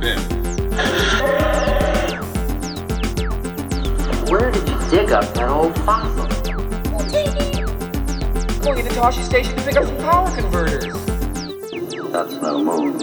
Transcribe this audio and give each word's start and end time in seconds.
been. 0.00 0.18
Where 4.28 4.50
did 4.50 4.68
you 4.68 4.90
dig 4.90 5.12
up 5.12 5.32
that 5.34 5.48
old 5.48 5.74
fossil? 5.80 6.26
Going 8.60 8.84
to 8.84 8.90
Tosche 8.92 9.24
Station 9.24 9.56
to 9.56 9.62
pick 9.62 9.76
up 9.76 9.84
some 9.86 9.96
power 9.98 10.30
converters. 10.36 10.84
That's 12.12 12.34
no 12.42 12.62
moon. 12.62 12.98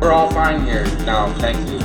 We're 0.00 0.12
all 0.12 0.30
fine 0.30 0.64
here 0.64 0.84
now, 1.04 1.32
thank 1.34 1.58
you. 1.70 1.78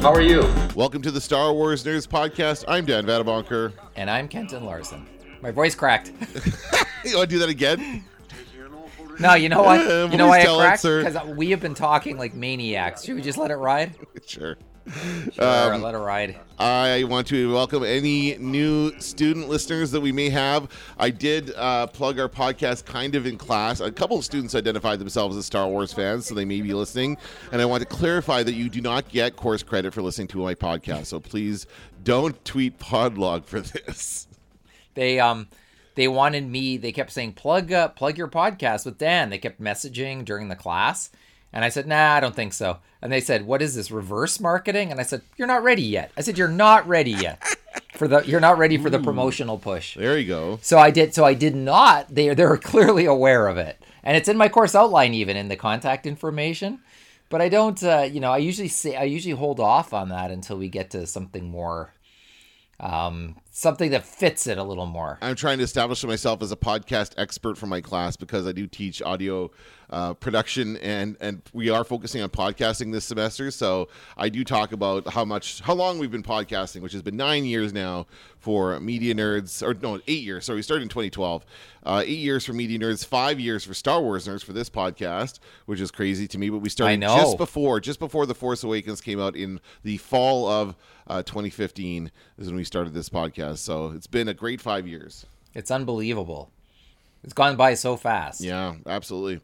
How 0.00 0.12
are 0.12 0.20
you? 0.22 0.44
Welcome 0.74 1.02
to 1.02 1.10
the 1.10 1.20
Star 1.20 1.52
Wars 1.52 1.84
News 1.84 2.06
Podcast. 2.06 2.64
I'm 2.68 2.84
Dan 2.84 3.04
Vadabonker. 3.06 3.72
And 3.96 4.10
I'm 4.10 4.28
Kenton 4.28 4.64
Larson. 4.64 5.06
My 5.42 5.50
voice 5.50 5.74
cracked. 5.74 6.12
You 7.06 7.18
want 7.18 7.30
to 7.30 7.36
do 7.36 7.38
that 7.38 7.48
again? 7.48 8.02
No, 9.20 9.34
you 9.34 9.48
know 9.48 9.62
what? 9.62 9.80
Uh, 9.86 10.08
You 10.10 10.18
know 10.18 10.26
why 10.28 10.40
it, 10.40 10.46
cracked? 10.46 10.82
sir. 10.82 11.04
Because 11.04 11.26
we 11.36 11.50
have 11.50 11.60
been 11.60 11.74
talking 11.74 12.16
like 12.18 12.34
maniacs. 12.34 13.04
Should 13.04 13.16
we 13.16 13.22
just 13.22 13.38
let 13.38 13.50
it 13.50 13.56
ride? 13.56 13.94
Sure. 14.26 14.56
Sure, 15.32 15.44
Um, 15.44 15.82
let 15.82 15.96
it 15.96 15.98
ride. 15.98 16.36
I 16.60 17.02
want 17.08 17.26
to 17.28 17.52
welcome 17.52 17.82
any 17.82 18.36
new 18.38 18.92
student 19.00 19.48
listeners 19.48 19.90
that 19.90 20.00
we 20.00 20.12
may 20.12 20.28
have. 20.30 20.68
I 20.96 21.10
did 21.10 21.52
uh, 21.56 21.88
plug 21.88 22.20
our 22.20 22.28
podcast 22.28 22.84
kind 22.84 23.16
of 23.16 23.26
in 23.26 23.36
class. 23.36 23.80
A 23.80 23.90
couple 23.90 24.16
of 24.18 24.24
students 24.24 24.54
identified 24.54 25.00
themselves 25.00 25.36
as 25.36 25.44
Star 25.44 25.66
Wars 25.66 25.92
fans, 25.92 26.26
so 26.26 26.36
they 26.36 26.44
may 26.44 26.60
be 26.60 26.72
listening. 26.72 27.16
And 27.50 27.60
I 27.60 27.64
want 27.64 27.80
to 27.82 27.86
clarify 27.88 28.44
that 28.44 28.54
you 28.54 28.68
do 28.68 28.80
not 28.80 29.08
get 29.08 29.34
course 29.34 29.64
credit 29.64 29.92
for 29.92 30.02
listening 30.02 30.28
to 30.28 30.38
my 30.38 30.54
podcast. 30.54 31.06
So 31.06 31.18
please 31.18 31.66
don't 32.04 32.42
tweet 32.44 32.78
Podlog 32.78 33.44
for 33.44 33.60
this. 33.60 34.28
They 34.94 35.18
um 35.18 35.48
they 35.96 36.08
wanted 36.08 36.48
me. 36.48 36.76
They 36.76 36.92
kept 36.92 37.10
saying 37.10 37.32
plug 37.32 37.72
uh, 37.72 37.88
plug 37.88 38.16
your 38.16 38.28
podcast 38.28 38.86
with 38.86 38.98
Dan. 38.98 39.30
They 39.30 39.38
kept 39.38 39.60
messaging 39.60 40.24
during 40.24 40.48
the 40.48 40.56
class, 40.56 41.10
and 41.52 41.64
I 41.64 41.68
said, 41.68 41.86
Nah, 41.86 42.14
I 42.14 42.20
don't 42.20 42.34
think 42.34 42.52
so. 42.52 42.78
And 43.02 43.12
they 43.12 43.20
said, 43.20 43.46
What 43.46 43.62
is 43.62 43.74
this 43.74 43.90
reverse 43.90 44.38
marketing? 44.38 44.90
And 44.90 45.00
I 45.00 45.02
said, 45.02 45.22
You're 45.36 45.48
not 45.48 45.62
ready 45.62 45.82
yet. 45.82 46.12
I 46.16 46.20
said, 46.20 46.38
You're 46.38 46.48
not 46.48 46.86
ready 46.86 47.10
yet 47.12 47.42
for 47.96 48.08
the. 48.08 48.22
You're 48.22 48.40
not 48.40 48.58
ready 48.58 48.78
for 48.78 48.90
the 48.90 48.98
promotional 48.98 49.58
push. 49.58 49.96
There 49.96 50.18
you 50.18 50.26
go. 50.26 50.58
So 50.62 50.78
I 50.78 50.90
did. 50.90 51.14
So 51.14 51.24
I 51.24 51.34
did 51.34 51.54
not. 51.54 52.14
They 52.14 52.32
they 52.34 52.44
were 52.44 52.58
clearly 52.58 53.06
aware 53.06 53.48
of 53.48 53.56
it, 53.56 53.82
and 54.02 54.16
it's 54.16 54.28
in 54.28 54.36
my 54.36 54.48
course 54.48 54.74
outline, 54.74 55.14
even 55.14 55.36
in 55.36 55.48
the 55.48 55.56
contact 55.56 56.06
information. 56.06 56.80
But 57.28 57.40
I 57.40 57.48
don't. 57.48 57.82
Uh, 57.82 58.08
you 58.10 58.20
know, 58.20 58.32
I 58.32 58.38
usually 58.38 58.68
say 58.68 58.96
I 58.96 59.04
usually 59.04 59.34
hold 59.34 59.60
off 59.60 59.92
on 59.92 60.10
that 60.10 60.30
until 60.30 60.58
we 60.58 60.68
get 60.68 60.90
to 60.90 61.06
something 61.06 61.48
more, 61.50 61.92
um, 62.80 63.36
something 63.50 63.90
that 63.90 64.04
fits 64.04 64.46
it 64.46 64.58
a 64.58 64.62
little 64.62 64.86
more. 64.86 65.18
I'm 65.22 65.36
trying 65.36 65.58
to 65.58 65.64
establish 65.64 66.04
myself 66.04 66.42
as 66.42 66.52
a 66.52 66.56
podcast 66.56 67.14
expert 67.16 67.56
for 67.56 67.66
my 67.66 67.80
class 67.80 68.16
because 68.16 68.46
I 68.46 68.52
do 68.52 68.66
teach 68.66 69.00
audio 69.02 69.50
uh, 69.90 70.14
production 70.14 70.76
and 70.78 71.16
and 71.20 71.42
we 71.52 71.70
are 71.70 71.84
focusing 71.84 72.22
on 72.22 72.28
podcasting 72.28 72.92
this 72.92 73.04
semester. 73.04 73.50
So 73.50 73.88
I 74.16 74.28
do 74.28 74.44
talk 74.44 74.72
about 74.72 75.08
how 75.08 75.24
much 75.24 75.60
how 75.60 75.74
long 75.74 75.98
we've 75.98 76.10
been 76.10 76.22
podcasting, 76.22 76.80
which 76.80 76.92
has 76.92 77.02
been 77.02 77.16
nine 77.16 77.44
years 77.44 77.72
now 77.72 78.06
for 78.38 78.78
Media 78.80 79.14
Nerds, 79.14 79.62
or 79.62 79.74
no, 79.74 80.00
eight 80.06 80.22
years. 80.22 80.44
So 80.44 80.54
we 80.54 80.62
started 80.62 80.82
in 80.82 80.88
2012. 80.88 81.44
Uh, 81.84 82.02
eight 82.04 82.18
years 82.18 82.44
for 82.44 82.52
Media 82.52 82.78
Nerds, 82.78 83.06
five 83.06 83.38
years 83.38 83.64
for 83.64 83.72
Star 83.72 84.00
Wars 84.00 84.26
Nerds 84.26 84.44
for 84.44 84.52
this 84.52 84.68
podcast, 84.68 85.38
which 85.66 85.80
is 85.80 85.92
crazy 85.92 86.26
to 86.26 86.38
me. 86.38 86.50
But 86.50 86.58
we 86.58 86.68
started 86.68 87.00
just 87.00 87.38
before 87.38 87.78
just 87.78 88.00
before 88.00 88.26
the 88.26 88.34
Force 88.34 88.64
Awakens 88.64 89.00
came 89.00 89.20
out 89.20 89.36
in 89.36 89.60
the 89.84 89.96
fall 89.98 90.48
of 90.48 90.74
uh, 91.06 91.22
2015 91.22 92.10
is 92.38 92.48
when 92.48 92.56
we 92.56 92.64
started 92.64 92.92
this 92.92 93.08
podcast. 93.08 93.58
So 93.58 93.92
it's 93.92 94.08
been 94.08 94.28
a 94.28 94.34
great 94.34 94.60
five 94.60 94.86
years. 94.86 95.26
It's 95.54 95.70
unbelievable. 95.70 96.50
It's 97.22 97.32
gone 97.32 97.56
by 97.56 97.74
so 97.74 97.96
fast. 97.96 98.40
Yeah, 98.40 98.74
absolutely. 98.86 99.40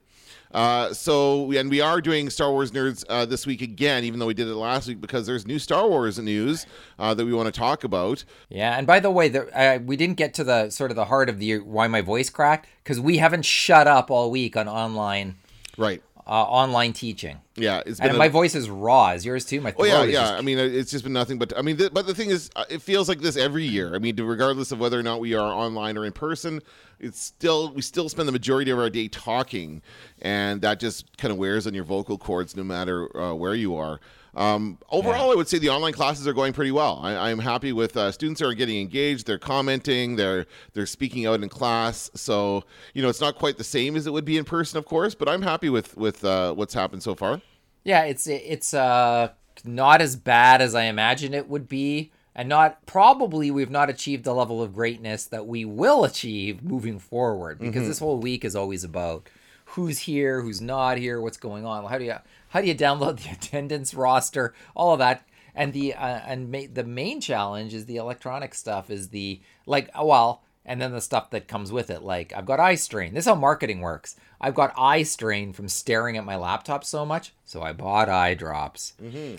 Uh, 0.53 0.93
so, 0.93 1.51
and 1.53 1.71
we 1.71 1.81
are 1.81 2.01
doing 2.01 2.29
Star 2.31 2.51
Wars 2.51 2.71
Nerds 2.71 3.05
uh, 3.09 3.25
this 3.25 3.47
week 3.47 3.63
again, 3.63 4.05
even 4.05 4.19
though 4.19 4.27
we 4.27 4.35
did 4.35 4.49
it 4.49 4.55
last 4.55 4.89
week 4.89 5.01
because 5.01 5.27
there's 5.27 5.47
new 5.47 5.59
Star 5.59 5.89
Wars 5.89 6.19
news 6.19 6.67
uh, 6.99 7.15
that 7.15 7.25
we 7.25 7.33
want 7.33 7.53
to 7.53 7.59
talk 7.59 7.85
about. 7.85 8.25
Yeah, 8.49 8.77
and 8.77 8.87
by 8.87 9.01
the 9.01 9.11
way, 9.11 9.29
the, 9.29 9.49
uh, 9.59 9.79
we 9.79 9.97
didn't 9.97 10.17
get 10.17 10.35
to 10.35 10.45
the 10.45 10.71
sort 10.71 10.91
of 10.91 10.97
the 10.97 11.07
heart 11.07 11.29
of 11.29 11.39
the 11.39 11.59
why 11.59 11.87
my 11.87 12.01
voice 12.01 12.31
cracked 12.31 12.69
because 12.83 13.01
we 13.01 13.19
haven't 13.19 13.45
shut 13.45 13.87
up 13.87 14.11
all 14.11 14.31
week 14.31 14.57
on 14.57 14.69
online 14.69 15.37
Right. 15.79 16.03
Uh, 16.33 16.45
online 16.45 16.95
teaching. 16.95 17.37
Yeah. 17.57 17.83
It's 17.85 18.01
been 18.01 18.09
And 18.09 18.17
a- 18.17 18.19
my 18.19 18.29
voice 18.29 18.55
is 18.55 18.71
raw. 18.71 19.11
Is 19.11 19.27
yours 19.27 19.45
too? 19.45 19.61
My 19.61 19.75
Oh 19.79 19.85
yeah, 19.85 20.03
yeah. 20.05 20.13
just- 20.13 20.33
I 20.33 20.41
mean, 20.41 20.59
it's 20.59 20.91
just 20.91 21.05
been 21.05 21.13
nothing 21.13 21.39
but. 21.39 21.53
I 21.57 21.61
mean, 21.61 21.77
th- 21.77 21.93
but 21.93 22.07
the 22.07 22.15
thing 22.15 22.31
is, 22.31 22.49
uh, 22.57 22.65
it 22.71 22.81
feels 22.81 23.07
like 23.09 23.21
this 23.21 23.37
every 23.37 23.65
year. 23.67 23.95
I 23.95 23.99
mean, 23.99 24.17
regardless 24.17 24.73
of 24.73 24.81
whether 24.81 24.99
or 24.99 25.03
not 25.03 25.21
we 25.21 25.35
are 25.35 25.53
online 25.53 25.99
or 25.99 26.07
in 26.07 26.13
person, 26.13 26.63
it's 26.99 27.21
still 27.21 27.73
we 27.75 27.83
still 27.83 28.09
spend 28.09 28.27
the 28.29 28.33
majority 28.33 28.71
of 28.71 28.79
our 28.79 28.89
day 28.89 29.09
talking, 29.09 29.83
and 30.23 30.63
that 30.63 30.81
just 30.81 31.17
kind 31.19 31.31
of 31.33 31.37
wears 31.39 31.67
on 31.67 31.75
your 31.75 31.85
vocal 31.85 32.17
cords, 32.17 32.57
no 32.57 32.65
matter 32.65 33.15
uh, 33.17 33.35
where 33.35 33.55
you 33.55 33.77
are. 33.77 34.01
Um, 34.35 34.79
overall, 34.89 35.31
I 35.31 35.35
would 35.35 35.49
say 35.49 35.59
the 35.59 35.69
online 35.69 35.93
classes 35.93 36.27
are 36.27 36.33
going 36.33 36.53
pretty 36.53 36.71
well. 36.71 37.01
I, 37.03 37.31
I'm 37.31 37.39
happy 37.39 37.73
with 37.73 37.97
uh, 37.97 38.11
students 38.13 38.41
are 38.41 38.55
getting 38.55 38.81
engaged. 38.81 39.27
They're 39.27 39.39
commenting. 39.39 40.17
They're 40.17 40.47
they're 40.73 40.87
speaking 40.87 41.27
out 41.27 41.43
in 41.43 41.49
class. 41.49 42.11
So 42.15 42.65
you 42.95 43.03
know, 43.03 43.09
it's 43.09 43.21
not 43.21 43.37
quite 43.37 43.59
the 43.59 43.65
same 43.65 43.95
as 43.95 44.07
it 44.07 44.13
would 44.13 44.25
be 44.25 44.39
in 44.39 44.45
person, 44.45 44.79
of 44.79 44.87
course. 44.87 45.15
But 45.15 45.29
I'm 45.29 45.43
happy 45.43 45.69
with 45.69 45.97
with 45.97 46.25
uh, 46.25 46.55
what's 46.55 46.73
happened 46.73 47.03
so 47.03 47.15
far. 47.15 47.43
Yeah, 47.85 48.05
it's 48.05 48.27
it's 48.27 48.73
uh 48.73 49.33
not 49.65 50.01
as 50.01 50.17
bad 50.17 50.63
as 50.63 50.75
I 50.75 50.85
imagined 50.85 51.35
it 51.35 51.49
would 51.49 51.69
be, 51.69 52.11
and 52.35 52.49
not 52.49 52.87
probably 52.87 53.51
we've 53.51 53.71
not 53.71 53.91
achieved 53.91 54.25
the 54.25 54.35
level 54.35 54.63
of 54.63 54.73
greatness 54.73 55.27
that 55.27 55.47
we 55.47 55.67
will 55.67 56.05
achieve 56.05 56.63
moving 56.63 56.99
forward. 56.99 57.59
Because 57.59 57.87
this 57.87 57.99
whole 57.99 58.19
week 58.19 58.47
is 58.47 58.57
always 58.57 58.83
about 58.83 59.29
who's 59.73 60.01
here, 60.01 60.43
who's 60.43 60.61
not 60.61 60.99
here, 60.99 61.21
what's 61.21 61.37
going 61.37 61.65
on. 61.65 61.85
How 61.87 61.99
do 61.99 62.05
you 62.05 62.15
how 62.49 62.61
do 62.61 62.67
you 62.67 62.75
download 62.75 63.23
the 63.23 63.31
attendance 63.33 63.95
roster, 63.95 64.55
all 64.75 64.93
of 64.93 64.99
that. 64.99 65.27
And 65.55 65.73
the 65.75 65.95
uh, 65.95 66.21
and 66.27 66.51
ma- 66.51 66.73
the 66.73 66.85
main 66.85 67.21
challenge 67.21 67.75
is 67.75 67.85
the 67.85 67.97
electronic 67.97 68.55
stuff. 68.55 68.91
Is 68.91 69.11
the 69.11 69.41
like 69.67 69.91
well, 70.01 70.43
and 70.65 70.81
then 70.81 70.93
the 70.93 71.01
stuff 71.01 71.29
that 71.31 71.47
comes 71.47 71.71
with 71.71 71.91
it. 71.91 72.03
Like 72.03 72.33
I've 72.35 72.47
got 72.47 72.59
eye 72.61 72.75
strain. 72.77 73.13
This 73.13 73.25
is 73.25 73.29
how 73.29 73.35
marketing 73.35 73.81
works. 73.81 74.17
I've 74.41 74.55
got 74.55 74.73
eye 74.79 75.03
strain 75.03 75.53
from 75.53 75.69
staring 75.69 76.17
at 76.17 76.25
my 76.25 76.37
laptop 76.37 76.85
so 76.85 77.05
much, 77.05 77.35
so 77.45 77.61
I 77.63 77.75
bought 77.75 78.09
eye 78.09 78.33
drops. 78.35 78.95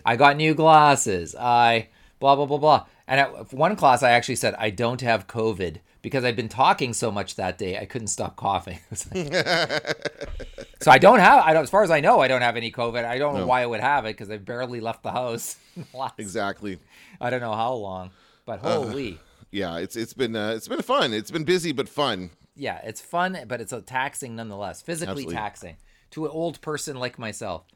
I 0.05 0.15
got 0.15 0.37
new 0.37 0.53
glasses. 0.53 1.35
I 1.35 1.87
blah 2.19 2.35
blah 2.35 2.45
blah 2.45 2.59
blah. 2.59 2.85
And 3.07 3.19
at 3.19 3.51
one 3.51 3.75
class, 3.75 4.03
I 4.03 4.11
actually 4.11 4.35
said 4.35 4.55
I 4.59 4.69
don't 4.69 5.01
have 5.01 5.27
COVID 5.27 5.77
because 6.03 6.23
I'd 6.23 6.35
been 6.35 6.49
talking 6.49 6.93
so 6.93 7.11
much 7.11 7.37
that 7.37 7.57
day. 7.57 7.79
I 7.79 7.85
couldn't 7.85 8.09
stop 8.09 8.35
coughing. 8.35 8.77
So 10.83 10.91
I 10.91 10.97
don't 10.97 11.19
have. 11.19 11.41
I 11.45 11.53
don't. 11.53 11.63
As 11.63 11.69
far 11.69 11.83
as 11.83 11.91
I 11.91 12.01
know, 12.01 12.19
I 12.19 12.27
don't 12.27 12.41
have 12.41 12.57
any 12.57 12.69
COVID. 12.69 13.05
I 13.05 13.17
don't 13.17 13.35
know 13.35 13.47
why 13.47 13.61
I 13.61 13.65
would 13.65 13.79
have 13.79 14.03
it 14.03 14.09
because 14.17 14.29
I 14.29 14.35
barely 14.37 14.81
left 14.81 15.01
the 15.01 15.11
house. 15.11 15.55
last, 15.93 16.15
Exactly. 16.17 16.77
I 17.21 17.29
don't 17.29 17.39
know 17.39 17.53
how 17.55 17.73
long, 17.73 18.11
but 18.45 18.59
holy. 18.59 19.17
yeah, 19.49 19.77
it's 19.77 19.95
it's 19.95 20.13
been 20.13 20.35
uh, 20.35 20.49
it's 20.57 20.67
been 20.67 20.81
fun. 20.81 21.13
It's 21.13 21.31
been 21.31 21.45
busy 21.45 21.71
but 21.71 21.87
fun. 21.87 22.31
yeah, 22.57 22.81
it's 22.83 22.99
fun, 22.99 23.37
but 23.47 23.61
it's 23.61 23.71
a 23.71 23.81
taxing 23.81 24.35
nonetheless, 24.35 24.81
physically 24.81 25.11
Absolutely. 25.11 25.35
taxing 25.35 25.77
to 26.13 26.25
an 26.25 26.31
old 26.31 26.61
person 26.61 26.95
like 26.97 27.19
myself. 27.19 27.63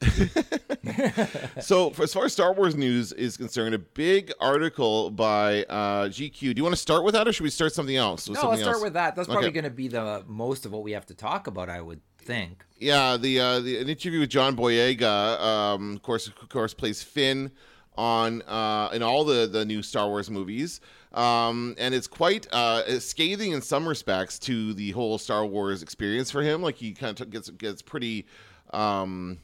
So, 1.60 1.90
for, 1.90 2.04
as 2.04 2.14
far 2.14 2.24
as 2.24 2.32
Star 2.32 2.52
Wars 2.54 2.74
news 2.76 3.12
is 3.12 3.36
concerned, 3.36 3.74
a 3.74 3.78
big 3.78 4.32
article 4.40 5.10
by 5.10 5.64
uh, 5.64 6.08
GQ. 6.08 6.40
Do 6.40 6.54
you 6.56 6.62
want 6.62 6.74
to 6.74 6.80
start 6.80 7.04
with 7.04 7.14
that, 7.14 7.26
or 7.28 7.32
should 7.32 7.42
we 7.42 7.50
start 7.50 7.72
something 7.74 7.96
else? 7.96 8.28
No, 8.28 8.34
something 8.34 8.50
let's 8.50 8.62
start 8.62 8.74
else? 8.76 8.84
with 8.84 8.92
that. 8.94 9.16
That's 9.16 9.28
probably 9.28 9.48
Okay. 9.48 9.54
going 9.54 9.64
to 9.64 9.70
be 9.70 9.88
the 9.88 10.24
most 10.26 10.64
of 10.66 10.72
what 10.72 10.82
we 10.82 10.92
have 10.92 11.04
to 11.06 11.14
talk 11.14 11.46
about, 11.46 11.68
I 11.68 11.80
would 11.80 12.00
think. 12.18 12.64
Yeah, 12.78 13.16
the, 13.16 13.40
uh, 13.40 13.60
the 13.60 13.78
an 13.78 13.88
interview 13.88 14.20
with 14.20 14.30
John 14.30 14.56
Boyega, 14.56 15.40
um, 15.40 15.94
of 15.96 16.02
course, 16.02 16.26
of 16.28 16.48
course, 16.48 16.74
plays 16.74 17.02
Finn 17.02 17.50
on 17.98 18.42
uh, 18.42 18.88
in 18.92 19.02
all 19.02 19.24
the 19.24 19.46
the 19.46 19.64
new 19.64 19.82
Star 19.82 20.08
Wars 20.08 20.30
movies, 20.30 20.80
um, 21.12 21.74
and 21.78 21.92
it's 21.94 22.06
quite 22.06 22.46
uh, 22.52 23.00
scathing 23.00 23.52
in 23.52 23.60
some 23.60 23.86
respects 23.86 24.38
to 24.38 24.72
the 24.72 24.92
whole 24.92 25.18
Star 25.18 25.44
Wars 25.44 25.82
experience 25.82 26.30
for 26.30 26.42
him. 26.42 26.62
Like 26.62 26.76
he 26.76 26.92
kind 26.92 27.20
of 27.20 27.28
gets 27.28 27.50
gets 27.50 27.82
pretty, 27.82 28.26
um, 28.72 29.38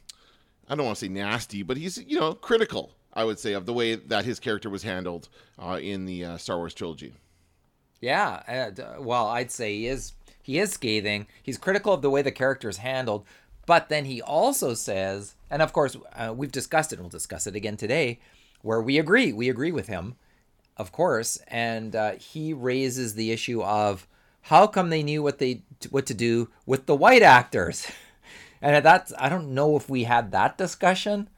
I 0.69 0.75
don't 0.75 0.85
want 0.85 0.97
to 0.97 1.05
say 1.05 1.09
nasty, 1.09 1.63
but 1.63 1.75
he's 1.75 1.97
you 1.97 2.17
know 2.17 2.33
critical. 2.33 2.93
I 3.13 3.25
would 3.25 3.39
say 3.39 3.53
of 3.53 3.65
the 3.65 3.73
way 3.73 3.95
that 3.95 4.25
his 4.25 4.39
character 4.39 4.69
was 4.69 4.83
handled 4.83 5.29
uh, 5.59 5.79
in 5.81 6.05
the 6.05 6.25
uh, 6.25 6.37
Star 6.37 6.57
Wars 6.57 6.73
trilogy. 6.73 7.13
Yeah, 8.01 8.73
uh, 8.77 9.01
well, 9.01 9.27
I'd 9.27 9.51
say 9.51 9.75
he 9.75 9.87
is 9.87 10.13
he 10.41 10.59
is 10.59 10.71
scathing. 10.71 11.27
He's 11.43 11.57
critical 11.57 11.91
of 11.91 12.01
the 12.01 12.09
way 12.09 12.21
the 12.21 12.31
character 12.31 12.69
is 12.69 12.77
handled, 12.77 13.25
but 13.65 13.89
then 13.89 14.05
he 14.05 14.21
also 14.21 14.73
says, 14.73 15.35
and 15.49 15.61
of 15.61 15.73
course 15.73 15.97
uh, 16.13 16.33
we've 16.35 16.51
discussed 16.53 16.93
it. 16.93 16.95
and 16.95 17.03
We'll 17.03 17.09
discuss 17.09 17.47
it 17.47 17.55
again 17.55 17.75
today, 17.75 18.19
where 18.65 18.81
we 18.81 18.97
agree. 18.97 19.31
We 19.31 19.47
agree 19.49 19.71
with 19.71 19.87
him, 19.87 20.15
of 20.75 20.91
course, 20.91 21.37
and 21.47 21.95
uh, 21.95 22.13
he 22.13 22.51
raises 22.53 23.13
the 23.13 23.31
issue 23.31 23.61
of 23.63 24.07
how 24.41 24.67
come 24.67 24.89
they 24.89 25.03
knew 25.03 25.21
what 25.23 25.37
they 25.39 25.61
what 25.91 26.05
to 26.07 26.13
do 26.13 26.49
with 26.65 26.85
the 26.87 26.95
white 26.95 27.21
actors, 27.23 27.87
and 28.61 28.83
that's 28.83 29.13
I 29.19 29.29
don't 29.29 29.53
know 29.53 29.75
if 29.77 29.87
we 29.89 30.03
had 30.03 30.31
that 30.31 30.57
discussion. 30.57 31.29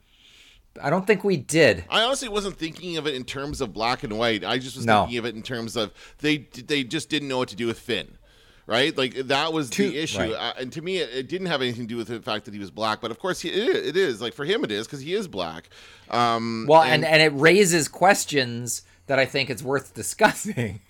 I 0.82 0.90
don't 0.92 1.08
think 1.08 1.24
we 1.24 1.38
did. 1.38 1.86
I 1.90 2.04
honestly 2.04 2.30
wasn't 2.30 2.58
thinking 2.58 2.98
of 2.98 3.08
it 3.08 3.16
in 3.16 3.24
terms 3.24 3.62
of 3.62 3.74
black 3.74 4.04
and 4.04 4.14
white. 4.18 4.46
I 4.46 4.60
just 4.60 4.76
was 4.78 4.86
No. 4.86 5.02
thinking 5.02 5.18
of 5.18 5.26
it 5.26 5.36
in 5.36 5.42
terms 5.42 5.76
of 5.76 5.92
they 6.20 6.38
they 6.38 6.84
just 6.84 7.10
didn't 7.10 7.28
know 7.28 7.40
what 7.40 7.50
to 7.50 7.56
do 7.56 7.68
with 7.68 7.80
Finn, 7.80 8.18
right? 8.68 8.96
Like 8.96 9.16
that 9.16 9.54
was 9.54 9.70
the 9.72 9.98
issue, 9.98 10.20
right. 10.20 10.34
uh, 10.34 10.54
and 10.60 10.72
to 10.74 10.82
me, 10.82 10.98
it, 10.98 11.10
it 11.12 11.28
didn't 11.30 11.48
have 11.48 11.62
anything 11.62 11.84
to 11.84 11.88
do 11.88 11.98
with 11.98 12.10
the 12.10 12.20
fact 12.20 12.46
that 12.46 12.54
he 12.54 12.60
was 12.60 12.70
black. 12.70 13.02
But 13.02 13.10
of 13.10 13.18
course, 13.18 13.40
he, 13.40 13.50
it, 13.50 13.88
it 13.88 13.98
is 13.98 14.22
like 14.22 14.34
for 14.34 14.46
him, 14.46 14.64
it 14.64 14.72
is 14.72 14.86
because 14.86 15.00
he 15.02 15.14
is 15.14 15.28
black. 15.28 15.70
Um, 16.10 16.66
Well, 16.70 16.84
and, 16.84 17.04
and 17.04 17.22
it 17.22 17.34
raises 17.34 17.88
questions 17.88 18.84
that 19.08 19.18
I 19.18 19.26
think 19.26 19.50
it's 19.50 19.64
worth 19.64 19.94
discussing 19.96 20.82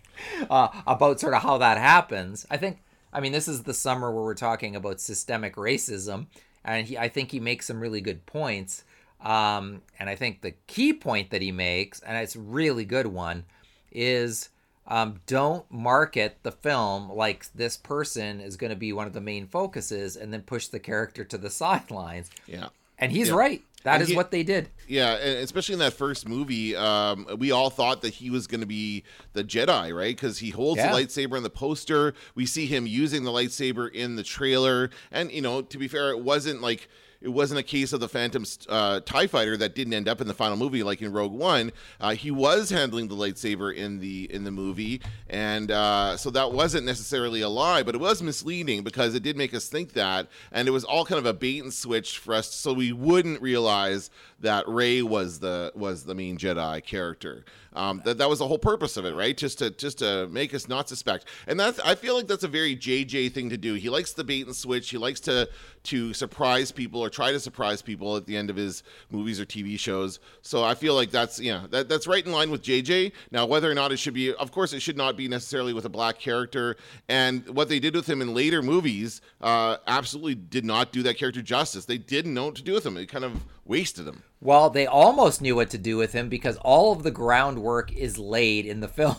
uh, 0.50 0.70
about 0.86 1.20
sort 1.20 1.36
of 1.36 1.44
how 1.44 1.60
that 1.60 1.78
happens. 1.78 2.46
I 2.50 2.58
think, 2.58 2.80
I 3.14 3.22
mean, 3.22 3.32
this 3.32 3.48
is 3.48 3.64
the 3.64 3.74
summer 3.74 4.12
where 4.12 4.24
we're 4.24 4.34
talking 4.34 4.76
about 4.76 5.00
systemic 5.00 5.56
racism, 5.56 6.28
and 6.66 6.88
he, 6.88 6.98
I 6.98 7.08
think 7.08 7.32
he 7.32 7.40
makes 7.40 7.68
some 7.68 7.80
really 7.80 8.02
good 8.02 8.26
points. 8.26 8.84
Um, 9.22 9.82
and 10.00 10.10
I 10.10 10.16
think 10.16 10.42
the 10.42 10.52
key 10.68 10.94
point 10.94 11.32
that 11.32 11.42
he 11.42 11.52
makes, 11.52 12.02
and 12.02 12.18
it's 12.18 12.36
a 12.36 12.40
really 12.40 12.86
good 12.86 13.08
one, 13.08 13.46
is 13.92 14.50
um, 14.88 15.20
don't 15.26 15.70
market 15.72 16.38
the 16.44 16.52
film 16.52 17.10
like 17.12 17.52
this 17.54 17.78
person 17.78 18.40
is 18.40 18.56
going 18.58 18.70
to 18.70 18.76
be 18.76 18.94
one 18.94 19.08
of 19.08 19.14
the 19.14 19.22
main 19.22 19.48
focuses, 19.48 20.16
and 20.16 20.32
then 20.34 20.42
push 20.42 20.68
the 20.68 20.80
character 20.80 21.24
to 21.26 21.38
the 21.38 21.50
sidelines. 21.62 22.30
yeah. 22.48 22.68
And 23.00 23.12
he's 23.12 23.28
Yeah. 23.28 23.36
right. 23.36 23.62
That 23.84 23.96
And 23.96 24.04
is 24.04 24.10
he- 24.10 24.16
what 24.16 24.32
they 24.32 24.42
did. 24.42 24.70
Yeah, 24.88 25.14
and 25.18 25.38
especially 25.44 25.74
in 25.74 25.80
that 25.80 25.94
first 25.94 26.28
movie, 26.28 26.76
um, 26.76 27.28
we 27.38 27.52
all 27.52 27.70
thought 27.70 28.02
that 28.02 28.16
he 28.16 28.30
was 28.32 28.48
going 28.48 28.62
to 28.62 28.66
be 28.68 29.04
the 29.34 29.44
Jedi, 29.44 29.96
right? 29.96 30.16
Because 30.16 30.40
he 30.40 30.50
holds 30.50 30.80
Yeah. 30.80 30.92
the 30.92 30.98
lightsaber 31.04 31.38
in 31.38 31.44
the 31.44 31.50
poster. 31.52 32.16
We 32.34 32.46
see 32.48 32.66
him 32.66 32.88
using 32.88 33.24
the 33.24 33.30
lightsaber 33.32 33.92
in 33.94 34.16
the 34.16 34.24
trailer, 34.24 34.90
and 35.12 35.32
you 35.32 35.42
know, 35.42 35.62
to 35.62 35.78
be 35.78 35.88
fair, 35.88 36.10
it 36.10 36.22
wasn't 36.22 36.62
like 36.62 36.90
it 37.22 37.30
wasn't 37.30 37.60
a 37.60 37.64
case 37.64 37.94
of 37.94 38.00
the 38.00 38.08
Phantom 38.10 38.46
uh, 38.70 39.00
Tie 39.02 39.28
Fighter 39.28 39.58
that 39.58 39.76
didn't 39.76 39.94
end 39.94 40.08
up 40.08 40.22
in 40.22 40.28
the 40.28 40.34
final 40.34 40.58
movie, 40.58 40.84
like 40.84 41.02
in 41.02 41.12
Rogue 41.12 41.32
One. 41.32 41.72
Uh, 42.00 42.12
he 42.14 42.32
was 42.32 42.70
handling 42.70 43.08
the 43.08 43.16
lightsaber 43.16 43.74
in 43.74 44.00
the 44.00 44.32
in 44.34 44.44
the 44.44 44.52
movie, 44.52 45.02
and 45.30 45.72
uh, 45.72 46.18
so 46.18 46.30
that 46.32 46.52
wasn't 46.52 46.86
necessarily 46.86 47.42
a 47.42 47.50
lie, 47.50 47.84
but 47.84 47.96
it 47.96 48.02
was 48.02 48.22
misleading 48.22 48.84
because 48.84 49.16
it 49.16 49.24
did 49.24 49.38
make 49.38 49.54
us 49.54 49.68
think 49.68 49.94
that, 49.94 50.28
and 50.52 50.68
it 50.68 50.72
was 50.72 50.84
all 50.84 51.06
kind 51.06 51.20
of 51.20 51.26
a 51.26 51.34
bait 51.34 51.64
and 51.64 51.74
switch 51.74 52.18
for 52.18 52.34
us, 52.34 52.54
so 52.54 52.74
we 52.74 52.92
wouldn't 52.92 53.42
realize 53.42 54.10
that 54.42 54.68
Rey 54.68 55.02
was 55.02 55.40
the 55.40 55.72
was 55.76 56.04
the 56.04 56.16
main 56.16 56.38
Jedi 56.38 56.84
character. 56.84 57.46
Um, 57.74 58.02
that 58.06 58.18
that 58.18 58.30
was 58.30 58.40
the 58.40 58.48
whole 58.48 58.58
purpose 58.58 58.98
of 58.98 59.06
it, 59.06 59.14
right? 59.14 59.38
Just 59.38 59.60
to 59.60 59.70
just 59.70 60.00
to 60.00 60.28
make 60.28 60.54
us 60.54 60.68
not 60.68 60.90
suspect. 60.90 61.26
And 61.48 61.60
that's 61.60 61.80
I 61.80 61.96
feel 61.96 62.16
like 62.16 62.28
that's 62.28 62.44
a 62.44 62.48
very 62.48 62.76
JJ 62.76 63.34
thing 63.34 63.50
to 63.50 63.58
do. 63.58 63.76
He 63.76 63.90
likes 63.90 64.14
the 64.14 64.24
bait 64.24 64.46
and 64.48 64.56
switch. 64.56 64.90
He 64.90 64.98
likes 64.98 65.20
to 65.22 65.50
to 65.84 66.14
surprise 66.14 66.72
people 66.72 67.04
or 67.04 67.10
try 67.10 67.32
to 67.32 67.40
surprise 67.40 67.82
people 67.82 68.18
at 68.18 68.26
the 68.26 68.36
end 68.36 68.50
of 68.50 68.56
his 68.56 68.84
movies 69.12 69.40
or 69.40 69.46
TV 69.46 69.80
shows. 69.80 70.20
So 70.42 70.64
I 70.64 70.74
feel 70.74 70.96
like 70.96 71.12
that's 71.12 71.40
yeah 71.40 71.66
that 71.70 71.88
that's 71.88 72.08
right 72.08 72.26
in 72.26 72.32
line 72.32 72.50
with 72.50 72.64
JJ. 72.64 73.12
Now 73.32 73.46
whether 73.46 73.70
or 73.70 73.76
not 73.76 73.92
it 73.92 73.98
should 73.98 74.16
be, 74.16 74.34
of 74.34 74.52
course, 74.52 74.74
it 74.74 74.82
should 74.82 74.98
not 74.98 75.16
be 75.16 75.28
necessarily 75.28 75.74
with 75.74 75.86
a 75.86 75.90
black 75.90 76.20
character. 76.20 76.78
And 77.08 77.48
what 77.50 77.70
they 77.70 77.80
did 77.80 77.96
with 77.96 78.10
him 78.10 78.22
in 78.22 78.34
later 78.34 78.62
movies 78.62 79.22
uh, 79.42 79.78
absolutely 79.86 80.36
did 80.36 80.66
not 80.66 80.92
do 80.92 81.04
that 81.04 81.18
character 81.18 81.42
justice. 81.42 81.86
They 81.86 81.98
didn't 81.98 82.34
know 82.34 82.46
what 82.46 82.56
to 82.56 82.64
do 82.64 82.74
with 82.74 82.86
him. 82.86 82.98
It 82.98 83.08
kind 83.08 83.24
of 83.26 83.44
wasted 83.68 84.08
him. 84.08 84.24
Well, 84.42 84.70
they 84.70 84.86
almost 84.88 85.42
knew 85.42 85.56
what 85.56 85.70
to 85.72 85.78
do 85.78 85.98
with 85.98 86.14
him 86.14 86.30
because 86.30 86.58
all 86.58 86.92
of 86.92 87.04
the 87.04 87.12
groundwork 87.12 87.92
is 87.96 88.18
laid 88.18 88.66
in 88.66 88.80
the 88.80 88.88
films. 88.88 89.18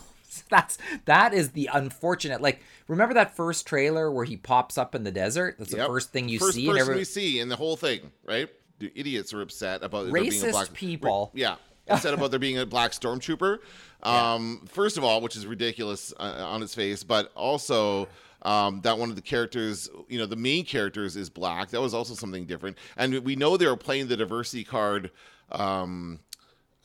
That's 0.51 0.79
that 1.07 1.35
is 1.35 1.51
the 1.51 1.69
unfortunate. 1.73 2.41
Like, 2.41 2.61
remember 2.87 3.15
that 3.15 3.35
first 3.37 3.67
trailer 3.67 4.11
where 4.11 4.25
he 4.25 4.37
pops 4.37 4.79
up 4.79 4.95
in 4.95 5.05
the 5.05 5.11
desert? 5.11 5.57
That's 5.59 5.73
the 5.73 5.85
first 5.85 6.13
thing 6.13 6.29
you 6.29 6.39
first 6.39 6.55
see. 6.55 6.67
person 6.67 6.81
and 6.81 6.89
every- 6.89 6.97
we 7.01 7.05
see 7.05 7.41
in 7.41 7.49
the 7.49 7.57
whole 7.57 7.77
thing, 7.77 8.13
right? 8.25 8.49
The 8.79 8.93
idiots 8.95 9.35
are 9.35 9.43
upset 9.43 9.83
about 9.83 10.05
there 10.05 10.13
being 10.13 10.29
a 10.29 10.31
Racist 10.31 10.51
black 10.53 10.73
people. 10.73 11.33
Yeah, 11.35 11.57
upset 11.89 12.15
about 12.15 12.31
there 12.31 12.39
being 12.39 12.59
a 12.59 12.67
black 12.67 12.93
stormtrooper. 12.93 13.59
Um, 14.05 14.65
First 14.69 14.97
of 14.97 15.03
all, 15.05 15.21
which 15.21 15.35
is 15.35 15.45
ridiculous 15.47 16.13
uh, 16.19 16.45
on 16.47 16.63
its 16.63 16.75
face, 16.75 17.03
but 17.03 17.33
also 17.35 18.07
um, 18.43 18.81
that 18.83 18.99
one 18.99 19.11
of 19.11 19.17
the 19.17 19.23
characters, 19.23 19.89
you 20.09 20.19
know, 20.19 20.27
the 20.27 20.37
main 20.37 20.65
characters 20.65 21.17
is 21.17 21.31
black. 21.31 21.71
That 21.71 21.81
was 21.81 21.95
also 21.95 22.15
something 22.15 22.47
different, 22.47 22.79
and 22.97 23.19
we 23.21 23.37
know 23.37 23.57
they 23.57 23.67
were 23.67 23.77
playing 23.77 24.09
the 24.09 24.17
diversity 24.17 24.65
card. 24.65 25.11
Um, 25.51 26.21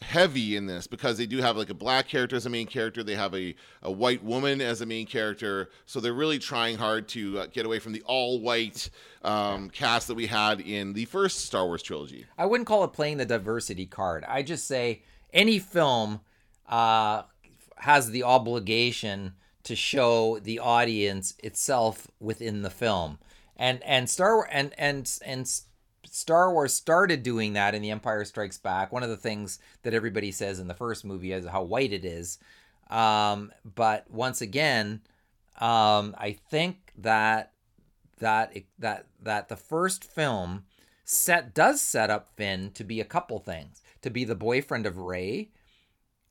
heavy 0.02 0.58
in 0.58 0.66
this 0.66 0.86
because 0.86 1.18
they 1.18 1.26
do 1.26 1.38
have 1.38 1.56
like 1.56 1.70
a 1.70 1.74
black 1.74 2.10
character 2.10 2.36
as 2.36 2.46
a 2.46 2.50
main 2.50 2.68
character 2.68 3.04
they 3.04 3.16
have 3.16 3.34
a, 3.34 3.56
a 3.84 3.90
white 3.90 4.22
woman 4.22 4.60
as 4.60 4.82
a 4.82 4.86
main 4.86 5.06
character 5.06 5.70
so 5.86 6.02
they're 6.02 6.12
really 6.12 6.38
trying 6.38 6.76
hard 6.76 7.08
to 7.08 7.40
uh, 7.40 7.46
get 7.46 7.66
away 7.66 7.80
from 7.80 7.94
the 7.94 8.02
all 8.02 8.42
white 8.42 8.90
um, 9.24 9.70
cast 9.70 10.10
that 10.10 10.16
we 10.16 10.28
had 10.28 10.60
in 10.60 10.92
the 10.92 11.06
first 11.06 11.46
star 11.46 11.66
wars 11.66 11.82
trilogy 11.82 12.26
I 12.38 12.46
wouldn't 12.46 12.68
call 12.68 12.84
it 12.84 12.92
playing 12.92 13.18
the 13.18 13.26
diversity 13.26 13.86
card. 13.86 14.26
I 14.28 14.44
just 14.44 14.68
say 14.68 15.04
any 15.32 15.60
film 15.60 16.22
uh, 16.68 17.24
has 17.78 18.12
the 18.12 18.24
obligation 18.24 19.34
to 19.64 19.76
show 19.76 20.40
the 20.40 20.60
audience 20.60 21.36
itself 21.44 22.08
within 22.20 22.62
the 22.62 22.70
film, 22.70 23.20
and 23.56 23.82
and 23.84 24.10
Star 24.10 24.36
Wars 24.36 24.50
and 24.52 24.74
and 24.78 25.20
and 25.26 25.50
Star 26.06 26.52
Wars 26.52 26.74
started 26.74 27.24
doing 27.24 27.54
that 27.54 27.74
in 27.74 27.82
The 27.82 27.92
Empire 27.92 28.26
Strikes 28.26 28.58
Back. 28.58 28.92
One 28.92 29.04
of 29.04 29.10
the 29.10 29.18
things 29.18 29.60
that 29.84 29.94
everybody 29.94 30.32
says 30.32 30.60
in 30.60 30.68
the 30.68 30.74
first 30.74 31.06
movie 31.06 31.32
is 31.32 31.46
how 31.46 31.64
white 31.64 31.94
it 31.94 32.06
is, 32.06 32.40
um, 32.90 33.52
but 33.64 34.10
once 34.12 34.42
again, 34.42 35.02
um, 35.60 36.16
I 36.18 36.38
think 36.50 36.92
that 36.98 37.54
that 38.20 38.56
that 38.80 39.06
that 39.22 39.50
the 39.50 39.56
first 39.56 40.04
film 40.04 40.64
set 41.06 41.54
does 41.54 41.82
set 41.82 42.10
up 42.10 42.30
Finn 42.36 42.72
to 42.72 42.84
be 42.84 43.00
a 43.00 43.06
couple 43.06 43.40
things. 43.40 43.82
To 44.02 44.10
be 44.10 44.26
the 44.26 44.36
boyfriend 44.36 44.86
of 44.86 44.98
Rey 44.98 45.50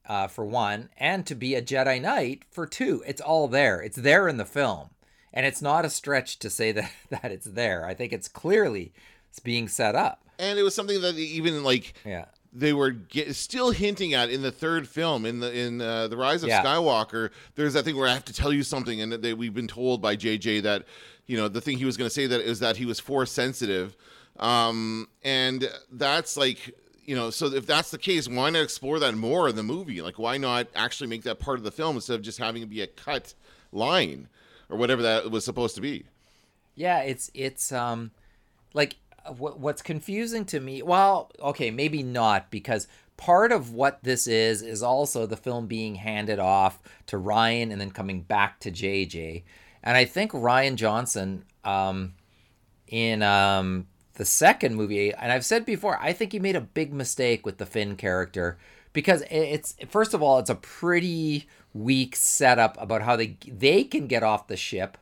uh, 0.06 0.26
for 0.26 0.44
one 0.44 0.88
and 0.96 1.26
to 1.26 1.34
be 1.34 1.54
a 1.54 1.62
Jedi 1.62 2.00
Knight 2.00 2.42
for 2.50 2.66
two. 2.66 3.02
It's 3.06 3.20
all 3.20 3.48
there. 3.48 3.80
It's 3.80 3.96
there 3.96 4.28
in 4.28 4.36
the 4.36 4.44
film. 4.44 4.90
And 5.32 5.46
it's 5.46 5.62
not 5.62 5.84
a 5.84 5.90
stretch 5.90 6.38
to 6.40 6.50
say 6.50 6.72
that 6.78 6.90
that 7.10 7.32
it's 7.32 7.46
there. 7.46 7.86
I 7.86 7.94
think 7.94 8.12
it's 8.12 8.28
clearly 8.28 8.92
it's 9.30 9.38
being 9.38 9.68
set 9.68 9.94
up. 9.94 10.20
And 10.38 10.58
it 10.58 10.62
was 10.62 10.74
something 10.74 11.00
that 11.00 11.14
even 11.16 11.62
like 11.62 11.94
yeah. 12.04 12.26
they 12.52 12.72
were 12.72 12.90
get, 12.90 13.34
still 13.36 13.70
hinting 13.70 14.12
at 14.12 14.28
in 14.28 14.42
the 14.42 14.50
third 14.50 14.88
film 14.88 15.24
in 15.24 15.40
the 15.40 15.56
in 15.56 15.80
uh, 15.80 16.08
the 16.08 16.16
rise 16.16 16.42
of 16.42 16.48
Yeah. 16.48 16.62
skywalker 16.62 17.30
there's 17.54 17.74
that 17.74 17.84
thing 17.84 17.96
where 17.96 18.08
i 18.08 18.12
have 18.12 18.24
to 18.24 18.32
tell 18.32 18.52
you 18.52 18.62
something 18.64 19.00
and 19.00 19.12
they, 19.12 19.34
we've 19.34 19.54
been 19.54 19.68
told 19.68 20.02
by 20.02 20.16
jj 20.16 20.60
that 20.62 20.84
you 21.26 21.36
know 21.36 21.48
the 21.48 21.60
thing 21.60 21.78
he 21.78 21.84
was 21.84 21.96
going 21.96 22.06
to 22.08 22.14
say 22.14 22.26
that 22.26 22.40
is 22.40 22.58
that 22.58 22.76
he 22.76 22.84
was 22.86 22.98
force 22.98 23.30
sensitive. 23.30 23.96
Um 24.38 25.08
and 25.22 25.70
that's 25.92 26.36
like 26.36 26.74
you 27.04 27.14
know 27.14 27.30
so 27.30 27.46
if 27.46 27.66
that's 27.66 27.90
the 27.90 27.98
case 27.98 28.28
why 28.28 28.50
not 28.50 28.62
explore 28.62 28.98
that 28.98 29.14
more 29.14 29.48
in 29.48 29.56
the 29.56 29.62
movie 29.62 30.00
like 30.00 30.18
why 30.18 30.36
not 30.38 30.66
actually 30.74 31.06
make 31.08 31.22
that 31.22 31.38
part 31.38 31.58
of 31.58 31.64
the 31.64 31.70
film 31.70 31.96
instead 31.96 32.14
of 32.14 32.22
just 32.22 32.38
having 32.38 32.62
it 32.62 32.70
be 32.70 32.80
a 32.80 32.86
cut 32.86 33.34
line 33.72 34.28
or 34.68 34.76
whatever 34.76 35.02
that 35.02 35.30
was 35.30 35.44
supposed 35.44 35.74
to 35.74 35.80
be 35.80 36.04
Yeah, 36.74 37.00
it's 37.00 37.30
it's 37.34 37.72
um 37.72 38.10
like 38.72 38.96
what 39.36 39.58
what's 39.60 39.82
confusing 39.82 40.44
to 40.46 40.60
me. 40.60 40.82
Well, 40.82 41.30
okay, 41.40 41.70
maybe 41.70 42.02
not 42.02 42.50
because 42.50 42.88
part 43.16 43.52
of 43.52 43.72
what 43.72 44.02
this 44.02 44.26
is 44.26 44.62
is 44.62 44.82
also 44.82 45.26
the 45.26 45.36
film 45.36 45.66
being 45.66 45.96
handed 45.96 46.38
off 46.38 46.80
to 47.06 47.18
Rian 47.18 47.70
and 47.70 47.80
then 47.80 47.90
coming 47.90 48.22
back 48.22 48.58
to 48.60 48.70
JJ. 48.70 49.42
And 49.82 49.96
I 49.96 50.04
think 50.04 50.32
Rian 50.32 50.76
Johnson 50.76 51.44
um 51.64 52.14
in 52.88 53.22
um 53.22 53.86
the 54.14 54.24
second 54.24 54.74
movie 54.74 55.12
and 55.12 55.32
I've 55.32 55.44
said 55.44 55.64
before, 55.64 55.98
I 56.00 56.12
think 56.12 56.32
he 56.32 56.38
made 56.38 56.56
a 56.56 56.60
big 56.60 56.92
mistake 56.92 57.44
with 57.46 57.58
the 57.58 57.66
Finn 57.66 57.96
character 57.96 58.58
because 58.92 59.22
it's 59.30 59.74
first 59.88 60.14
of 60.14 60.22
all, 60.22 60.38
it's 60.38 60.50
a 60.50 60.54
pretty 60.54 61.46
weak 61.74 62.14
setup 62.14 62.76
about 62.80 63.02
how 63.02 63.16
they 63.16 63.36
they 63.46 63.84
can 63.84 64.06
get 64.06 64.22
off 64.22 64.48
the 64.48 64.56
ship 64.56 64.98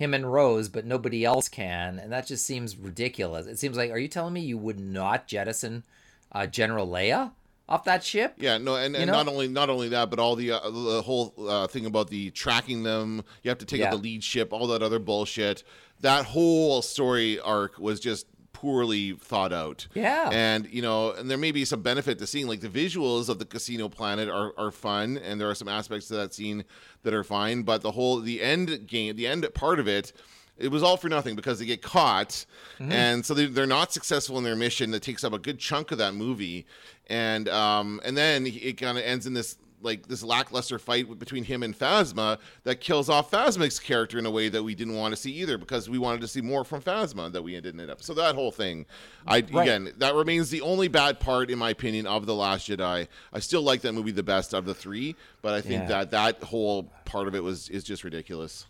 him 0.00 0.14
and 0.14 0.32
Rose, 0.32 0.70
but 0.70 0.86
nobody 0.86 1.26
else 1.26 1.46
can, 1.50 1.98
and 1.98 2.10
that 2.10 2.26
just 2.26 2.46
seems 2.46 2.74
ridiculous. 2.74 3.46
It 3.46 3.58
seems 3.58 3.76
like, 3.76 3.90
are 3.90 3.98
you 3.98 4.08
telling 4.08 4.32
me 4.32 4.40
you 4.40 4.56
would 4.56 4.80
not 4.80 5.26
jettison 5.26 5.84
uh, 6.32 6.46
General 6.46 6.88
Leia 6.88 7.32
off 7.68 7.84
that 7.84 8.02
ship? 8.02 8.32
Yeah, 8.38 8.56
no, 8.56 8.76
and, 8.76 8.96
and 8.96 9.08
know? 9.08 9.12
not 9.12 9.28
only 9.28 9.46
not 9.46 9.68
only 9.68 9.90
that, 9.90 10.08
but 10.08 10.18
all 10.18 10.36
the 10.36 10.52
uh, 10.52 10.70
the 10.70 11.02
whole 11.02 11.34
uh, 11.46 11.66
thing 11.66 11.84
about 11.84 12.08
the 12.08 12.30
tracking 12.30 12.82
them. 12.82 13.22
You 13.42 13.50
have 13.50 13.58
to 13.58 13.66
take 13.66 13.80
Yeah. 13.80 13.88
out 13.88 13.90
the 13.90 13.98
lead 13.98 14.24
ship, 14.24 14.54
all 14.54 14.66
that 14.68 14.82
other 14.82 14.98
bullshit. 14.98 15.64
That 16.00 16.24
whole 16.24 16.80
story 16.80 17.38
arc 17.38 17.78
was 17.78 18.00
just 18.00 18.24
poorly 18.60 19.12
thought 19.12 19.52
out. 19.54 19.86
Yeah. 19.94 20.28
and 20.30 20.68
you 20.70 20.82
know, 20.82 21.12
and 21.12 21.30
there 21.30 21.38
may 21.38 21.50
be 21.50 21.64
some 21.64 21.80
benefit 21.80 22.18
to 22.18 22.26
seeing 22.26 22.46
like 22.46 22.60
the 22.60 22.68
visuals 22.68 23.30
of 23.30 23.38
the 23.38 23.46
casino 23.46 23.88
planet 23.88 24.28
are 24.28 24.52
are 24.58 24.70
fun, 24.70 25.16
and 25.16 25.40
there 25.40 25.48
are 25.48 25.54
some 25.54 25.68
aspects 25.68 26.08
to 26.08 26.14
that 26.16 26.34
scene 26.34 26.64
that 27.02 27.14
are 27.14 27.24
fine. 27.24 27.62
But 27.62 27.80
the 27.80 27.92
whole 27.92 28.20
the 28.20 28.42
end 28.42 28.86
game, 28.86 29.16
the 29.16 29.26
end 29.26 29.46
part 29.54 29.80
of 29.80 29.88
it. 29.88 30.12
It 30.58 30.70
was 30.70 30.82
all 30.82 30.98
for 30.98 31.08
nothing 31.08 31.36
because 31.36 31.58
they 31.58 31.64
get 31.64 31.80
caught, 31.80 32.44
and 32.78 33.24
so 33.24 33.32
they, 33.32 33.46
they're 33.46 33.64
not 33.66 33.94
successful 33.94 34.36
in 34.36 34.44
their 34.44 34.56
mission. 34.56 34.90
That 34.90 35.02
takes 35.02 35.24
up 35.24 35.32
a 35.32 35.38
good 35.38 35.58
chunk 35.58 35.90
of 35.90 35.96
that 35.96 36.12
movie, 36.12 36.66
and 37.06 37.48
um, 37.48 37.98
and 38.04 38.14
then 38.14 38.46
it 38.46 38.76
kind 38.76 38.98
of 38.98 39.04
ends 39.04 39.26
in 39.26 39.32
this 39.32 39.56
like 39.82 40.06
this 40.08 40.22
lackluster 40.22 40.78
fight 40.78 41.18
between 41.18 41.44
him 41.44 41.62
and 41.62 41.78
Phasma 41.78 42.38
that 42.64 42.80
kills 42.80 43.08
off 43.08 43.30
Phasma's 43.30 43.78
character 43.78 44.18
in 44.18 44.26
a 44.26 44.30
way 44.30 44.48
that 44.48 44.62
we 44.62 44.74
didn't 44.74 44.94
want 44.96 45.12
to 45.12 45.16
see 45.20 45.32
either 45.32 45.58
because 45.58 45.88
we 45.88 45.98
wanted 45.98 46.20
to 46.20 46.28
see 46.28 46.40
more 46.40 46.64
from 46.64 46.82
Phasma 46.82 47.32
that 47.32 47.42
we 47.42 47.52
didn't 47.60 47.80
end 47.80 47.90
up. 47.90 48.02
So 48.02 48.14
that 48.14 48.34
whole 48.34 48.50
thing, 48.50 48.86
I 49.26 49.38
again 49.38 49.92
that 49.98 50.14
remains 50.14 50.50
the 50.50 50.60
only 50.60 50.88
bad 50.88 51.20
part 51.20 51.50
in 51.50 51.58
my 51.58 51.70
opinion 51.70 52.06
of 52.06 52.26
the 52.26 52.34
Last 52.34 52.68
Jedi. 52.68 53.08
I 53.32 53.38
still 53.40 53.62
like 53.62 53.80
that 53.82 53.92
movie 53.92 54.10
the 54.10 54.22
best 54.22 54.54
of 54.54 54.64
the 54.64 54.74
three, 54.74 55.16
but 55.42 55.54
I 55.54 55.60
think 55.60 55.82
Yeah. 55.82 55.88
that 55.88 56.10
that 56.10 56.42
whole 56.44 56.90
part 57.04 57.28
of 57.28 57.34
it 57.34 57.42
was 57.42 57.68
is 57.68 57.84
just 57.84 58.04
ridiculous. 58.04 58.66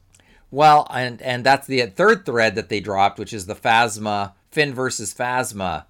Well, 0.53 0.87
and 0.91 1.23
and 1.23 1.45
that's 1.45 1.67
the 1.67 1.87
third 1.87 2.27
thread 2.27 2.55
that 2.57 2.69
they 2.69 2.81
dropped, 2.81 3.19
which 3.19 3.33
is 3.33 3.47
the 3.47 3.55
Phasma 3.55 4.33
Finn 4.51 4.75
versus 4.75 5.15
Phasma 5.15 5.85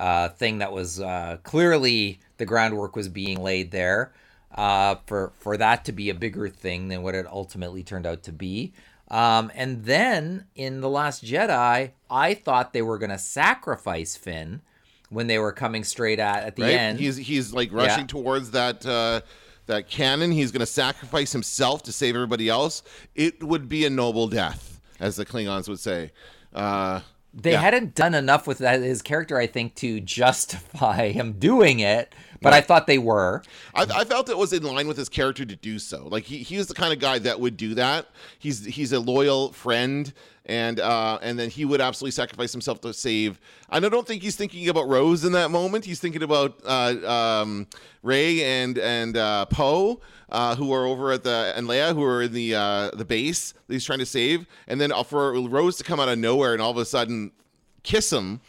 uh, 0.00 0.28
thing 0.30 0.58
that 0.58 0.72
was 0.72 1.00
uh, 1.00 1.38
clearly 1.42 2.20
the 2.38 2.46
groundwork 2.46 2.94
was 2.96 3.08
being 3.08 3.42
laid 3.42 3.70
there 3.70 4.12
uh, 4.54 4.96
for 5.06 5.32
for 5.38 5.56
that 5.56 5.84
to 5.86 5.92
be 5.92 6.10
a 6.10 6.14
bigger 6.14 6.48
thing 6.48 6.88
than 6.88 7.02
what 7.02 7.14
it 7.14 7.26
ultimately 7.26 7.82
turned 7.82 8.06
out 8.06 8.22
to 8.24 8.32
be. 8.32 8.72
Um, 9.10 9.50
and 9.54 9.84
then 9.84 10.44
in 10.54 10.80
the 10.82 10.88
Last 10.88 11.24
Jedi, 11.24 11.92
I 12.10 12.34
thought 12.34 12.72
they 12.72 12.82
were 12.82 12.98
going 12.98 13.10
to 13.10 13.18
sacrifice 13.18 14.16
Finn 14.16 14.60
when 15.08 15.26
they 15.28 15.38
were 15.38 15.52
coming 15.52 15.82
straight 15.84 16.18
at 16.18 16.44
at 16.44 16.56
the 16.56 16.62
right? 16.62 16.74
end. 16.74 16.98
He's 16.98 17.16
he's 17.16 17.52
like 17.52 17.72
rushing 17.72 18.00
Yeah. 18.00 18.06
towards 18.06 18.50
that 18.50 18.84
uh, 18.84 19.22
that 19.66 19.88
cannon. 19.88 20.30
He's 20.30 20.50
going 20.52 20.60
to 20.60 20.66
sacrifice 20.66 21.32
himself 21.32 21.82
to 21.84 21.92
save 21.92 22.14
everybody 22.14 22.48
else. 22.48 22.82
It 23.14 23.42
would 23.42 23.68
be 23.68 23.84
a 23.86 23.90
noble 23.90 24.28
death, 24.28 24.80
as 25.00 25.16
the 25.16 25.24
Klingons 25.24 25.68
would 25.68 25.80
say. 25.80 26.12
Uh, 26.54 27.00
they 27.34 27.52
yeah. 27.52 27.60
hadn't 27.60 27.94
done 27.94 28.14
enough 28.14 28.46
with 28.46 28.58
that, 28.58 28.80
his 28.80 29.02
character, 29.02 29.36
I 29.38 29.46
think, 29.46 29.74
to 29.76 30.00
justify 30.00 31.08
him 31.12 31.34
doing 31.34 31.80
it. 31.80 32.14
But 32.40 32.52
I 32.52 32.60
thought 32.60 32.86
they 32.86 32.98
were. 32.98 33.42
I, 33.74 33.86
I 33.94 34.04
felt 34.04 34.28
it 34.28 34.38
was 34.38 34.52
in 34.52 34.62
line 34.62 34.86
with 34.86 34.96
his 34.96 35.08
character 35.08 35.44
to 35.44 35.56
do 35.56 35.78
so. 35.78 36.06
Like 36.08 36.24
he, 36.24 36.38
he 36.38 36.56
was 36.56 36.68
the 36.68 36.74
kind 36.74 36.92
of 36.92 37.00
guy 37.00 37.18
that 37.20 37.40
would 37.40 37.56
do 37.56 37.74
that. 37.74 38.06
He's 38.38 38.64
he's 38.64 38.92
a 38.92 39.00
loyal 39.00 39.52
friend, 39.52 40.12
and 40.46 40.78
uh, 40.78 41.18
and 41.20 41.38
then 41.38 41.50
he 41.50 41.64
would 41.64 41.80
absolutely 41.80 42.12
sacrifice 42.12 42.52
himself 42.52 42.80
to 42.82 42.94
save. 42.94 43.40
And 43.70 43.84
I 43.84 43.88
don't 43.88 44.06
think 44.06 44.22
he's 44.22 44.36
thinking 44.36 44.68
about 44.68 44.88
Rose 44.88 45.24
in 45.24 45.32
that 45.32 45.50
moment. 45.50 45.84
He's 45.84 46.00
thinking 46.00 46.22
about 46.22 46.60
uh, 46.64 47.42
um, 47.42 47.66
Rey 48.02 48.42
and 48.44 48.78
and 48.78 49.16
uh, 49.16 49.46
Poe. 49.46 50.00
Uh, 50.30 50.54
who 50.56 50.74
are 50.74 50.84
over 50.84 51.10
at 51.10 51.24
the 51.24 51.54
and 51.56 51.66
Leia, 51.66 51.94
who 51.94 52.04
are 52.04 52.20
in 52.20 52.32
the 52.34 52.54
uh, 52.54 52.90
the 52.90 53.04
base 53.06 53.52
that 53.66 53.72
he's 53.72 53.82
trying 53.86 54.00
to 54.00 54.04
save, 54.04 54.46
and 54.66 54.78
then 54.78 54.92
for 55.04 55.32
Rose 55.40 55.78
to 55.78 55.84
come 55.84 55.98
out 55.98 56.10
of 56.10 56.18
nowhere 56.18 56.52
and 56.52 56.60
all 56.60 56.70
of 56.70 56.76
a 56.76 56.84
sudden 56.84 57.32
kiss 57.82 58.12
him 58.12 58.42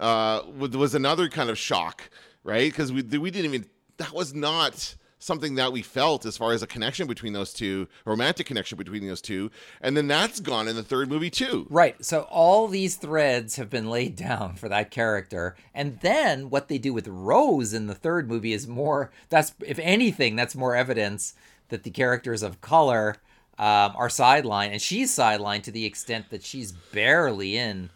uh, 0.00 0.42
was 0.58 0.94
another 0.94 1.28
kind 1.28 1.50
of 1.50 1.58
shock, 1.58 2.10
right? 2.44 2.70
Because 2.70 2.92
we 2.92 3.02
we 3.02 3.30
didn't 3.30 3.54
even 3.54 3.66
that 3.98 4.12
was 4.12 4.34
not 4.34 4.96
something 5.20 5.54
that 5.56 5.70
we 5.70 5.82
felt 5.82 6.24
as 6.24 6.36
far 6.36 6.52
as 6.52 6.62
a 6.62 6.66
connection 6.66 7.06
between 7.06 7.34
those 7.34 7.52
two, 7.52 7.86
romantic 8.06 8.46
connection 8.46 8.76
between 8.76 9.06
those 9.06 9.20
two, 9.20 9.50
and 9.82 9.96
then 9.96 10.08
that's 10.08 10.40
gone 10.40 10.66
in 10.66 10.74
the 10.74 10.82
third 10.82 11.08
movie 11.08 11.30
too. 11.30 11.66
Right. 11.68 12.02
So 12.04 12.22
all 12.22 12.66
these 12.66 12.96
threads 12.96 13.56
have 13.56 13.70
been 13.70 13.90
laid 13.90 14.16
down 14.16 14.54
for 14.54 14.68
that 14.70 14.90
character. 14.90 15.54
And 15.74 16.00
then 16.00 16.50
what 16.50 16.68
they 16.68 16.78
do 16.78 16.92
with 16.92 17.06
Rose 17.06 17.72
in 17.74 17.86
the 17.86 17.94
third 17.94 18.28
movie 18.28 18.52
is 18.52 18.66
more 18.66 19.10
that's 19.28 19.54
if 19.60 19.78
anything, 19.78 20.34
that's 20.34 20.56
more 20.56 20.74
evidence 20.74 21.34
that 21.68 21.84
the 21.84 21.90
characters 21.90 22.42
of 22.42 22.60
color 22.60 23.16
um, 23.58 23.92
are 23.94 24.08
sidelined 24.08 24.72
and 24.72 24.80
she's 24.80 25.14
sidelined 25.14 25.62
to 25.64 25.70
the 25.70 25.84
extent 25.84 26.30
that 26.30 26.42
she's 26.42 26.72
barely 26.72 27.58
in 27.58 27.90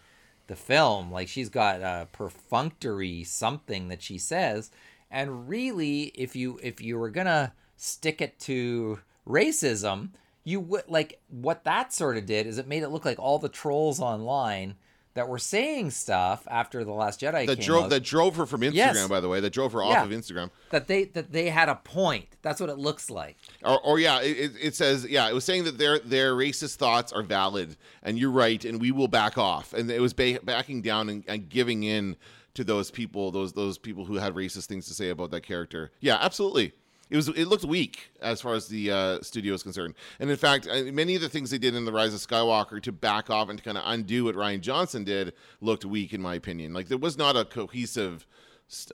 the 0.47 0.57
film. 0.57 1.11
Like 1.11 1.29
she's 1.29 1.49
got 1.49 1.81
a 1.81 2.09
perfunctory 2.13 3.25
something 3.25 3.89
that 3.89 4.03
she 4.03 4.19
says. 4.19 4.71
And 5.11 5.49
really, 5.49 6.05
if 6.15 6.35
you 6.35 6.59
if 6.63 6.81
you 6.81 6.99
were 6.99 7.11
gonna 7.11 7.53
stick 7.77 8.21
it 8.21 8.39
to 8.41 9.01
racism, 9.27 10.11
you 10.45 10.61
would 10.61 10.85
like 10.89 11.21
what 11.29 11.65
that 11.65 11.93
sort 11.93 12.17
of 12.17 12.27
did 12.27 12.47
is 12.47 12.59
it 12.59 12.69
made 12.69 12.83
it 12.83 12.91
look 12.91 13.05
like 13.05 13.19
all 13.19 13.39
the 13.39 13.49
trolls 13.49 14.01
online 14.01 14.75
that 15.15 15.29
were 15.29 15.39
saying 15.39 15.91
stuff 15.93 16.47
after 16.51 16.85
the 16.85 16.93
Last 16.93 17.21
Jedi 17.21 17.47
That 17.47 17.59
came 17.59 17.67
drove 17.67 17.85
out, 17.85 17.91
that 17.91 18.03
drove 18.03 18.37
her 18.37 18.47
from 18.47 18.63
Instagram, 18.63 18.75
Yes. 18.75 19.09
by 19.09 19.21
the 19.21 19.29
way. 19.29 19.41
That 19.41 19.53
drove 19.53 19.73
her 19.73 19.83
off 19.83 19.93
Yeah. 19.93 20.05
of 20.05 20.11
Instagram. 20.11 20.51
that 20.71 20.87
they 20.89 21.05
that 21.05 21.33
they 21.33 21.49
had 21.51 21.69
a 21.69 21.77
point. 21.77 22.27
That's 22.43 22.61
what 22.61 22.69
it 22.71 22.79
looks 22.79 23.11
like. 23.11 23.37
Or, 23.65 23.81
or 23.81 23.99
yeah, 24.01 24.21
it, 24.21 24.37
it- 24.39 24.53
it 24.61 24.75
says 24.75 25.07
yeah, 25.09 25.29
it 25.29 25.33
was 25.35 25.45
saying 25.45 25.65
that 25.65 25.79
their 25.79 25.99
their 26.01 26.35
racist 26.35 26.77
thoughts 26.77 27.13
are 27.13 27.23
valid, 27.23 27.77
and 28.03 28.19
you're 28.19 28.31
right, 28.31 28.65
and 28.65 28.81
we 28.81 28.91
will 28.91 29.09
back 29.09 29.39
off. 29.39 29.73
And 29.73 29.91
it 29.91 30.01
was 30.01 30.13
ba- 30.13 30.41
backing 30.43 30.83
down 30.83 31.09
and, 31.09 31.25
and 31.29 31.49
giving 31.49 31.85
in 31.85 32.17
to 32.55 32.65
those 32.65 32.91
people, 32.91 33.31
those 33.31 33.53
those 33.53 33.79
people 33.79 34.05
who 34.05 34.15
had 34.17 34.35
racist 34.35 34.67
things 34.67 34.87
to 34.87 34.95
say 34.95 35.11
about 35.11 35.31
that 35.33 35.43
character. 35.43 35.91
Yeah, 36.01 36.19
absolutely. 36.21 36.73
It 37.15 37.19
was 37.19 37.29
it 37.29 37.47
looked 37.47 37.65
weak 37.65 38.11
as 38.21 38.41
far 38.41 38.55
as 38.55 38.67
the 38.67 38.91
uh, 38.91 39.21
studio 39.21 39.55
is 39.55 39.63
concerned, 39.63 39.95
and 40.19 40.29
in 40.29 40.37
fact, 40.37 40.67
many 40.67 41.15
of 41.15 41.21
the 41.21 41.29
things 41.29 41.49
they 41.49 41.59
did 41.59 41.77
in 41.77 41.85
the 41.85 41.93
Rise 41.93 42.13
of 42.13 42.19
Skywalker 42.19 42.83
to 42.83 42.91
back 42.91 43.31
off 43.31 43.49
and 43.49 43.57
to 43.57 43.65
kind 43.65 43.79
of 43.79 43.85
undo 43.87 44.25
what 44.25 44.35
Rian 44.35 44.61
Johnson 44.61 45.05
did 45.05 45.33
looked 45.61 45.85
weak, 45.85 46.13
in 46.13 46.21
my 46.21 46.35
opinion. 46.35 46.75
Like 46.75 46.89
there 46.89 46.99
was 46.99 47.17
not 47.17 47.37
a 47.37 47.45
cohesive 47.45 48.27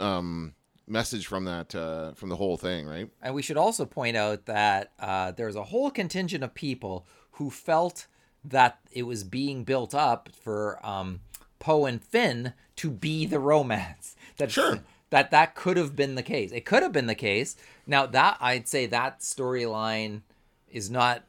um, 0.00 0.52
message 0.86 1.26
from 1.26 1.46
that 1.46 1.74
uh, 1.74 2.12
from 2.12 2.28
the 2.28 2.36
whole 2.36 2.58
thing, 2.58 2.86
right? 2.86 3.08
And 3.22 3.34
we 3.34 3.40
should 3.40 3.56
also 3.56 3.86
point 3.86 4.18
out 4.18 4.44
that 4.44 4.92
uh, 4.98 5.30
there's 5.30 5.56
a 5.56 5.64
whole 5.64 5.90
contingent 5.90 6.44
of 6.44 6.52
people 6.52 7.06
who 7.32 7.48
felt 7.48 8.06
that 8.44 8.80
it 8.92 9.04
was 9.04 9.24
being 9.24 9.64
built 9.64 9.94
up 9.94 10.28
for 10.38 10.78
um, 10.86 11.20
Poe 11.58 11.86
and 11.86 12.04
Finn 12.04 12.52
to 12.76 12.90
be 12.90 13.24
the 13.24 13.38
romance. 13.38 14.14
That 14.36 14.50
Sure. 14.50 14.80
That 15.10 15.30
that 15.32 15.54
could 15.54 15.76
have 15.76 15.94
been 15.94 16.14
the 16.14 16.22
case. 16.22 16.52
It 16.52 16.64
could 16.64 16.82
have 16.82 16.92
been 16.92 17.06
the 17.06 17.14
case. 17.14 17.56
Now 17.86 18.06
that 18.06 18.38
I'd 18.40 18.68
say 18.68 18.86
that 18.86 19.20
storyline 19.20 20.22
is 20.70 20.90
not 20.90 21.24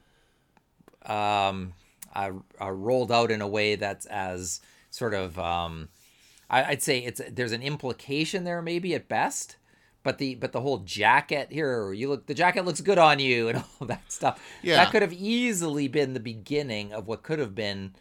um, 1.05 1.73
uh, 2.15 2.31
uh, 2.59 2.71
rolled 2.71 3.11
out 3.11 3.31
in 3.31 3.41
a 3.41 3.47
way 3.47 3.75
that's 3.75 4.05
as 4.05 4.61
sort 4.91 5.13
of 5.13 5.37
um, 5.39 5.89
I, 6.49 6.63
I'd 6.65 6.83
say 6.83 6.99
it's 6.99 7.21
there's 7.31 7.51
an 7.51 7.63
implication 7.63 8.43
there 8.43 8.61
maybe 8.61 8.93
at 8.93 9.07
best, 9.07 9.57
but 10.03 10.19
the 10.19 10.35
but 10.35 10.51
the 10.51 10.61
whole 10.61 10.79
jacket 10.79 11.47
here 11.51 11.91
you 11.91 12.07
look 12.07 12.27
the 12.27 12.35
jacket 12.35 12.65
looks 12.65 12.81
good 12.81 12.99
on 12.99 13.17
you 13.17 13.47
and 13.49 13.57
all 13.57 13.87
that 13.87 14.11
stuff. 14.11 14.41
Yeah. 14.61 14.75
that 14.75 14.91
could 14.91 15.01
have 15.01 15.13
easily 15.13 15.87
been 15.87 16.13
the 16.13 16.19
beginning 16.19 16.93
of 16.93 17.07
what 17.07 17.23
could 17.23 17.39
have 17.39 17.55
been 17.55 17.95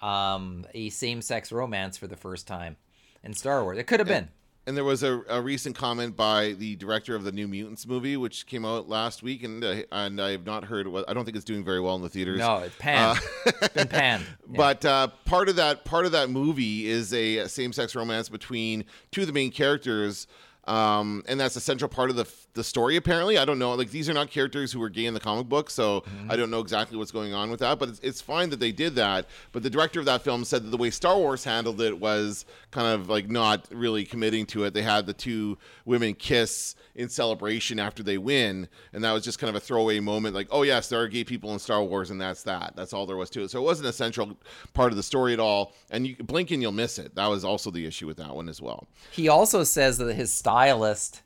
um, 0.00 0.64
a 0.74 0.90
same-sex 0.90 1.50
romance 1.50 1.98
for 1.98 2.06
the 2.06 2.16
first 2.16 2.46
time 2.46 2.76
in 3.24 3.34
Star 3.34 3.64
Wars. 3.64 3.78
It 3.78 3.88
could 3.88 3.98
have 3.98 4.06
been. 4.06 4.28
And 4.68 4.76
there 4.76 4.84
was 4.84 5.02
a, 5.02 5.22
a 5.30 5.40
recent 5.40 5.74
comment 5.76 6.14
by 6.14 6.52
the 6.52 6.76
director 6.76 7.14
of 7.16 7.24
the 7.24 7.32
New 7.32 7.48
Mutants 7.48 7.86
movie, 7.86 8.18
which 8.18 8.44
came 8.44 8.66
out 8.66 8.86
last 8.86 9.22
week, 9.22 9.42
and 9.42 9.64
uh, 9.64 9.76
and 9.90 10.20
I 10.20 10.32
have 10.32 10.44
not 10.44 10.62
heard. 10.64 10.86
What, 10.86 11.08
I 11.08 11.14
don't 11.14 11.24
think 11.24 11.38
it's 11.38 11.44
doing 11.46 11.64
very 11.64 11.80
well 11.80 11.96
in 11.96 12.02
the 12.02 12.10
theaters. 12.10 12.38
No, 12.38 12.58
it's 12.58 12.76
panned. 12.78 13.18
it's 13.46 13.68
been 13.68 13.88
panned. 13.88 14.24
Yeah. 14.50 14.56
But 14.56 14.84
uh, 14.84 15.08
part 15.24 15.48
of 15.48 15.56
that 15.56 15.84
part 15.86 16.04
of 16.04 16.12
that 16.12 16.28
movie 16.28 16.86
is 16.86 17.14
a 17.14 17.48
same 17.48 17.72
sex 17.72 17.94
romance 17.94 18.28
between 18.28 18.84
two 19.10 19.22
of 19.22 19.26
the 19.26 19.32
main 19.32 19.50
characters, 19.50 20.26
um, 20.68 21.24
and 21.28 21.40
that's 21.40 21.56
a 21.56 21.60
central 21.60 21.88
part 21.88 22.10
of 22.10 22.16
the 22.16 22.26
the 22.54 22.64
story. 22.64 22.96
Apparently, 22.96 23.38
I 23.38 23.44
don't 23.44 23.58
know. 23.58 23.74
Like 23.74 23.90
these 23.90 24.08
are 24.08 24.14
not 24.14 24.30
characters 24.30 24.72
who 24.72 24.80
were 24.80 24.88
gay 24.88 25.06
in 25.06 25.14
the 25.14 25.20
comic 25.20 25.48
book, 25.48 25.70
so 25.70 26.02
Mm-hmm. 26.08 26.30
I 26.30 26.36
don't 26.36 26.50
know 26.50 26.60
exactly 26.60 26.96
what's 26.96 27.10
going 27.10 27.34
on 27.34 27.50
with 27.50 27.60
that. 27.60 27.78
But 27.78 27.88
it's, 27.90 28.00
it's 28.00 28.20
fine 28.20 28.50
that 28.50 28.60
they 28.60 28.72
did 28.72 28.94
that. 28.96 29.26
But 29.52 29.62
the 29.62 29.70
director 29.70 30.00
of 30.00 30.06
that 30.06 30.22
film 30.22 30.44
said 30.44 30.64
that 30.64 30.70
the 30.70 30.76
way 30.76 30.90
Star 30.90 31.16
Wars 31.16 31.44
handled 31.44 31.80
it 31.80 31.98
was 31.98 32.44
kind 32.70 32.86
of 32.88 33.08
like 33.08 33.28
not 33.28 33.66
really 33.70 34.04
committing 34.04 34.46
to 34.46 34.64
it. 34.64 34.74
They 34.74 34.82
had 34.82 35.06
the 35.06 35.12
two 35.12 35.58
women 35.84 36.14
kiss 36.14 36.74
in 36.94 37.08
celebration 37.08 37.78
after 37.78 38.02
they 38.02 38.18
win, 38.18 38.68
and 38.92 39.04
that 39.04 39.12
was 39.12 39.24
just 39.24 39.38
kind 39.38 39.48
of 39.48 39.56
a 39.56 39.60
throwaway 39.60 40.00
moment. 40.00 40.34
Like, 40.34 40.48
oh 40.50 40.62
yes, 40.62 40.88
there 40.88 41.00
are 41.00 41.08
gay 41.08 41.24
people 41.24 41.52
in 41.52 41.58
Star 41.58 41.82
Wars, 41.82 42.10
and 42.10 42.20
that's 42.20 42.42
that. 42.44 42.74
That's 42.76 42.92
all 42.92 43.06
there 43.06 43.16
was 43.16 43.30
to 43.30 43.42
it. 43.42 43.50
So 43.50 43.60
it 43.60 43.64
wasn't 43.64 43.88
a 43.88 43.92
central 43.92 44.36
part 44.74 44.92
of 44.92 44.96
the 44.96 45.02
story 45.02 45.32
at 45.32 45.40
all. 45.40 45.74
And 45.90 46.06
you 46.06 46.16
blink 46.16 46.50
and 46.50 46.60
you'll 46.60 46.72
miss 46.72 46.98
it. 46.98 47.14
That 47.14 47.28
was 47.28 47.44
also 47.44 47.70
the 47.70 47.86
issue 47.86 48.06
with 48.06 48.16
that 48.18 48.34
one 48.34 48.48
as 48.48 48.60
well. 48.60 48.88
He 49.12 49.28
also 49.28 49.64
says 49.64 49.98
that 49.98 50.14
his 50.14 50.32
stylist 50.58 51.22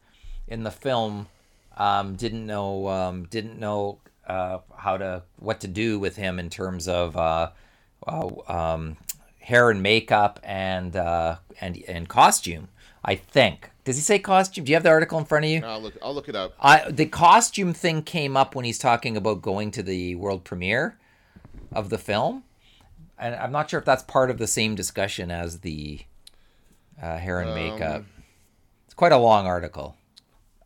in 0.47 0.63
the 0.63 0.71
film 0.71 1.27
um, 1.79 2.17
didn't 2.17 2.47
know 2.47 2.89
um, 2.89 3.25
didn't 3.31 3.59
know 3.59 3.99
uh, 4.27 4.59
how 4.77 4.99
to 4.99 5.23
what 5.39 5.61
to 5.61 5.69
do 5.69 5.99
with 5.99 6.17
him 6.17 6.39
in 6.39 6.51
terms 6.51 6.87
of 6.87 7.17
uh, 7.17 7.51
uh, 8.07 8.29
um, 8.47 8.97
hair 9.41 9.71
and 9.71 9.83
makeup 9.83 10.39
and 10.43 10.97
uh, 10.97 11.37
and 11.61 11.83
and 11.89 12.09
costume. 12.09 12.69
I 13.05 13.17
think. 13.17 13.71
Does 13.85 13.97
he 13.97 14.03
say 14.03 14.21
costume? 14.21 14.65
Do 14.65 14.71
you 14.71 14.77
have 14.77 14.85
the 14.85 14.91
article 14.91 15.19
in 15.19 15.25
front 15.25 15.45
of 15.47 15.51
you? 15.51 15.63
I'll 15.65 15.81
look. 15.81 15.95
I'll 16.03 16.15
look 16.15 16.29
it 16.29 16.37
up. 16.37 16.53
I 16.61 16.91
the 16.91 17.07
costume 17.07 17.73
thing 17.73 18.03
came 18.03 18.37
up 18.37 18.55
when 18.55 18.67
he's 18.67 18.79
talking 18.79 19.17
about 19.17 19.41
going 19.41 19.71
to 19.73 19.83
the 19.83 20.15
world 20.17 20.45
premiere 20.45 20.99
of 21.73 21.89
the 21.89 21.99
film, 21.99 22.45
and 23.19 23.35
I'm 23.35 23.51
not 23.51 23.71
sure 23.71 23.81
if 23.81 23.87
that's 23.87 24.03
part 24.03 24.31
of 24.31 24.37
the 24.37 24.47
same 24.47 24.75
discussion 24.75 25.31
as 25.31 25.61
the 25.61 26.01
uh, 27.01 27.17
hair 27.17 27.41
and 27.41 27.55
makeup. 27.55 28.05
Quite 29.03 29.11
a 29.11 29.19
long 29.19 29.47
article. 29.47 29.97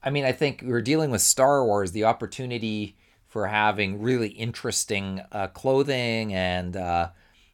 I 0.02 0.10
mean, 0.10 0.26
I 0.26 0.32
think 0.32 0.60
we're 0.62 0.82
dealing 0.82 1.10
with 1.10 1.22
Star 1.22 1.64
Wars, 1.64 1.92
the 1.92 2.04
opportunity 2.04 2.94
for 3.26 3.46
having 3.46 4.02
really 4.02 4.28
interesting 4.28 5.22
uh, 5.32 5.46
clothing 5.46 6.34
and 6.34 6.76
uh, 6.76 7.08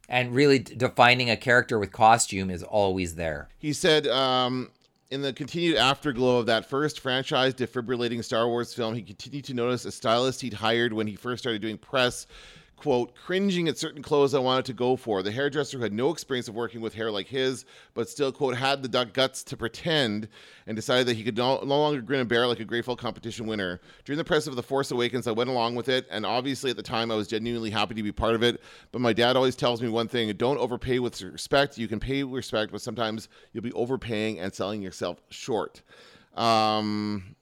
and 0.09 0.35
really 0.35 0.59
defining 0.59 1.31
a 1.31 1.37
character 1.37 1.79
with 1.79 1.93
costume 1.93 2.51
is 2.51 2.65
always 2.65 3.15
there. 3.15 3.49
He 3.59 3.73
said, 3.73 4.09
um, 4.09 4.73
in 5.13 5.23
the 5.23 5.33
continued 5.33 5.77
afterglow 5.77 6.39
of 6.39 6.47
that 6.47 6.67
first 6.69 6.99
franchise 6.99 7.55
defibrillating 7.55 8.25
Star 8.25 8.49
Wars 8.49 8.75
film, 8.75 8.97
he 8.97 9.03
continued 9.03 9.45
to 9.45 9.55
notice 9.55 9.85
a 9.85 9.93
stylist 9.93 10.41
he'd 10.41 10.55
hired 10.55 10.93
when 10.93 11.07
he 11.07 11.15
first 11.15 11.45
started 11.45 11.63
doing 11.63 11.79
press. 11.79 12.27
Quote, 12.83 13.15
cringing 13.15 13.69
at 13.69 13.79
certain 13.79 14.03
clothes 14.03 14.35
I 14.35 14.41
wanted 14.41 14.65
to 14.65 14.73
go 14.73 14.97
for. 14.97 15.23
The 15.23 15.31
hairdresser 15.31 15.77
who 15.77 15.85
had 15.85 15.93
no 15.93 16.11
experience 16.11 16.49
of 16.49 16.57
working 16.57 16.81
with 16.81 16.95
hair 16.95 17.13
like 17.13 17.29
his, 17.29 17.65
but 17.95 18.09
still, 18.09 18.33
quote, 18.33 18.57
had 18.57 18.83
the 18.83 19.05
guts 19.05 19.45
to 19.45 19.57
pretend 19.57 20.29
and 20.67 20.75
decided 20.75 21.07
that 21.07 21.15
he 21.15 21.23
could 21.23 21.37
no, 21.37 21.61
longer 21.61 22.03
grin 22.03 22.19
and 22.19 22.29
bear 22.29 22.49
like 22.49 22.59
a 22.59 22.65
grateful 22.65 22.97
competition 22.97 23.47
winner. 23.47 23.81
During 24.05 24.19
the 24.19 24.25
press 24.25 24.49
of 24.49 24.57
The 24.57 24.65
Force 24.65 24.91
Awakens, 24.91 25.29
I 25.29 25.31
went 25.31 25.49
along 25.49 25.77
with 25.77 25.89
it, 25.89 26.09
and 26.11 26.27
obviously 26.27 26.71
at 26.73 26.77
the 26.77 26.83
time 26.83 27.13
I 27.13 27.15
was 27.15 27.29
genuinely 27.29 27.71
happy 27.71 27.95
to 27.95 28.03
be 28.03 28.11
part 28.11 28.35
of 28.35 28.43
it. 28.43 28.61
But 28.91 29.01
my 29.01 29.13
dad 29.13 29.37
always 29.37 29.55
tells 29.55 29.81
me 29.81 29.89
one 29.89 30.09
thing 30.09 30.33
don't 30.33 30.59
overpay 30.59 30.99
with 30.99 31.23
respect. 31.23 31.79
You 31.79 31.87
can 31.87 32.01
pay 32.01 32.25
with 32.25 32.35
respect, 32.35 32.73
but 32.73 32.83
sometimes 32.83 33.29
you'll 33.53 33.63
be 33.63 33.73
overpaying 33.75 34.41
and 34.41 34.53
selling 34.53 34.83
yourself 34.83 35.23
short. 35.31 35.83
Um, 36.35 37.37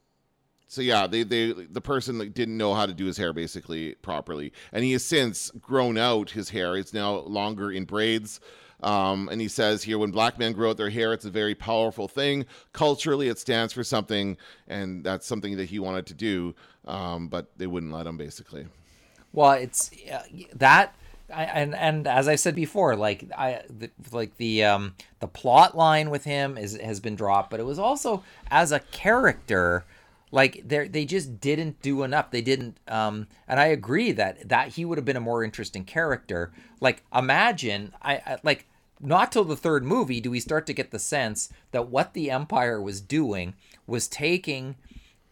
so 0.70 0.82
yeah, 0.82 1.08
they, 1.08 1.24
they 1.24 1.50
the 1.52 1.80
person 1.80 2.16
like, 2.16 2.32
didn't 2.32 2.56
know 2.56 2.74
how 2.74 2.86
to 2.86 2.92
do 2.92 3.04
his 3.06 3.16
hair 3.16 3.32
basically 3.32 3.96
properly, 3.96 4.52
and 4.72 4.84
he 4.84 4.92
has 4.92 5.04
since 5.04 5.50
grown 5.60 5.98
out 5.98 6.30
his 6.30 6.50
hair. 6.50 6.76
It's 6.76 6.94
now 6.94 7.16
longer 7.16 7.72
in 7.72 7.86
braids. 7.86 8.40
Um, 8.80 9.28
and 9.30 9.40
he 9.40 9.48
says 9.48 9.82
here, 9.82 9.98
when 9.98 10.12
black 10.12 10.38
men 10.38 10.52
grow 10.52 10.70
out 10.70 10.76
their 10.76 10.88
hair, 10.88 11.12
it's 11.12 11.24
a 11.24 11.30
very 11.30 11.56
powerful 11.56 12.06
thing. 12.06 12.46
Culturally, 12.72 13.28
it 13.28 13.38
stands 13.38 13.72
for 13.72 13.82
something, 13.82 14.36
and 14.68 15.02
that's 15.02 15.26
something 15.26 15.56
that 15.56 15.68
he 15.68 15.80
wanted 15.80 16.06
to 16.06 16.14
do, 16.14 16.54
um, 16.86 17.26
but 17.26 17.50
they 17.56 17.66
wouldn't 17.66 17.92
let 17.92 18.06
him 18.06 18.16
basically. 18.16 18.68
Well, 19.32 19.52
it's 19.52 19.90
uh, 20.10 20.22
that, 20.54 20.94
I, 21.34 21.44
and 21.46 21.74
and 21.74 22.06
as 22.06 22.28
I 22.28 22.36
said 22.36 22.54
before, 22.54 22.94
like 22.94 23.28
I 23.36 23.62
the, 23.68 23.90
like 24.12 24.36
the 24.36 24.62
um 24.64 24.94
the 25.18 25.26
plot 25.26 25.76
line 25.76 26.10
with 26.10 26.22
him 26.22 26.56
is 26.56 26.78
has 26.78 27.00
been 27.00 27.16
dropped, 27.16 27.50
but 27.50 27.58
it 27.58 27.66
was 27.66 27.80
also 27.80 28.22
as 28.52 28.70
a 28.70 28.78
character 28.78 29.84
like 30.30 30.62
they 30.66 30.88
they 30.88 31.04
just 31.04 31.40
didn't 31.40 31.80
do 31.82 32.02
enough 32.02 32.30
they 32.30 32.42
didn't 32.42 32.78
um 32.88 33.26
and 33.48 33.60
i 33.60 33.66
agree 33.66 34.12
that 34.12 34.48
that 34.48 34.68
he 34.68 34.84
would 34.84 34.98
have 34.98 35.04
been 35.04 35.16
a 35.16 35.20
more 35.20 35.44
interesting 35.44 35.84
character 35.84 36.52
like 36.80 37.02
imagine 37.14 37.92
I, 38.02 38.14
I, 38.14 38.38
like 38.42 38.66
not 39.00 39.32
till 39.32 39.44
the 39.44 39.56
third 39.56 39.84
movie 39.84 40.20
do 40.20 40.30
we 40.30 40.40
start 40.40 40.66
to 40.66 40.74
get 40.74 40.90
the 40.90 40.98
sense 40.98 41.50
that 41.72 41.88
what 41.88 42.14
the 42.14 42.30
empire 42.30 42.80
was 42.80 43.00
doing 43.00 43.54
was 43.86 44.08
taking 44.08 44.76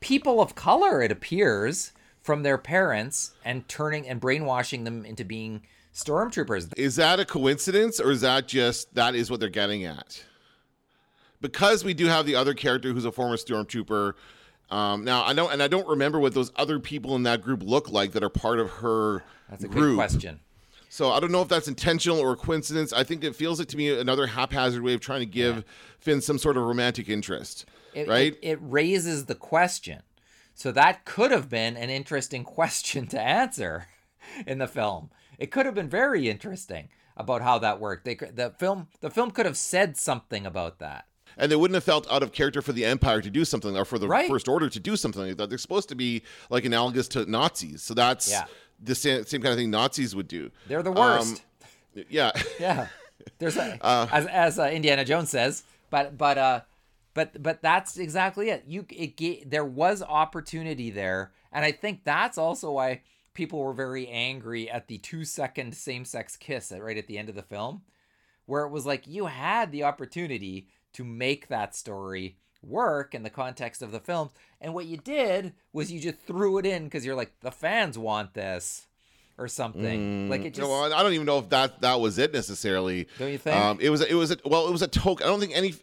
people 0.00 0.40
of 0.40 0.54
color 0.54 1.02
it 1.02 1.12
appears 1.12 1.92
from 2.20 2.42
their 2.42 2.58
parents 2.58 3.32
and 3.44 3.68
turning 3.68 4.08
and 4.08 4.20
brainwashing 4.20 4.84
them 4.84 5.04
into 5.04 5.24
being 5.24 5.62
stormtroopers 5.98 6.72
Is 6.76 6.96
that 6.96 7.20
a 7.20 7.24
coincidence, 7.24 8.00
or 8.00 8.10
is 8.10 8.20
that 8.20 8.48
just 8.48 8.94
that 8.94 9.14
is 9.14 9.30
what 9.30 9.40
they're 9.40 9.48
getting 9.48 9.84
at? 9.84 10.24
Because 11.40 11.84
we 11.84 11.94
do 11.94 12.06
have 12.06 12.26
the 12.26 12.34
other 12.34 12.54
character 12.54 12.92
who's 12.92 13.04
a 13.04 13.12
former 13.12 13.36
stormtrooper. 13.36 14.14
Um, 14.70 15.04
now 15.04 15.25
I 15.25 15.32
don't, 15.32 15.52
and 15.52 15.62
I 15.62 15.68
don't 15.68 15.88
remember 15.88 16.18
what 16.20 16.34
those 16.34 16.52
other 16.56 16.78
people 16.78 17.16
in 17.16 17.22
that 17.22 17.42
group 17.42 17.62
look 17.62 17.90
like 17.90 18.12
that 18.12 18.22
are 18.22 18.28
part 18.28 18.58
of 18.58 18.70
her 18.70 19.25
that's 19.48 19.64
a 19.64 19.68
group. 19.68 19.92
good 19.92 19.96
question 19.96 20.40
So 20.90 21.10
I 21.10 21.20
don't 21.20 21.32
know 21.32 21.42
if 21.42 21.48
that's 21.48 21.68
intentional 21.68 22.18
or 22.20 22.32
a 22.32 22.37
coincidence. 22.37 22.92
I 22.92 23.04
think 23.04 23.25
it 23.25 23.34
feels 23.34 23.58
like 23.58 23.68
to 23.68 23.76
me 23.76 23.98
another 23.98 24.26
haphazard 24.26 24.82
way 24.82 24.94
of 24.94 25.00
trying 25.00 25.20
to 25.20 25.26
give 25.26 25.64
Finn 25.98 26.20
some 26.20 26.38
sort 26.38 26.56
of 26.56 26.64
romantic 26.64 27.08
interest, 27.08 27.64
it, 27.94 28.08
right? 28.08 28.34
it, 28.34 28.38
it 28.42 28.58
raises 28.60 29.25
the 29.25 29.34
question 29.34 30.02
so 30.58 30.72
that 30.72 31.04
could 31.04 31.30
have 31.30 31.48
been 31.48 31.76
an 31.76 31.88
interesting 31.88 32.42
question 32.58 33.06
to 33.06 33.20
answer 33.20 33.87
in 34.46 34.58
the 34.58 34.66
film 34.66 35.10
it 35.38 35.50
could 35.50 35.64
have 35.66 35.75
been 35.75 35.88
very 35.88 36.28
interesting 36.28 36.88
about 37.16 37.42
how 37.42 37.58
that 37.58 37.80
worked 37.80 38.04
they 38.04 38.14
the 38.14 38.52
film 38.58 38.88
the 39.00 39.10
film 39.10 39.30
could 39.30 39.46
have 39.46 39.56
said 39.56 39.96
something 39.96 40.44
about 40.44 40.78
that 40.78 41.06
and 41.38 41.50
they 41.50 41.57
wouldn't 41.57 41.75
have 41.76 41.85
felt 41.85 42.07
out 42.12 42.23
of 42.23 42.33
character 42.33 42.61
for 42.61 42.73
the 42.73 42.85
Empire 42.85 43.23
to 43.23 43.30
do 43.30 43.45
something, 43.45 43.76
or 43.76 43.85
for 43.87 43.99
the 43.99 44.09
Right. 44.09 44.28
First 44.28 44.49
Order 44.49 44.68
to 44.68 44.80
do 44.80 44.97
something 44.97 45.23
like 45.23 45.37
that. 45.38 45.49
They're 45.49 45.57
supposed 45.59 45.88
to 45.88 45.95
be 45.95 46.23
like 46.50 46.64
analogous 46.66 47.09
to 47.09 47.25
Nazis, 47.30 47.83
so 47.83 47.95
that's 47.95 48.30
Yeah. 48.30 48.45
the 48.83 48.95
same, 48.95 49.25
same 49.25 49.40
kind 49.40 49.52
of 49.52 49.59
thing 49.59 49.71
Nazis 49.71 50.14
would 50.14 50.28
do. 50.28 50.50
they're 50.66 50.83
the 50.83 50.90
Um, 50.92 50.97
worst 50.97 51.42
Yeah, 52.11 52.33
Yeah, 52.61 52.88
there's 53.38 53.57
a, 53.57 53.78
as 54.12 54.26
as 54.26 54.59
uh, 54.59 54.64
Indiana 54.64 55.04
Jones 55.04 55.30
says, 55.30 55.62
but 55.90 56.16
but 56.18 56.37
uh, 56.38 56.61
but 57.14 57.42
but 57.42 57.62
that's 57.62 57.97
exactly 57.99 58.50
it. 58.50 58.64
You 58.66 58.87
it 58.90 59.50
there 59.50 59.64
was 59.64 60.02
opportunity 60.02 60.90
there, 60.90 61.33
and 61.52 61.64
I 61.64 61.73
think 61.73 62.04
that's 62.04 62.38
also 62.38 62.73
why 62.73 63.00
people 63.35 63.59
were 63.61 63.73
very 63.73 64.07
angry 64.09 64.71
at 64.71 64.87
the 64.88 64.99
two 64.99 65.25
second 65.25 65.75
same 65.75 66.04
sex 66.04 66.37
kiss 66.37 66.71
at, 66.73 66.83
right 66.83 66.97
at 66.99 67.07
the 67.09 67.18
end 67.18 67.28
of 67.28 67.35
the 67.35 67.42
film, 67.42 67.83
where 68.47 68.64
it 68.64 68.71
was 68.71 68.87
like 68.87 69.07
you 69.09 69.26
had 69.26 69.73
the 69.73 69.83
opportunity 69.85 70.68
to 70.95 71.04
make 71.04 71.49
that 71.49 71.75
story 71.75 72.37
work 72.62 73.14
in 73.14 73.23
the 73.23 73.30
context 73.30 73.83
of 73.83 73.92
the 73.92 74.00
films, 74.00 74.33
and 74.61 74.74
what 74.74 74.87
you 74.87 74.96
did 74.96 75.53
was 75.72 75.92
you 75.92 76.01
just 76.01 76.20
threw 76.20 76.59
it 76.59 76.66
in 76.66 76.85
because 76.85 77.05
you're 77.05 77.14
like 77.14 77.33
the 77.40 77.51
fans 77.51 77.96
want 77.98 78.35
this 78.35 78.87
or 79.38 79.46
something. 79.48 80.29
like 80.29 80.44
it 80.44 80.55
just 80.55 80.68
well, 80.68 80.92
I 80.92 81.03
don't 81.03 81.12
even 81.12 81.27
know 81.27 81.38
if 81.38 81.48
that 81.51 81.81
that 81.81 82.01
was 82.01 82.18
it 82.18 82.33
necessarily. 82.33 83.09
Don't 83.18 83.31
you 83.31 83.38
think? 83.38 83.57
Um, 83.57 83.79
it 83.81 83.90
was 83.90 84.03
it 84.03 84.14
was 84.14 84.33
a, 84.33 84.37
well, 84.44 84.66
it 84.66 84.72
was 84.72 84.83
a 84.83 84.88
token. 84.88 85.27
I 85.27 85.31
don't 85.31 85.40
think 85.40 85.57
any 85.57 85.74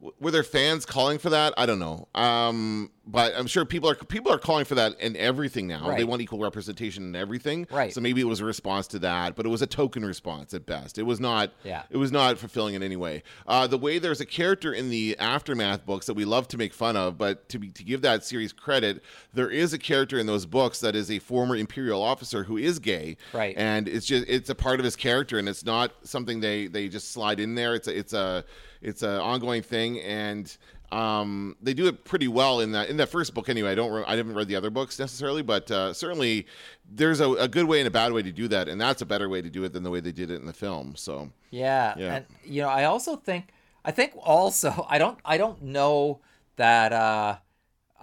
were 0.00 0.30
there 0.30 0.42
fans 0.42 0.86
calling 0.86 1.18
for 1.18 1.30
that. 1.30 1.52
I 1.56 1.66
don't 1.66 1.78
know. 1.78 2.08
Um, 2.14 2.90
but 3.06 3.34
I'm 3.36 3.46
sure 3.46 3.64
people 3.64 3.90
are 3.90 3.94
people 3.94 4.32
are 4.32 4.38
calling 4.38 4.64
for 4.64 4.76
that 4.76 4.98
in 5.00 5.16
everything 5.16 5.66
now. 5.66 5.94
They 5.94 6.04
want 6.04 6.22
equal 6.22 6.38
representation 6.38 7.02
in 7.04 7.16
everything. 7.16 7.66
Right. 7.70 7.92
So 7.92 8.00
maybe 8.00 8.20
it 8.20 8.24
was 8.24 8.40
a 8.40 8.44
response 8.44 8.86
to 8.88 8.98
that, 9.00 9.34
but 9.34 9.44
it 9.44 9.48
was 9.48 9.62
a 9.62 9.66
token 9.66 10.04
response 10.04 10.54
at 10.54 10.64
best. 10.64 10.96
It 10.96 11.02
was 11.02 11.20
not. 11.20 11.52
Yeah. 11.64 11.82
It 11.90 11.96
was 11.96 12.12
not 12.12 12.38
fulfilling 12.38 12.74
in 12.74 12.82
any 12.82 12.96
way. 12.96 13.22
Uh, 13.46 13.66
the 13.66 13.78
way 13.78 13.98
there's 13.98 14.20
a 14.20 14.26
character 14.26 14.72
in 14.72 14.90
the 14.90 15.18
aftermath 15.18 15.84
books 15.84 16.06
that 16.06 16.14
we 16.14 16.24
love 16.24 16.48
to 16.48 16.56
make 16.56 16.72
fun 16.72 16.96
of, 16.96 17.18
but 17.18 17.48
to 17.48 17.58
be 17.58 17.70
to 17.70 17.84
give 17.84 18.02
that 18.02 18.24
series 18.24 18.52
credit, 18.52 19.02
there 19.34 19.50
is 19.50 19.72
a 19.72 19.78
character 19.78 20.18
in 20.18 20.26
those 20.26 20.46
books 20.46 20.80
that 20.80 20.94
is 20.94 21.10
a 21.10 21.18
former 21.18 21.56
imperial 21.56 22.02
officer 22.02 22.44
who 22.44 22.56
is 22.56 22.78
gay. 22.78 23.16
Right. 23.32 23.54
And 23.56 23.88
it's 23.88 24.06
just 24.06 24.26
it's 24.28 24.48
a 24.48 24.54
part 24.54 24.78
of 24.78 24.84
his 24.84 24.96
character, 24.96 25.38
and 25.38 25.48
it's 25.48 25.64
not 25.64 25.92
something 26.04 26.40
they 26.40 26.68
they 26.68 26.88
just 26.88 27.10
slide 27.10 27.40
in 27.40 27.54
there. 27.54 27.74
It's 27.74 27.88
a 27.88 27.98
it's 27.98 28.12
a 28.12 28.44
it's 28.82 29.02
an 29.02 29.20
ongoing 29.20 29.62
thing, 29.62 30.00
and 30.00 30.56
um, 30.92 31.56
they 31.62 31.72
do 31.74 31.86
it 31.86 32.04
pretty 32.04 32.28
well 32.28 32.60
in 32.60 32.72
that 32.72 32.88
in 32.88 32.96
that 32.96 33.08
first 33.08 33.34
book. 33.34 33.48
Anyway, 33.48 33.70
I 33.70 33.74
don't 33.74 33.92
re- 33.92 34.04
I 34.06 34.16
haven't 34.16 34.34
read 34.34 34.48
the 34.48 34.56
other 34.56 34.70
books 34.70 34.98
necessarily, 34.98 35.42
but 35.42 35.70
uh, 35.70 35.92
certainly 35.92 36.46
there's 36.90 37.20
a, 37.20 37.30
a 37.34 37.48
good 37.48 37.66
way 37.66 37.78
and 37.80 37.86
a 37.86 37.90
bad 37.90 38.12
way 38.12 38.22
to 38.22 38.32
do 38.32 38.48
that, 38.48 38.68
and 38.68 38.80
that's 38.80 39.02
a 39.02 39.06
better 39.06 39.28
way 39.28 39.40
to 39.42 39.50
do 39.50 39.62
it 39.64 39.72
than 39.72 39.82
the 39.82 39.90
way 39.90 40.00
they 40.00 40.12
did 40.12 40.30
it 40.30 40.36
in 40.40 40.46
the 40.46 40.52
film. 40.52 40.94
So 40.96 41.30
Yeah, 41.50 41.94
Yeah. 41.96 42.14
and 42.16 42.26
you 42.44 42.62
know, 42.62 42.68
I 42.68 42.84
also 42.84 43.16
think 43.16 43.48
I 43.84 43.92
think 43.92 44.12
also 44.16 44.86
I 44.90 44.98
don't 44.98 45.18
I 45.24 45.38
don't 45.38 45.62
know 45.62 46.20
that 46.56 46.92
uh 46.92 47.36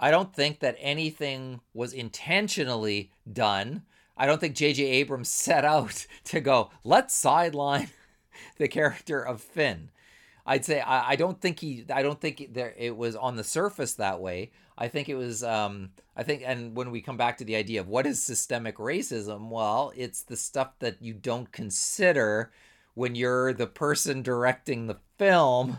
I 0.00 0.10
don't 0.12 0.32
think 0.32 0.60
that 0.60 0.76
anything 0.78 1.60
was 1.74 1.92
intentionally 1.92 3.10
done. 3.30 3.82
I 4.16 4.26
don't 4.26 4.40
think 4.40 4.54
J.J. 4.54 4.84
Abrams 4.84 5.28
set 5.46 5.64
out 5.64 6.06
to 6.24 6.40
go, 6.40 6.70
let's 6.84 7.14
sideline 7.14 7.90
the 8.58 8.68
character 8.68 9.20
of 9.20 9.40
Finn. 9.42 9.90
I'd 10.48 10.64
say 10.64 10.80
I, 10.80 11.10
I 11.10 11.16
don't 11.16 11.38
think 11.38 11.60
he 11.60 11.84
I 11.92 12.02
don't 12.02 12.20
think 12.20 12.54
there 12.54 12.74
it 12.76 12.96
was 12.96 13.14
on 13.14 13.36
the 13.36 13.44
surface 13.44 13.92
that 13.94 14.20
way. 14.20 14.50
I 14.78 14.88
think 14.88 15.10
it 15.10 15.14
was 15.14 15.44
um 15.44 15.90
I 16.16 16.22
think 16.22 16.42
and 16.44 16.74
when 16.74 16.90
we 16.90 17.02
come 17.02 17.18
back 17.18 17.36
to 17.38 17.44
the 17.44 17.54
idea 17.54 17.80
of 17.80 17.88
what 17.88 18.06
is 18.06 18.22
systemic 18.22 18.78
racism, 18.78 19.50
well, 19.50 19.92
it's 19.94 20.22
the 20.22 20.36
stuff 20.36 20.70
that 20.78 21.02
you 21.02 21.12
don't 21.12 21.52
consider 21.52 22.50
when 22.94 23.14
you're 23.14 23.52
the 23.52 23.66
person 23.66 24.22
directing 24.22 24.86
the 24.86 24.96
film. 25.18 25.78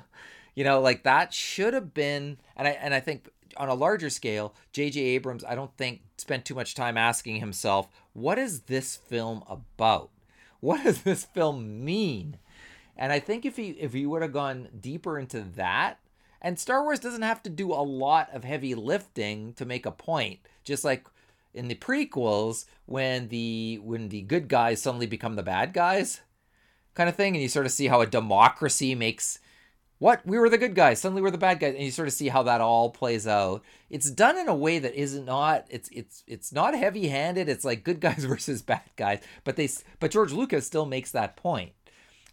You 0.55 0.65
know, 0.65 0.81
like 0.81 1.03
that 1.03 1.33
should 1.33 1.73
have 1.73 1.93
been 1.93 2.37
and 2.55 2.67
I 2.67 2.71
and 2.71 2.93
I 2.93 2.99
think 2.99 3.29
on 3.57 3.69
a 3.69 3.73
larger 3.73 4.09
scale, 4.09 4.53
J.J. 4.73 4.99
Abrams, 4.99 5.43
I 5.43 5.55
don't 5.55 5.75
think 5.77 6.01
spent 6.17 6.45
too 6.45 6.53
much 6.53 6.75
time 6.75 6.97
asking 6.97 7.37
himself, 7.37 7.87
what 8.13 8.37
is 8.37 8.61
this 8.61 8.95
film 8.95 9.43
about? 9.47 10.11
What 10.59 10.83
does 10.83 11.03
this 11.03 11.23
film 11.23 11.85
mean? 11.85 12.37
And 12.99 13.13
I 13.13 13.19
think 13.19 13.45
if 13.45 13.55
he 13.55 13.69
if 13.69 13.93
he 13.93 14.05
would 14.05 14.21
have 14.21 14.33
gone 14.33 14.67
deeper 14.79 15.17
into 15.17 15.39
that, 15.55 15.99
and 16.41 16.59
Star 16.59 16.83
Wars 16.83 16.99
doesn't 16.99 17.21
have 17.21 17.41
to 17.43 17.49
do 17.49 17.71
a 17.71 17.81
lot 17.81 18.29
of 18.33 18.43
heavy 18.43 18.75
lifting 18.75 19.53
to 19.53 19.65
make 19.65 19.85
a 19.85 19.91
point, 19.91 20.39
just 20.65 20.83
like 20.83 21.07
in 21.53 21.69
the 21.69 21.75
prequels 21.75 22.65
when 22.85 23.29
the 23.29 23.79
when 23.81 24.09
the 24.09 24.21
good 24.23 24.49
guys 24.49 24.81
suddenly 24.81 25.07
become 25.07 25.37
the 25.37 25.43
bad 25.43 25.71
guys, 25.71 26.19
kind 26.93 27.07
of 27.07 27.15
thing, 27.15 27.35
and 27.35 27.41
you 27.41 27.47
sort 27.47 27.65
of 27.65 27.71
see 27.71 27.87
how 27.87 28.01
a 28.01 28.05
democracy 28.05 28.93
makes 28.93 29.39
what? 29.99 30.25
We 30.25 30.37
were 30.37 30.49
the 30.49 30.57
good 30.57 30.75
guys. 30.75 30.99
Suddenly 30.99 31.21
we're 31.21 31.31
the 31.31 31.37
bad 31.37 31.59
guys. 31.59 31.75
And 31.75 31.83
you 31.83 31.91
sort 31.91 32.07
of 32.07 32.13
see 32.13 32.29
how 32.29 32.43
that 32.43 32.61
all 32.61 32.89
plays 32.89 33.27
out. 33.27 33.63
It's 33.89 34.09
done 34.09 34.37
in 34.37 34.47
a 34.47 34.55
way 34.55 34.79
that 34.79 34.95
isn't 34.95 35.25
not 35.25 35.65
it's 35.69 35.87
it's 35.93 36.23
it's 36.27 36.51
not 36.51 36.73
heavy 36.73 37.07
handed 37.07 37.47
it's 37.47 37.65
like 37.65 37.85
good 37.85 38.01
guys 38.01 38.25
versus 38.25 38.61
bad 38.61 38.89
guys. 38.97 39.21
But 39.45 39.55
they 39.55 39.69
but 40.01 40.11
george 40.11 40.33
lucas 40.33 40.67
still 40.67 40.85
makes 40.85 41.11
that 41.11 41.37
point. 41.37 41.71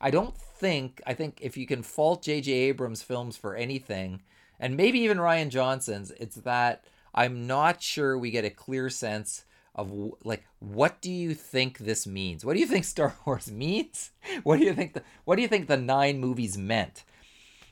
I 0.00 0.10
don't 0.10 0.34
think 0.58 1.00
i 1.06 1.14
think 1.14 1.38
if 1.40 1.56
you 1.56 1.66
can 1.66 1.82
fault 1.82 2.24
jj 2.24 2.48
abrams 2.48 3.02
films 3.02 3.36
for 3.36 3.54
anything 3.54 4.22
and 4.58 4.76
maybe 4.76 4.98
even 4.98 5.18
rian 5.18 5.48
johnson's 5.48 6.10
it's 6.12 6.36
that 6.36 6.84
i'm 7.14 7.46
not 7.46 7.82
sure 7.82 8.18
we 8.18 8.30
get 8.30 8.44
a 8.44 8.50
clear 8.50 8.88
sense 8.88 9.44
of 9.74 9.92
like 10.24 10.44
what 10.58 11.00
do 11.00 11.12
you 11.12 11.34
think 11.34 11.78
this 11.78 12.06
means 12.06 12.44
what 12.44 12.54
do 12.54 12.60
you 12.60 12.66
think 12.66 12.84
star 12.86 13.14
wars 13.24 13.50
means 13.50 14.10
what 14.42 14.58
do 14.58 14.64
you 14.64 14.74
think 14.74 14.94
the 14.94 15.02
what 15.24 15.36
do 15.36 15.42
you 15.42 15.48
think 15.48 15.66
the 15.66 15.76
nine 15.76 16.18
movies 16.18 16.56
meant 16.56 17.04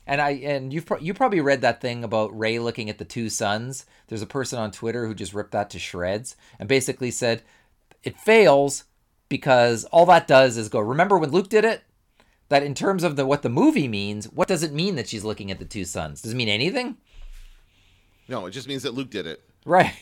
and 0.06 0.20
I 0.20 0.30
and 0.30 0.72
you've 0.72 0.86
pro- 0.86 0.98
you 0.98 1.14
probably 1.14 1.40
read 1.40 1.62
that 1.62 1.80
thing 1.80 2.04
about 2.04 2.36
Rey 2.38 2.58
looking 2.58 2.90
at 2.90 2.98
the 2.98 3.04
two 3.04 3.30
suns. 3.30 3.86
There's 4.08 4.22
a 4.22 4.26
person 4.26 4.58
on 4.58 4.70
Twitter 4.70 5.06
who 5.06 5.14
just 5.14 5.32
ripped 5.32 5.52
that 5.52 5.70
to 5.70 5.78
shreds 5.78 6.36
and 6.58 6.68
basically 6.68 7.10
said 7.10 7.42
it 8.02 8.18
fails 8.18 8.84
because 9.28 9.84
all 9.84 10.06
that 10.06 10.28
does 10.28 10.56
is 10.56 10.68
go. 10.68 10.80
Remember 10.80 11.18
when 11.18 11.30
Luke 11.30 11.48
did 11.48 11.64
it? 11.64 11.82
That 12.50 12.62
in 12.62 12.74
terms 12.74 13.04
of 13.04 13.16
the 13.16 13.26
what 13.26 13.42
the 13.42 13.48
movie 13.48 13.88
means, 13.88 14.26
what 14.26 14.48
does 14.48 14.62
it 14.62 14.72
mean 14.72 14.96
that 14.96 15.08
she's 15.08 15.24
looking 15.24 15.50
at 15.50 15.58
the 15.58 15.64
two 15.64 15.84
suns? 15.84 16.22
Does 16.22 16.32
it 16.32 16.36
mean 16.36 16.48
anything? 16.48 16.98
No, 18.28 18.46
it 18.46 18.50
just 18.50 18.68
means 18.68 18.82
that 18.82 18.94
Luke 18.94 19.10
did 19.10 19.26
it. 19.26 19.42
Right. 19.64 19.94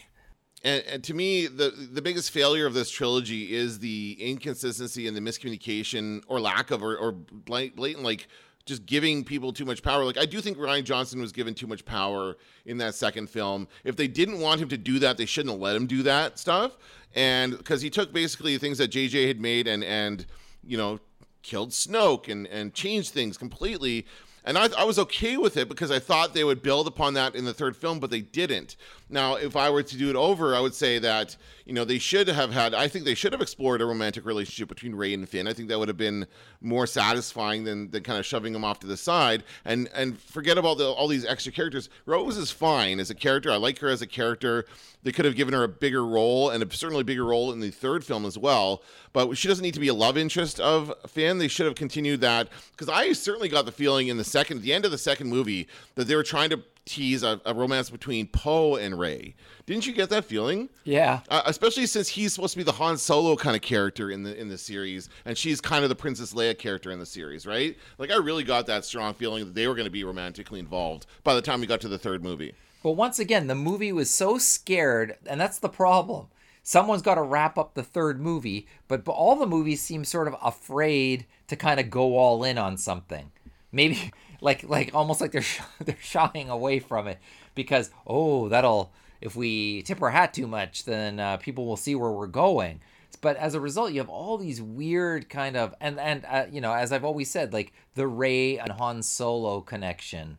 And, 0.65 0.83
and 0.87 1.05
to 1.05 1.15
me, 1.15 1.47
the 1.47 1.71
the 1.71 2.03
biggest 2.03 2.31
failure 2.31 2.67
of 2.67 2.75
this 2.75 2.91
trilogy 2.91 3.55
is 3.55 3.79
the 3.79 4.17
inconsistency 4.21 5.07
and 5.09 5.17
the 5.17 5.21
miscommunication 5.21 6.23
or 6.29 6.41
lack 6.41 6.71
of 6.71 6.83
or, 6.83 6.97
or 6.97 7.13
blatant 7.13 8.05
like 8.05 8.29
just 8.65 8.87
giving 8.87 9.25
people 9.25 9.53
too 9.53 9.65
much 9.65 9.83
power. 9.83 10.05
Like 10.05 10.19
I 10.19 10.27
do 10.27 10.41
think 10.41 10.57
Rian 10.57 10.85
Johnson 10.85 11.21
was 11.21 11.33
given 11.33 11.55
too 11.55 11.67
much 11.67 11.85
power 11.85 12.37
in 12.65 12.79
that 12.79 12.95
second 12.95 13.29
film. 13.29 13.67
If 13.85 13.97
they 13.97 14.07
didn't 14.07 14.41
want 14.41 14.61
him 14.61 14.69
to 14.69 14.77
do 14.77 14.99
that, 15.01 15.17
they 15.17 15.27
shouldn't 15.27 15.53
have 15.53 15.61
let 15.61 15.75
him 15.75 15.87
do 15.87 16.03
that 16.05 16.39
stuff. 16.39 16.77
And 17.15 17.57
because 17.57 17.83
he 17.83 17.91
took 17.91 18.13
basically 18.13 18.57
things 18.59 18.79
that 18.79 18.91
JJ 18.91 19.27
had 19.27 19.41
made 19.41 19.67
and 19.67 19.83
and 19.83 20.25
you 20.65 20.77
know 20.77 21.01
killed 21.43 21.71
Snoke 21.71 22.29
and 22.29 22.47
and 22.47 22.75
changed 22.75 23.13
things 23.13 23.37
completely. 23.37 24.07
And 24.45 24.59
I, 24.59 24.69
I 24.77 24.85
was 24.85 24.99
okay 24.99 25.37
with 25.37 25.57
it 25.57 25.69
because 25.69 25.93
I 25.93 26.01
thought 26.01 26.35
they 26.35 26.43
would 26.43 26.63
build 26.63 26.89
upon 26.89 27.15
that 27.15 27.37
in 27.37 27.45
the 27.45 27.55
third 27.55 27.77
film, 27.77 28.01
but 28.01 28.11
they 28.11 28.23
didn't. 28.23 28.77
Now, 29.13 29.35
if 29.35 29.57
I 29.57 29.69
were 29.71 29.83
to 29.83 29.97
do 29.97 30.09
it 30.09 30.17
over, 30.17 30.55
I 30.57 30.61
would 30.61 30.75
say 30.75 30.99
that 30.99 31.37
you 31.67 31.73
know 31.73 31.85
they 31.85 31.99
should 31.99 32.29
have 32.29 32.51
had. 32.51 32.75
I 32.75 32.89
think 32.89 33.05
they 33.05 33.15
should 33.15 33.33
have 33.33 33.43
explored 33.43 33.83
a 33.83 33.87
romantic 33.87 34.25
relationship 34.25 34.69
between 34.69 34.95
Rey 34.95 35.13
and 35.13 35.29
Finn. 35.29 35.47
I 35.47 35.53
think 35.53 35.69
that 35.69 35.79
would 35.79 35.89
have 35.89 35.97
been 35.97 36.27
more 36.61 36.87
satisfying 36.87 37.65
than, 37.65 37.91
than 37.91 38.03
kind 38.03 38.19
of 38.19 38.25
shoving 38.25 38.53
them 38.53 38.65
off 38.65 38.81
to 38.81 38.87
the 38.87 38.97
side 38.97 39.45
and 39.65 39.89
and 39.95 40.19
forget 40.19 40.59
about 40.59 40.79
the, 40.79 40.89
all 40.89 41.09
these 41.09 41.27
extra 41.27 41.53
characters. 41.53 41.91
Rose 42.07 42.37
is 42.37 42.51
fine 42.51 42.99
as 42.99 43.11
a 43.11 43.15
character. 43.15 43.51
I 43.51 43.57
like 43.57 43.79
her 43.81 43.89
as 43.89 44.03
a 44.03 44.07
character. 44.07 44.65
They 45.03 45.13
could 45.13 45.25
have 45.25 45.37
given 45.37 45.53
her 45.53 45.65
a 45.65 45.69
bigger 45.69 46.07
role 46.07 46.51
and 46.51 46.63
a 46.63 46.75
certainly 46.75 47.03
bigger 47.05 47.25
role 47.25 47.53
in 47.53 47.61
the 47.61 47.71
third 47.71 48.05
film 48.05 48.25
as 48.25 48.39
well. 48.39 48.83
But 49.13 49.37
she 49.37 49.49
doesn't 49.49 49.63
need 49.63 49.75
to 49.75 49.81
be 49.81 49.89
a 49.89 49.95
love 49.95 50.17
interest 50.17 50.61
of 50.61 50.93
Finn. 51.07 51.39
They 51.39 51.49
should 51.49 51.67
have 51.67 51.75
continued 51.75 52.21
that 52.21 52.49
because 52.71 52.89
I 52.89 53.13
certainly 53.13 53.49
got 53.49 53.67
the 53.67 53.73
feeling 53.73 54.09
in 54.09 54.17
the 54.17 54.25
second, 54.25 54.59
at 54.59 54.63
the 54.63 54.73
end 54.73 54.85
of 54.85 54.91
the 54.91 54.99
second 54.99 55.29
movie, 55.29 55.69
that 55.97 56.07
they 56.07 56.17
were 56.17 56.23
trying 56.23 56.51
to 56.51 56.63
tease 56.85 57.23
a, 57.23 57.41
a 57.47 57.55
romance 57.55 57.91
between 57.91 58.27
Poe 58.27 58.77
and 58.77 58.99
Rey. 58.99 59.35
Didn't 59.67 59.87
you 59.87 59.93
get 59.93 60.11
that 60.11 60.25
feeling? 60.25 60.69
Yeah. 60.85 61.21
Uh, 61.29 61.43
especially 61.47 61.87
since 61.87 62.09
he's 62.09 62.35
supposed 62.35 62.53
to 62.53 62.59
be 62.59 62.65
the 62.65 62.73
Han 62.73 62.99
Solo 62.99 63.37
kind 63.37 63.55
of 63.55 63.63
character 63.63 64.11
in 64.11 64.23
the 64.23 64.39
in 64.39 64.49
the 64.49 64.59
series, 64.59 65.09
and 65.25 65.37
she's 65.37 65.61
kind 65.61 65.85
of 65.85 65.89
the 65.89 65.95
Princess 65.97 66.33
Leia 66.35 66.57
character 66.59 66.91
in 66.91 66.99
the 66.99 67.07
series, 67.07 67.47
right? 67.47 67.77
Like 67.99 68.11
I 68.11 68.17
really 68.17 68.45
got 68.45 68.67
that 68.67 68.85
strong 68.85 69.15
feeling 69.15 69.45
that 69.45 69.55
they 69.55 69.69
were 69.69 69.75
going 69.75 69.87
to 69.87 69.91
be 69.91 70.05
romantically 70.05 70.59
involved 70.59 71.07
by 71.25 71.35
the 71.35 71.43
time 71.43 71.61
we 71.61 71.67
got 71.67 71.81
to 71.83 71.89
the 71.89 71.99
third 71.99 72.23
movie. 72.23 72.55
But 72.83 72.93
once 72.93 73.19
again, 73.19 73.47
the 73.47 73.55
movie 73.55 73.93
was 73.93 74.11
so 74.11 74.39
scared, 74.39 75.17
and 75.27 75.41
that's 75.41 75.61
the 75.61 75.69
problem. 75.69 76.27
Someone's 76.65 77.03
got 77.03 77.15
to 77.17 77.23
wrap 77.23 77.59
up 77.59 77.75
the 77.75 77.83
third 77.83 78.21
movie, 78.21 78.67
but, 78.87 79.05
but 79.05 79.13
all 79.13 79.37
the 79.37 79.47
movies 79.47 79.83
seem 79.83 80.05
sort 80.05 80.29
of 80.29 80.37
afraid 80.43 81.27
to 81.49 81.57
kind 81.57 81.81
of 81.81 81.91
go 81.91 82.17
all 82.17 82.45
in 82.45 82.59
on 82.59 82.77
something. 82.77 83.33
Maybe 83.73 84.13
like 84.43 84.65
like 84.65 84.95
almost 84.95 85.21
like 85.21 85.33
they're 85.33 85.43
sh- 85.53 85.61
they're 85.81 85.97
shying 86.01 86.51
away 86.51 86.79
from 86.79 87.09
it 87.09 87.19
because 87.55 87.91
oh 88.07 88.49
that'll 88.49 88.93
if 89.21 89.37
we 89.37 89.83
tip 89.83 90.03
our 90.03 90.11
hat 90.11 90.35
too 90.35 90.47
much 90.47 90.85
then 90.85 91.19
uh, 91.19 91.37
people 91.39 91.65
will 91.65 91.77
see 91.77 91.95
where 91.95 92.11
we're 92.11 92.27
going. 92.27 92.81
But 93.21 93.37
as 93.37 93.55
a 93.55 93.61
result, 93.61 93.93
you 93.93 94.01
have 94.01 94.09
all 94.09 94.37
these 94.37 94.61
weird 94.61 95.29
kind 95.29 95.57
of 95.57 95.75
and 95.81 95.99
and 96.01 96.25
uh, 96.29 96.47
you 96.51 96.61
know 96.61 96.73
as 96.73 96.93
I've 96.93 97.05
always 97.05 97.31
said 97.31 97.53
like 97.53 97.73
the 97.95 98.07
Rey 98.07 98.59
and 98.59 98.73
Han 98.73 99.03
Solo 99.03 99.61
connection 99.61 100.39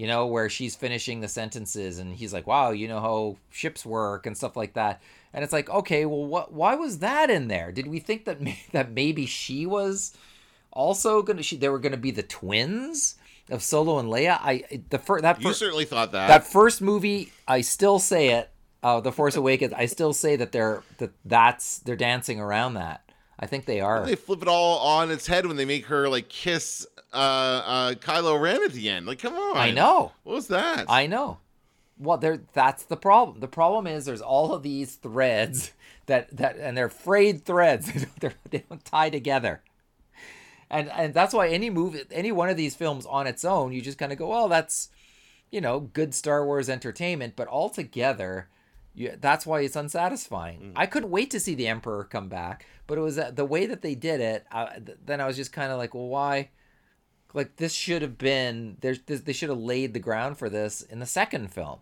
you 0.00 0.06
know, 0.06 0.26
where 0.26 0.48
she's 0.48 0.74
finishing 0.74 1.20
the 1.20 1.28
sentences 1.28 1.98
and 1.98 2.14
he's 2.14 2.32
like, 2.32 2.46
"Wow, 2.46 2.70
you 2.70 2.88
know 2.88 3.00
how 3.00 3.36
ships 3.50 3.84
work 3.84 4.24
and 4.24 4.34
stuff 4.34 4.56
like 4.56 4.72
that." 4.72 5.02
And 5.34 5.44
it's 5.44 5.52
like, 5.52 5.68
"Okay, 5.68 6.06
well 6.06 6.24
what 6.24 6.54
why 6.54 6.74
was 6.74 7.00
that 7.00 7.28
in 7.28 7.48
there? 7.48 7.70
Did 7.70 7.86
we 7.86 7.98
think 8.00 8.24
that 8.24 8.38
that 8.72 8.92
maybe 8.92 9.26
she 9.26 9.66
was 9.66 10.16
also 10.72 11.20
to 11.36 11.42
she 11.42 11.58
they 11.58 11.68
were 11.68 11.78
to 11.92 11.98
be 11.98 12.12
the 12.12 12.22
twins 12.22 13.16
of 13.50 13.62
Solo 13.62 13.98
and 13.98 14.08
Leia?" 14.08 14.38
I 14.40 14.82
the 14.90 14.98
first 14.98 15.22
that 15.22 15.40
You 15.40 15.48
fir- 15.48 15.54
certainly 15.54 15.84
thought 15.84 16.12
that. 16.12 16.28
that 16.28 16.46
first 16.46 16.80
movie, 16.82 17.32
I 17.48 17.60
still 17.60 17.98
say 17.98 18.30
it, 18.30 18.50
uh, 18.82 19.00
The 19.00 19.12
Force 19.12 19.36
Awakens, 19.36 19.72
I 19.72 19.86
still 19.86 20.12
say 20.12 20.36
that 20.36 20.52
they're 20.52 20.82
that 20.98 21.10
that's 21.24 21.78
they're 21.80 21.96
dancing 21.96 22.40
around 22.40 22.74
that. 22.74 23.02
I 23.38 23.46
think 23.46 23.64
they 23.64 23.80
are. 23.80 24.04
they 24.04 24.16
flip 24.16 24.42
it 24.42 24.48
all 24.48 24.78
on 24.78 25.10
its 25.10 25.26
head 25.26 25.46
when 25.46 25.56
they 25.56 25.64
make 25.64 25.86
her 25.86 26.08
like 26.08 26.28
kiss 26.28 26.86
uh, 27.12 27.16
uh, 27.16 27.92
Kylo 27.94 28.38
Ren 28.40 28.62
at 28.62 28.72
the 28.72 28.88
end. 28.90 29.06
Like, 29.06 29.18
come 29.18 29.34
on. 29.34 29.56
I 29.56 29.70
know. 29.70 30.12
What 30.24 30.34
was 30.34 30.48
that? 30.48 30.84
I 30.88 31.06
know. 31.06 31.38
Well, 31.98 32.18
there. 32.18 32.40
That's 32.52 32.84
the 32.84 32.96
problem. 32.96 33.40
The 33.40 33.48
problem 33.48 33.86
is 33.86 34.04
there's 34.04 34.20
all 34.22 34.52
of 34.54 34.62
these 34.62 34.96
threads 34.96 35.72
that 36.06 36.36
that 36.36 36.56
and 36.58 36.76
they're 36.76 36.88
frayed 36.90 37.44
threads. 37.44 37.90
they're, 38.20 38.34
they 38.50 38.64
don't 38.68 38.84
tie 38.84 39.10
together. 39.10 39.62
And 40.70 40.88
and 40.90 41.12
that's 41.12 41.34
why 41.34 41.48
any 41.48 41.68
movie, 41.68 42.02
any 42.10 42.30
one 42.32 42.48
of 42.48 42.56
these 42.56 42.76
films 42.76 43.04
on 43.06 43.26
its 43.26 43.44
own, 43.44 43.72
you 43.72 43.80
just 43.80 43.98
kind 43.98 44.12
of 44.12 44.18
go, 44.18 44.28
well, 44.28 44.48
that's 44.48 44.88
you 45.50 45.60
know 45.60 45.80
good 45.80 46.14
Star 46.14 46.44
Wars 46.44 46.68
entertainment, 46.68 47.34
but 47.36 47.48
all 47.48 47.70
together. 47.70 48.48
You, 48.92 49.16
that's 49.20 49.46
why 49.46 49.60
it's 49.60 49.76
unsatisfying. 49.76 50.72
I 50.74 50.86
couldn't 50.86 51.10
wait 51.10 51.30
to 51.30 51.38
see 51.38 51.54
the 51.54 51.68
Emperor 51.68 52.02
come 52.02 52.28
back, 52.28 52.66
but 52.88 52.98
it 52.98 53.00
was 53.02 53.18
uh, 53.18 53.30
the 53.32 53.44
way 53.44 53.66
that 53.66 53.82
they 53.82 53.94
did 53.94 54.20
it. 54.20 54.46
Uh, 54.50 54.66
th- 54.84 54.98
then 55.06 55.20
I 55.20 55.26
was 55.28 55.36
just 55.36 55.52
kind 55.52 55.70
of 55.70 55.78
like, 55.78 55.94
well, 55.94 56.08
why? 56.08 56.50
Like 57.32 57.56
this 57.56 57.72
should 57.72 58.02
have 58.02 58.18
been 58.18 58.76
there's 58.80 59.00
this, 59.02 59.20
they 59.20 59.32
should 59.32 59.48
have 59.48 59.58
laid 59.58 59.94
the 59.94 60.00
ground 60.00 60.38
for 60.38 60.48
this 60.48 60.82
in 60.82 60.98
the 60.98 61.06
second 61.06 61.52
film. 61.52 61.78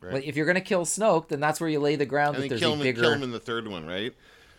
Right. 0.00 0.14
Like 0.14 0.24
if 0.24 0.36
you're 0.36 0.46
gonna 0.46 0.60
kill 0.60 0.84
Snoke, 0.84 1.28
then 1.28 1.40
that's 1.40 1.60
where 1.60 1.70
you 1.70 1.80
lay 1.80 1.96
the 1.96 2.06
ground 2.06 2.36
and 2.36 2.44
that 2.44 2.48
there's 2.50 2.60
kill 2.60 2.74
a 2.74 2.82
bigger. 2.82 3.02
kill 3.02 3.12
him 3.12 3.22
in 3.22 3.30
the 3.30 3.40
third 3.40 3.68
one, 3.68 3.86
right? 3.86 4.12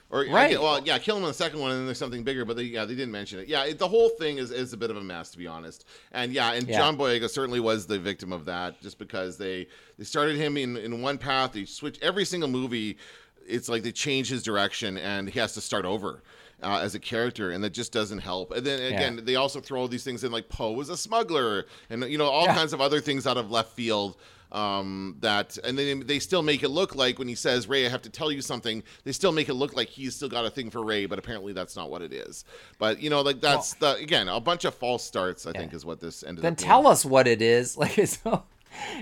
Or 0.10 0.26
Right. 0.26 0.52
get- 0.52 0.62
well, 0.62 0.82
yeah, 0.86 0.98
kill 1.00 1.18
him 1.18 1.24
in 1.24 1.28
the 1.28 1.34
second 1.34 1.60
one, 1.60 1.72
and 1.72 1.80
then 1.82 1.86
there's 1.86 1.98
something 1.98 2.24
bigger. 2.24 2.46
But 2.46 2.56
they, 2.56 2.64
yeah, 2.64 2.86
they 2.86 2.96
didn't 2.96 3.12
mention 3.12 3.40
it. 3.40 3.48
Yeah, 3.50 3.66
it, 3.66 3.78
the 3.78 3.88
whole 3.90 4.08
thing 4.10 4.38
is, 4.38 4.52
is 4.52 4.72
a 4.72 4.78
bit 4.78 4.90
of 4.90 4.96
a 4.96 5.04
mess, 5.04 5.32
to 5.32 5.38
be 5.38 5.48
honest. 5.48 5.84
And 6.14 6.32
yeah, 6.32 6.54
and 6.54 6.66
Yeah. 6.68 6.78
John 6.78 6.98
Boyega 6.98 7.30
certainly 7.30 7.60
was 7.60 7.88
the 7.88 8.00
victim 8.00 8.32
of 8.32 8.46
that, 8.46 8.82
just 8.82 9.00
because 9.00 9.38
they 9.38 9.68
they 9.98 10.06
started 10.06 10.38
him 10.38 10.56
in 10.56 10.78
in 10.78 11.02
one 11.02 11.18
path. 11.18 11.52
They 11.54 11.66
switch 11.66 12.00
every 12.02 12.24
single 12.24 12.50
movie. 12.50 12.98
It's 13.46 13.68
like 13.70 13.84
they 13.84 13.92
change 13.92 14.30
his 14.30 14.44
direction, 14.44 14.98
and 14.98 15.30
he 15.30 15.40
has 15.40 15.54
to 15.56 15.62
start 15.62 15.84
over. 15.86 16.24
Uh, 16.64 16.80
as 16.82 16.96
a 16.96 17.00
character, 17.00 17.52
and 17.52 17.64
that 17.64 17.70
just 17.70 17.92
doesn't 17.92 18.18
help. 18.18 18.52
And 18.52 18.66
then 18.66 18.82
again, 18.92 19.18
Yeah. 19.18 19.24
they 19.24 19.36
also 19.36 19.60
throw 19.62 19.86
these 19.86 20.04
things 20.04 20.24
in, 20.24 20.32
like 20.32 20.50
Poe 20.50 20.72
was 20.72 20.90
a 20.90 20.98
smuggler, 20.98 21.68
and 21.92 22.04
you 22.10 22.18
know 22.18 22.26
all 22.26 22.46
Yeah. 22.46 22.56
kinds 22.56 22.74
of 22.74 22.82
other 22.82 23.00
things 23.00 23.28
out 23.28 23.38
of 23.38 23.52
left 23.52 23.74
field 23.76 24.18
um, 24.52 25.18
that 25.22 25.58
and 25.64 25.78
then 25.78 26.04
they 26.08 26.20
still 26.20 26.42
make 26.42 26.64
it 26.64 26.70
look 26.70 26.96
like 26.96 27.20
when 27.20 27.28
he 27.28 27.36
says 27.36 27.68
rey 27.68 27.86
i 27.86 27.90
have 27.90 28.02
to 28.02 28.10
tell 28.10 28.32
you 28.32 28.42
something 28.42 28.82
they 29.04 29.12
still 29.12 29.32
make 29.32 29.50
it 29.50 29.54
look 29.56 29.76
like 29.76 29.90
he's 29.90 30.16
still 30.16 30.30
got 30.30 30.46
a 30.46 30.50
thing 30.50 30.70
for 30.70 30.84
rey 30.84 31.06
but 31.06 31.20
apparently 31.20 31.54
that's 31.54 31.76
not 31.76 31.90
what 31.90 32.02
it 32.02 32.14
is 32.14 32.46
but 32.80 33.00
you 33.02 33.10
know 33.10 33.22
like 33.22 33.42
that's 33.42 33.74
the 33.76 33.96
again 33.96 34.28
a 34.28 34.40
bunch 34.40 34.64
of 34.66 34.74
false 34.74 35.04
starts 35.04 35.46
i 35.46 35.52
think 35.52 35.74
is 35.74 35.84
what 35.86 36.00
this 36.00 36.24
ended 36.24 36.44
then 36.44 36.54
up 36.54 36.58
being. 36.60 36.68
tell 36.68 36.88
us 36.88 37.04
what 37.06 37.28
it 37.28 37.42
is. 37.42 37.78
Like 37.78 37.98
it's 37.98 38.20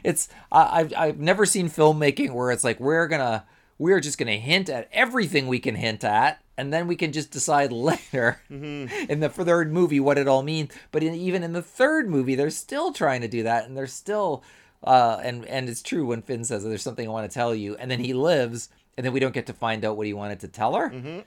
it's 0.03 0.29
I, 0.51 0.79
I've 0.79 0.93
I've 0.95 1.19
never 1.19 1.45
seen 1.45 1.69
filmmaking 1.69 2.31
where 2.31 2.51
it's 2.51 2.63
like 2.63 2.79
we're 2.79 3.07
gonna 3.07 3.45
we're 3.77 3.99
just 3.99 4.17
gonna 4.17 4.37
hint 4.37 4.69
at 4.69 4.87
everything 4.93 5.47
we 5.47 5.59
can 5.59 5.75
hint 5.75 6.03
at, 6.03 6.41
and 6.57 6.71
then 6.73 6.87
we 6.87 6.95
can 6.95 7.11
just 7.11 7.31
decide 7.31 7.71
later 7.73 8.41
Mm-hmm. 8.51 9.11
in 9.11 9.19
the 9.19 9.29
third 9.29 9.73
movie 9.73 9.99
what 9.99 10.17
it 10.17 10.27
all 10.27 10.43
means. 10.43 10.71
But 10.91 11.03
in, 11.03 11.13
even 11.15 11.43
in 11.43 11.53
the 11.53 11.61
third 11.61 12.09
movie, 12.09 12.35
they're 12.35 12.49
still 12.51 12.93
trying 12.93 13.21
to 13.21 13.27
do 13.27 13.43
that, 13.43 13.65
and 13.65 13.75
they're 13.75 13.87
still 13.87 14.43
uh 14.85 15.19
and 15.21 15.45
and 15.45 15.67
it's 15.67 15.81
true 15.81 16.05
when 16.05 16.21
Finn 16.21 16.45
says 16.45 16.63
there's 16.63 16.81
something 16.83 17.07
I 17.07 17.11
want 17.11 17.29
to 17.29 17.33
tell 17.33 17.53
you, 17.53 17.75
and 17.75 17.91
then 17.91 17.99
he 17.99 18.13
lives, 18.13 18.69
and 18.95 19.05
then 19.05 19.11
we 19.11 19.19
don't 19.19 19.33
get 19.33 19.47
to 19.47 19.53
find 19.53 19.83
out 19.83 19.97
what 19.97 20.07
he 20.07 20.13
wanted 20.13 20.39
to 20.41 20.47
tell 20.47 20.75
her. 20.75 20.89
Mm-hmm. 20.89 21.19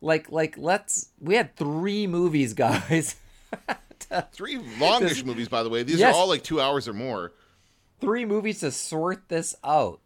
Like 0.00 0.30
like 0.30 0.56
let's 0.58 1.08
we 1.20 1.34
had 1.34 1.56
three 1.56 2.06
movies, 2.06 2.54
guys. 2.54 3.16
three 4.32 4.58
longish 4.78 5.24
movies 5.24 5.48
by 5.48 5.62
the 5.62 5.68
way 5.70 5.82
these 5.82 5.98
Yes. 5.98 6.14
are 6.14 6.18
all 6.18 6.28
like 6.28 6.42
two 6.44 6.60
hours 6.60 6.86
or 6.86 6.92
more 6.92 7.32
three 8.00 8.24
movies 8.24 8.60
to 8.60 8.70
sort 8.70 9.28
this 9.28 9.56
out 9.64 10.00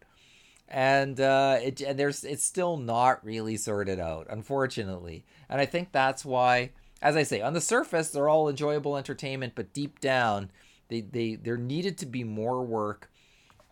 and 0.67 1.19
uh 1.19 1.57
it 1.61 1.81
and 1.81 1.99
there's 1.99 2.23
it's 2.23 2.43
still 2.43 2.77
not 2.77 3.23
really 3.23 3.57
sorted 3.57 3.99
out 3.99 4.25
unfortunately 4.29 5.23
and 5.49 5.59
i 5.61 5.65
think 5.65 5.91
that's 5.91 6.23
why 6.25 6.71
as 7.01 7.15
i 7.15 7.21
say 7.23 7.41
on 7.41 7.53
the 7.53 7.61
surface 7.61 8.09
they're 8.09 8.29
all 8.29 8.49
enjoyable 8.49 8.97
entertainment 8.97 9.53
but 9.55 9.73
deep 9.73 9.99
down 9.99 10.49
they 10.91 11.01
they 11.01 11.35
there 11.35 11.57
needed 11.57 11.97
to 11.97 12.05
be 12.05 12.23
more 12.23 12.61
work 12.61 13.09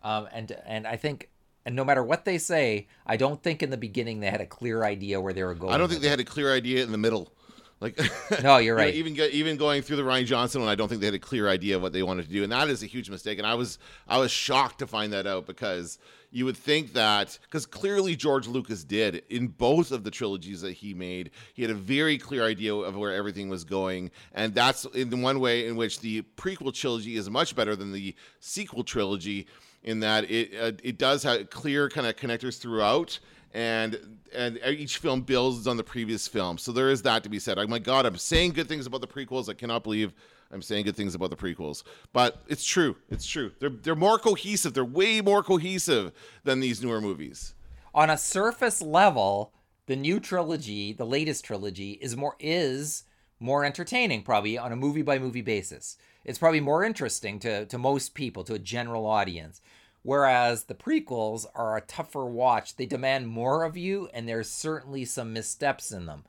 um 0.02 0.26
and 0.32 0.56
and 0.66 0.86
i 0.86 0.96
think 0.96 1.28
and 1.64 1.76
no 1.76 1.84
matter 1.84 2.02
what 2.02 2.24
they 2.24 2.38
say 2.38 2.88
i 3.06 3.16
don't 3.16 3.42
think 3.42 3.62
in 3.62 3.70
the 3.70 3.76
beginning 3.76 4.18
they 4.20 4.30
had 4.30 4.40
a 4.40 4.46
clear 4.46 4.82
idea 4.82 5.20
where 5.20 5.32
they 5.32 5.44
were 5.44 5.54
going 5.54 5.72
i 5.72 5.78
don't 5.78 5.88
think 5.88 6.00
they 6.00 6.08
had 6.08 6.18
a 6.18 6.24
clear 6.24 6.52
idea 6.52 6.82
in 6.82 6.90
the 6.90 6.98
middle 6.98 7.32
like 7.80 7.98
No, 8.42 8.58
you're 8.58 8.60
you 8.60 8.70
know, 8.70 8.76
right. 8.76 8.94
even 8.94 9.16
even 9.32 9.56
going 9.56 9.82
through 9.82 9.96
the 9.96 10.02
Rian 10.02 10.26
Johnson 10.26 10.60
one, 10.60 10.70
I 10.70 10.74
don't 10.74 10.88
think 10.88 11.00
they 11.00 11.06
had 11.06 11.14
a 11.14 11.18
clear 11.18 11.48
idea 11.48 11.76
of 11.76 11.82
what 11.82 11.92
they 11.92 12.02
wanted 12.02 12.26
to 12.26 12.32
do, 12.32 12.42
and 12.42 12.52
that 12.52 12.68
is 12.68 12.82
a 12.82 12.86
huge 12.86 13.10
mistake. 13.10 13.38
And 13.38 13.46
I 13.46 13.54
was 13.54 13.78
I 14.06 14.18
was 14.18 14.30
shocked 14.30 14.78
to 14.80 14.86
find 14.86 15.12
that 15.12 15.26
out 15.26 15.46
because 15.46 15.98
you 16.30 16.44
would 16.44 16.56
think 16.56 16.92
that 16.92 17.38
because 17.42 17.66
clearly 17.66 18.14
George 18.14 18.46
Lucas 18.46 18.84
did 18.84 19.22
in 19.30 19.48
both 19.48 19.92
of 19.92 20.04
the 20.04 20.10
trilogies 20.10 20.60
that 20.60 20.72
he 20.72 20.94
made, 20.94 21.30
he 21.54 21.62
had 21.62 21.70
a 21.70 21.74
very 21.74 22.18
clear 22.18 22.44
idea 22.44 22.74
of 22.74 22.96
where 22.96 23.14
everything 23.14 23.48
was 23.48 23.64
going, 23.64 24.10
and 24.32 24.54
that's 24.54 24.84
in 24.86 25.10
the 25.10 25.16
one 25.16 25.40
way 25.40 25.66
in 25.66 25.76
which 25.76 26.00
the 26.00 26.22
prequel 26.36 26.72
trilogy 26.72 27.16
is 27.16 27.28
much 27.30 27.56
better 27.56 27.74
than 27.74 27.92
the 27.92 28.14
sequel 28.40 28.84
trilogy 28.84 29.46
in 29.82 30.00
that 30.00 30.30
it 30.30 30.52
uh, 30.60 30.72
it 30.82 30.98
does 30.98 31.22
have 31.22 31.48
clear 31.50 31.88
kind 31.88 32.06
of 32.06 32.16
connectors 32.16 32.58
throughout 32.58 33.18
and 33.52 34.18
and 34.34 34.60
each 34.64 34.98
film 34.98 35.22
builds 35.22 35.66
on 35.66 35.76
the 35.76 35.84
previous 35.84 36.28
film. 36.28 36.58
So 36.58 36.72
there 36.72 36.90
is 36.90 37.02
that 37.02 37.22
to 37.24 37.28
be 37.28 37.38
said. 37.38 37.58
Oh 37.58 37.66
my 37.66 37.78
God, 37.78 38.06
I'm 38.06 38.16
saying 38.16 38.52
good 38.52 38.68
things 38.68 38.86
about 38.86 39.00
the 39.00 39.08
prequels. 39.08 39.48
I 39.48 39.54
cannot 39.54 39.82
believe 39.82 40.12
I'm 40.52 40.62
saying 40.62 40.84
good 40.84 40.96
things 40.96 41.14
about 41.14 41.30
the 41.30 41.36
prequels, 41.36 41.82
but 42.12 42.42
it's 42.48 42.64
true. 42.64 42.96
It's 43.08 43.26
true. 43.26 43.52
They're 43.58 43.70
they're 43.70 43.96
more 43.96 44.18
cohesive. 44.18 44.74
They're 44.74 44.84
way 44.84 45.20
more 45.20 45.42
cohesive 45.42 46.12
than 46.44 46.60
these 46.60 46.82
newer 46.82 47.00
movies. 47.00 47.54
On 47.94 48.10
a 48.10 48.16
surface 48.16 48.80
level, 48.80 49.52
the 49.86 49.96
new 49.96 50.20
trilogy, 50.20 50.92
the 50.92 51.06
latest 51.06 51.44
trilogy, 51.44 51.92
is 51.92 52.16
more 52.16 52.36
is 52.38 53.04
more 53.40 53.64
entertaining 53.64 54.22
probably 54.22 54.58
on 54.58 54.70
a 54.70 54.76
movie 54.76 55.02
by 55.02 55.18
movie 55.18 55.42
basis. 55.42 55.96
It's 56.24 56.38
probably 56.38 56.60
more 56.60 56.84
interesting 56.84 57.38
to 57.40 57.66
to 57.66 57.78
most 57.78 58.14
people, 58.14 58.44
to 58.44 58.54
a 58.54 58.58
general 58.58 59.06
audience. 59.06 59.60
Whereas 60.02 60.64
the 60.64 60.74
prequels 60.74 61.46
are 61.54 61.76
a 61.76 61.82
tougher 61.82 62.24
watch. 62.24 62.76
They 62.76 62.86
demand 62.86 63.28
more 63.28 63.64
of 63.64 63.76
you, 63.76 64.08
and 64.14 64.28
there's 64.28 64.48
certainly 64.48 65.04
some 65.04 65.32
missteps 65.32 65.92
in 65.92 66.06
them. 66.06 66.24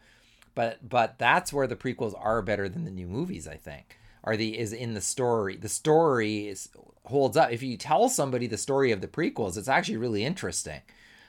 But 0.53 0.88
but 0.88 1.17
that's 1.17 1.53
where 1.53 1.67
the 1.67 1.77
prequels 1.77 2.13
are 2.19 2.41
better 2.41 2.67
than 2.67 2.84
the 2.84 2.91
new 2.91 3.07
movies, 3.07 3.47
I 3.47 3.55
think. 3.55 3.97
Are 4.23 4.36
the 4.36 4.60
is 4.60 4.73
in 4.73 4.93
the 4.93 5.01
story. 5.01 5.55
The 5.55 5.69
story 5.69 6.47
is 6.47 6.69
holds 7.05 7.38
up. 7.38 7.51
If 7.51 7.63
you 7.63 7.77
tell 7.77 8.10
somebody 8.10 8.47
the 8.47 8.57
story 8.57 8.91
of 8.91 9.01
the 9.01 9.07
prequels, 9.07 9.57
it's 9.57 9.69
actually 9.69 9.97
really 9.97 10.25
interesting. 10.25 10.81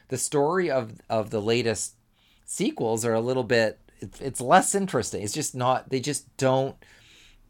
The 0.08 0.18
story 0.18 0.70
of 0.70 1.00
of 1.08 1.30
the 1.30 1.40
latest 1.40 1.94
sequels 2.44 3.04
are 3.04 3.14
a 3.14 3.20
little 3.20 3.44
bit 3.44 3.78
it's, 4.20 4.40
less 4.40 4.74
interesting. 4.74 5.22
It's 5.22 5.32
just 5.32 5.54
not 5.54 5.90
they 5.90 6.00
just 6.00 6.36
don't 6.36 6.76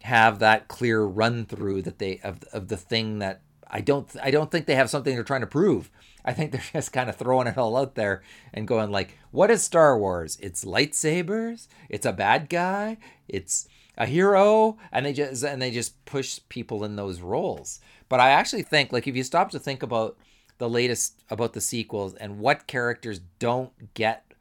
have 0.02 0.40
that 0.40 0.68
clear 0.68 1.02
run 1.02 1.46
through 1.46 1.82
that 1.82 1.98
they 1.98 2.20
of 2.22 2.42
of 2.52 2.68
the 2.68 2.76
thing 2.76 3.18
that 3.20 3.40
I 3.72 3.80
don't 3.80 4.14
I 4.22 4.30
don't 4.30 4.50
think 4.50 4.66
they 4.66 4.74
have 4.74 4.90
something 4.90 5.14
they're 5.14 5.24
trying 5.24 5.40
to 5.40 5.46
prove. 5.46 5.90
I 6.24 6.32
think 6.32 6.52
they're 6.52 6.62
just 6.72 6.92
kind 6.92 7.08
of 7.08 7.16
throwing 7.16 7.46
it 7.46 7.56
all 7.58 7.76
out 7.76 7.94
there 7.94 8.22
and 8.52 8.68
going 8.68 8.90
like, 8.90 9.18
what 9.30 9.50
is 9.50 9.62
Star 9.62 9.98
Wars? 9.98 10.38
It's 10.40 10.64
lightsabers, 10.64 11.68
it's 11.88 12.06
a 12.06 12.12
bad 12.12 12.48
guy, 12.48 12.98
it's 13.28 13.66
a 13.96 14.06
hero, 14.06 14.76
and 14.92 15.06
they 15.06 15.12
just 15.12 15.42
and 15.42 15.60
they 15.60 15.70
just 15.70 16.04
push 16.04 16.38
people 16.48 16.84
in 16.84 16.96
those 16.96 17.20
roles. 17.20 17.80
But 18.08 18.20
I 18.20 18.30
actually 18.30 18.62
think 18.62 18.92
like 18.92 19.08
if 19.08 19.16
you 19.16 19.24
stop 19.24 19.50
to 19.52 19.58
think 19.58 19.82
about 19.82 20.18
the 20.58 20.68
latest 20.68 21.22
about 21.30 21.54
the 21.54 21.60
sequels 21.60 22.14
and 22.14 22.38
what 22.38 22.66
characters 22.66 23.20
don't 23.38 23.94
get 23.94 24.34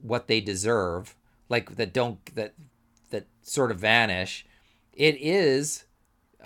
what 0.00 0.26
they 0.26 0.40
deserve, 0.40 1.14
like 1.48 1.76
that 1.76 1.92
don't 1.92 2.34
that 2.34 2.54
that 3.10 3.26
sort 3.42 3.70
of 3.70 3.78
vanish, 3.78 4.46
it 4.92 5.16
is 5.20 5.84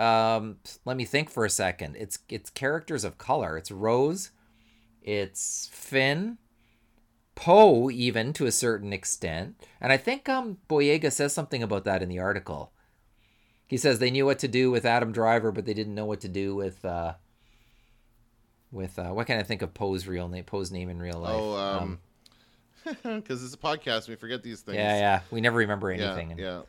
um 0.02 0.56
let 0.84 0.96
me 0.96 1.04
think 1.04 1.30
for 1.30 1.44
a 1.44 1.50
second. 1.50 1.96
It's 1.96 2.18
it's 2.28 2.50
characters 2.50 3.04
of 3.04 3.18
color. 3.18 3.56
It's 3.56 3.70
rose. 3.70 4.32
It's 5.00 5.68
finn. 5.72 6.38
Poe 7.34 7.90
even 7.90 8.32
to 8.34 8.46
a 8.46 8.52
certain 8.52 8.92
extent. 8.92 9.56
And 9.80 9.92
i 9.92 9.96
think 9.96 10.28
um 10.28 10.58
boyega 10.68 11.10
says 11.12 11.32
something 11.32 11.62
about 11.62 11.84
that 11.84 12.02
in 12.02 12.08
the 12.08 12.18
article. 12.18 12.72
He 13.66 13.78
says 13.78 13.98
they 13.98 14.10
knew 14.10 14.26
what 14.26 14.38
to 14.40 14.48
do 14.48 14.70
with 14.70 14.84
adam 14.84 15.12
driver 15.12 15.52
but 15.52 15.64
they 15.64 15.74
didn't 15.74 15.94
know 15.94 16.04
what 16.04 16.20
to 16.20 16.28
do 16.28 16.54
with 16.54 16.84
uh 16.84 17.14
with 18.70 18.98
uh 18.98 19.10
what 19.10 19.26
can 19.26 19.38
i 19.38 19.42
think 19.42 19.62
of 19.62 19.72
poe's 19.72 20.06
real 20.06 20.28
name 20.28 20.44
poe's 20.44 20.70
name 20.70 20.88
in 20.90 21.00
real 21.00 21.18
life? 21.18 21.34
Oh, 21.34 21.56
um, 21.56 21.98
because 22.84 23.44
it's 23.44 23.54
a 23.54 23.58
podcast, 23.58 24.08
we 24.08 24.16
forget 24.16 24.42
these 24.42 24.60
things. 24.62 24.76
yeah 24.76 24.98
yeah. 24.98 25.20
We 25.30 25.40
never 25.40 25.58
remember 25.58 25.92
yeah, 25.92 26.12
anything. 26.12 26.38
yeah. 26.38 26.62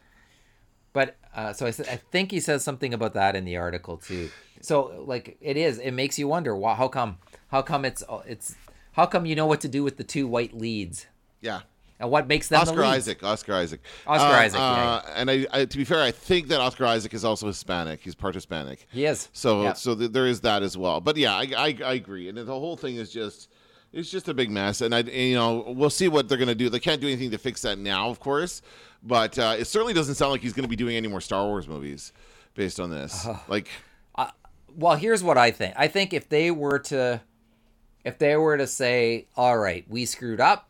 But 0.93 1.15
uh, 1.35 1.53
so 1.53 1.65
I, 1.65 1.69
I 1.69 1.99
think 2.11 2.31
he 2.31 2.39
says 2.39 2.63
something 2.63 2.93
about 2.93 3.13
that 3.15 3.35
in 3.35 3.45
the 3.45 3.57
article 3.57 3.97
too. 3.97 4.29
So 4.61 5.03
like 5.05 5.37
it 5.41 5.57
is, 5.57 5.79
it 5.79 5.91
makes 5.91 6.17
you 6.17 6.27
wonder 6.27 6.55
why, 6.55 6.75
how 6.75 6.87
come, 6.87 7.17
how 7.49 7.61
come 7.61 7.83
it's 7.83 8.03
it's 8.25 8.55
how 8.93 9.05
come 9.07 9.25
you 9.25 9.35
know 9.35 9.47
what 9.47 9.59
to 9.61 9.67
do 9.67 9.83
with 9.83 9.97
the 9.97 10.03
two 10.03 10.27
white 10.27 10.55
leads 10.55 11.07
yeah. 11.41 11.61
and 11.99 12.11
what 12.11 12.27
makes 12.27 12.47
them 12.47 12.63
the 12.63 12.69
Oscar 12.71 12.81
leads? 12.81 12.95
Isaac. 12.95 13.23
Oscar 13.23 13.53
Isaac. 13.55 13.81
Oscar 14.05 14.35
Uh, 14.35 14.39
Isaac, 14.39 14.59
yeah, 14.59 14.93
uh, 14.93 15.13
And 15.15 15.31
I, 15.31 15.47
I, 15.51 15.65
to 15.65 15.77
be 15.77 15.83
fair, 15.83 16.01
I 16.01 16.11
think 16.11 16.47
that 16.49 16.61
Oscar 16.61 16.85
Isaac 16.85 17.13
is 17.13 17.25
also 17.25 17.47
Hispanic. 17.47 18.01
He's 18.01 18.13
part 18.15 18.35
Hispanic. 18.35 18.87
He 18.91 19.05
is. 19.05 19.29
So, 19.33 19.63
Yeah. 19.63 19.73
so 19.73 19.95
th- 19.95 20.11
there 20.11 20.27
is 20.27 20.41
that 20.41 20.61
as 20.61 20.77
well. 20.77 21.01
But 21.01 21.17
yeah, 21.17 21.33
I, 21.33 21.49
I, 21.57 21.77
I 21.83 21.93
agree. 21.93 22.29
And 22.29 22.37
the 22.37 22.45
whole 22.45 22.77
thing 22.77 22.97
is 22.97 23.11
just, 23.11 23.49
it's 23.93 24.09
just 24.09 24.27
a 24.27 24.33
big 24.33 24.49
mess. 24.51 24.81
And 24.81 24.93
I, 24.93 24.99
and, 24.99 25.09
you 25.11 25.35
know, 25.35 25.63
we'll 25.75 25.89
see 25.89 26.07
what 26.07 26.27
they're 26.27 26.37
gonna 26.37 26.55
do. 26.55 26.69
They 26.69 26.79
can't 26.79 26.99
do 26.99 27.07
anything 27.07 27.31
to 27.31 27.37
fix 27.37 27.61
that 27.61 27.77
now, 27.77 28.09
of 28.09 28.19
course. 28.19 28.61
But 29.01 29.37
uh, 29.37 29.55
it 29.59 29.65
certainly 29.65 29.93
doesn't 29.93 30.15
sound 30.15 30.31
like 30.31 30.41
he's 30.41 30.53
gonna 30.53 30.67
be 30.67 30.75
doing 30.75 30.95
any 30.95 31.07
more 31.07 31.21
Star 31.21 31.45
Wars 31.45 31.67
movies 31.67 32.11
based 32.55 32.79
on 32.79 32.89
this. 32.89 33.27
Like, 33.47 33.69
Well, 34.75 34.95
here's 34.95 35.23
what 35.23 35.37
I 35.37 35.51
think. 35.51 35.75
I 35.77 35.87
think 35.87 36.13
if 36.13 36.29
they 36.29 36.49
were 36.49 36.79
to, 36.79 37.21
if 38.03 38.17
they 38.17 38.35
were 38.35 38.57
to 38.57 38.65
say, 38.65 39.27
"All 39.37 39.57
right, 39.57 39.85
we 39.87 40.05
screwed 40.05 40.39
up, 40.41 40.67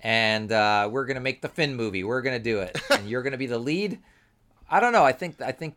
and 0.00 0.52
uh, 0.52 0.88
we're 0.92 1.06
gonna 1.06 1.20
make 1.20 1.40
the 1.40 1.48
Finn 1.48 1.74
movie. 1.74 2.04
We're 2.04 2.20
gonna 2.22 2.38
do 2.38 2.60
it, 2.60 2.78
and 2.90 3.08
you're 3.08 3.22
gonna 3.22 3.38
be 3.38 3.46
the 3.46 3.58
lead," 3.58 3.98
I 4.70 4.80
don't 4.80 4.92
know. 4.92 5.04
I 5.04 5.12
think 5.12 5.40
I 5.40 5.52
think 5.52 5.76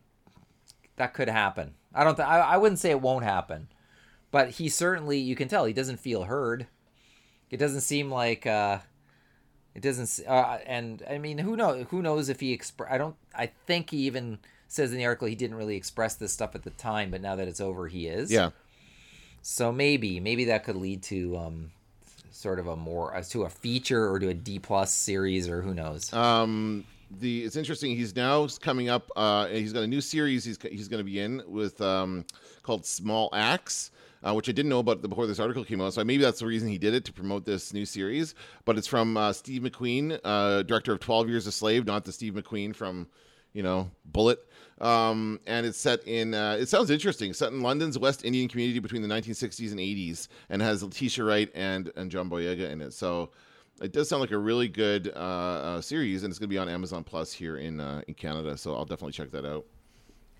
that 0.96 1.14
could 1.14 1.28
happen. 1.28 1.74
I 1.94 2.04
don't. 2.04 2.16
Th- 2.16 2.28
I, 2.28 2.40
I 2.40 2.56
wouldn't 2.58 2.78
say 2.80 2.90
it 2.90 3.00
won't 3.00 3.24
happen, 3.24 3.68
but 4.30 4.50
he 4.50 4.68
certainly. 4.68 5.18
You 5.18 5.36
can 5.36 5.48
tell 5.48 5.64
he 5.64 5.72
doesn't 5.72 5.98
feel 6.00 6.24
heard. 6.24 6.66
It 7.50 7.56
doesn't 7.56 7.80
seem 7.80 8.10
like. 8.10 8.46
Uh, 8.46 8.78
it 9.74 9.82
doesn't. 9.82 10.26
Uh, 10.26 10.58
and 10.66 11.02
I 11.08 11.18
mean, 11.18 11.38
who 11.38 11.56
knows? 11.56 11.86
Who 11.90 12.02
knows 12.02 12.28
if 12.28 12.40
he 12.40 12.52
express? 12.52 12.90
I 12.92 12.98
don't. 12.98 13.16
I 13.34 13.50
think 13.66 13.90
he 13.90 13.98
even 13.98 14.38
says 14.66 14.92
in 14.92 14.98
the 14.98 15.06
article 15.06 15.28
he 15.28 15.34
didn't 15.34 15.56
really 15.56 15.76
express 15.76 16.14
this 16.14 16.32
stuff 16.32 16.54
at 16.54 16.62
the 16.62 16.70
time, 16.70 17.10
but 17.10 17.20
now 17.22 17.36
that 17.36 17.48
it's 17.48 17.60
over, 17.60 17.88
he 17.88 18.06
is. 18.06 18.30
yeah. 18.30 18.50
So 19.40 19.72
maybe, 19.72 20.20
maybe 20.20 20.46
that 20.46 20.64
could 20.64 20.76
lead 20.76 21.02
to 21.04 21.36
um, 21.38 21.70
sort 22.30 22.58
of 22.58 22.66
a 22.66 22.76
more 22.76 23.14
uh, 23.14 23.22
to 23.30 23.44
a 23.44 23.48
feature 23.48 24.10
or 24.10 24.18
to 24.18 24.28
a 24.28 24.34
D 24.34 24.58
plus 24.58 24.92
series 24.92 25.48
or 25.48 25.62
who 25.62 25.72
knows. 25.72 26.12
Um, 26.12 26.84
the 27.10 27.44
it's 27.44 27.56
interesting. 27.56 27.96
He's 27.96 28.14
now 28.14 28.46
coming 28.60 28.88
up. 28.88 29.10
Uh, 29.16 29.46
he's 29.46 29.72
got 29.72 29.82
a 29.82 29.86
new 29.86 30.00
series. 30.00 30.44
He's 30.44 30.58
he's 30.62 30.88
going 30.88 30.98
to 30.98 31.04
be 31.04 31.20
in 31.20 31.42
with 31.46 31.80
um, 31.80 32.24
called 32.62 32.84
Small 32.84 33.30
Axe. 33.32 33.90
Uh, 34.20 34.34
which 34.34 34.48
I 34.48 34.52
didn't 34.52 34.68
know 34.68 34.80
about 34.80 35.00
before 35.00 35.28
this 35.28 35.38
article 35.38 35.64
came 35.64 35.80
out, 35.80 35.94
so 35.94 36.02
maybe 36.02 36.24
that's 36.24 36.40
the 36.40 36.46
reason 36.46 36.68
he 36.68 36.76
did 36.76 36.92
it 36.92 37.04
to 37.04 37.12
promote 37.12 37.44
this 37.44 37.72
new 37.72 37.86
series. 37.86 38.34
But 38.64 38.76
it's 38.76 38.88
from 38.88 39.16
uh, 39.16 39.32
Steve 39.32 39.62
McQueen, 39.62 40.18
uh, 40.24 40.64
director 40.64 40.92
of 40.92 40.98
Twelve 40.98 41.28
Years 41.28 41.46
a 41.46 41.52
Slave, 41.52 41.86
not 41.86 42.04
the 42.04 42.10
Steve 42.10 42.34
McQueen 42.34 42.74
from, 42.74 43.06
you 43.52 43.62
know, 43.62 43.88
Bullitt. 44.06 44.40
Um, 44.80 45.38
and 45.46 45.64
it's 45.64 45.78
set 45.78 46.04
in. 46.08 46.34
Uh, 46.34 46.56
it 46.58 46.68
sounds 46.68 46.90
interesting. 46.90 47.32
Set 47.32 47.52
in 47.52 47.62
London's 47.62 47.96
West 47.96 48.24
Indian 48.24 48.48
community 48.48 48.80
between 48.80 49.02
the 49.02 49.08
1960s 49.08 49.70
and 49.70 49.78
80s, 49.78 50.26
and 50.50 50.60
has 50.62 50.82
Letitia 50.82 51.22
Wright 51.24 51.50
and 51.54 51.92
and 51.94 52.10
John 52.10 52.28
Boyega 52.28 52.70
in 52.72 52.80
it. 52.80 52.94
So 52.94 53.30
it 53.80 53.92
does 53.92 54.08
sound 54.08 54.20
like 54.20 54.30
a 54.32 54.38
really 54.38 54.68
good 54.68 55.12
uh, 55.14 55.18
uh, 55.18 55.80
series, 55.80 56.22
and 56.24 56.30
it's 56.30 56.38
going 56.38 56.48
to 56.48 56.52
be 56.54 56.58
on 56.58 56.68
Amazon 56.68 57.04
Plus 57.04 57.32
here 57.32 57.56
in 57.58 57.80
uh, 57.80 58.02
in 58.08 58.14
Canada. 58.14 58.56
So 58.56 58.74
I'll 58.74 58.84
definitely 58.84 59.12
check 59.12 59.30
that 59.32 59.44
out. 59.46 59.64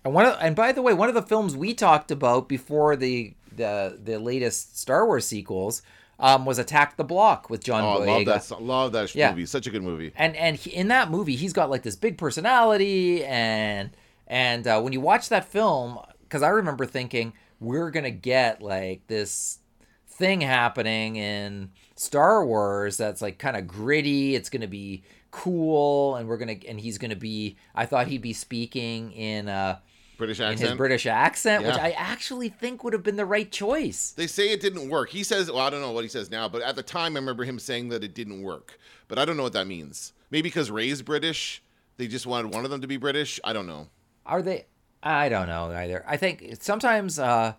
And 0.05 0.13
one 0.13 0.25
of, 0.25 0.37
and 0.41 0.55
by 0.55 0.71
the 0.71 0.81
way, 0.81 0.93
one 0.93 1.09
of 1.09 1.15
the 1.15 1.21
films 1.21 1.55
we 1.57 1.73
talked 1.73 2.11
about 2.11 2.47
before 2.49 2.95
the 2.95 3.33
the 3.55 3.99
the 4.01 4.17
latest 4.19 4.79
Star 4.79 5.05
Wars 5.05 5.25
sequels 5.25 5.81
um, 6.19 6.45
was 6.45 6.57
Attack 6.59 6.97
the 6.97 7.03
Block 7.03 7.49
with 7.49 7.63
John 7.63 7.83
Oh, 7.83 8.01
I 8.03 8.07
Boyega. 8.07 8.27
love 8.27 8.47
that. 8.49 8.61
Love 8.61 8.91
that 8.93 9.15
Yeah. 9.15 9.29
movie. 9.31 9.45
Such 9.45 9.67
a 9.67 9.69
good 9.69 9.83
movie. 9.83 10.11
and 10.15 10.35
and 10.35 10.55
he, 10.55 10.69
in 10.71 10.87
that 10.89 11.09
movie 11.11 11.35
he's 11.35 11.53
got 11.53 11.69
like 11.69 11.83
this 11.83 11.95
big 11.95 12.17
personality 12.17 13.23
and 13.25 13.89
and 14.27 14.67
uh, 14.67 14.79
when 14.81 14.93
you 14.93 15.01
watch 15.01 15.29
that 15.29 15.43
film 15.45 15.97
because 16.21 16.43
i 16.43 16.49
remember 16.49 16.85
thinking 16.85 17.33
we're 17.59 17.89
gonna 17.89 18.11
get 18.11 18.61
like 18.61 19.05
this 19.07 19.59
thing 20.07 20.41
happening 20.41 21.15
in 21.15 21.71
star 21.99 22.45
wars 22.45 22.95
that's 22.95 23.21
like 23.21 23.37
kind 23.37 23.57
of 23.57 23.67
gritty 23.67 24.33
it's 24.35 24.49
gonna 24.49 24.67
be 24.67 25.03
cool 25.31 26.15
and 26.15 26.29
we're 26.29 26.37
gonna 26.37 26.55
and 26.67 26.79
he's 26.79 26.97
gonna 26.97 27.15
be 27.15 27.57
i 27.75 27.85
thought 27.85 28.07
he'd 28.07 28.21
be 28.21 28.31
speaking 28.33 29.11
in 29.11 29.47
a 29.49 29.81
British 30.17 30.39
in 30.39 30.45
accent. 30.45 30.69
his 30.69 30.77
british 30.77 31.05
accent 31.05 31.65
which 31.65 31.75
i 31.75 31.91
actually 31.91 32.47
think 32.47 32.83
would 32.83 32.93
have 32.93 33.03
been 33.03 33.17
the 33.17 33.25
right 33.25 33.51
choice 33.51 34.11
They 34.11 34.27
say 34.27 34.49
it 34.51 34.61
didn't 34.61 34.89
work. 34.89 35.09
He 35.09 35.23
says, 35.23 35.51
well, 35.51 35.59
I 35.59 35.69
don't 35.69 35.81
know 35.81 35.91
what 35.91 36.03
he 36.03 36.09
says 36.09 36.29
now, 36.31 36.47
but 36.49 36.61
at 36.61 36.75
the 36.75 36.83
time, 36.83 37.15
I 37.15 37.19
remember 37.19 37.43
him 37.43 37.59
saying 37.59 37.89
that 37.89 38.03
it 38.03 38.13
didn't 38.15 38.41
work. 38.43 38.77
But 39.07 39.17
I 39.19 39.25
don't 39.25 39.37
know 39.37 39.43
what 39.43 39.53
that 39.53 39.67
means. 39.67 40.13
Maybe 40.31 40.43
because 40.43 40.69
Rey's 40.71 41.01
British, 41.01 41.61
they 41.97 42.07
just 42.07 42.25
wanted 42.27 42.53
one 42.53 42.65
of 42.65 42.71
them 42.71 42.81
to 42.81 42.87
be 42.87 42.97
British. 42.97 43.39
I 43.43 43.53
don't 43.53 43.67
know. 43.67 43.87
Are 44.25 44.41
they? 44.41 44.65
I 45.01 45.29
don't 45.29 45.47
know 45.47 45.71
either. 45.71 46.03
I 46.07 46.17
think 46.17 46.57
sometimes 46.59 47.17
uh, 47.19 47.53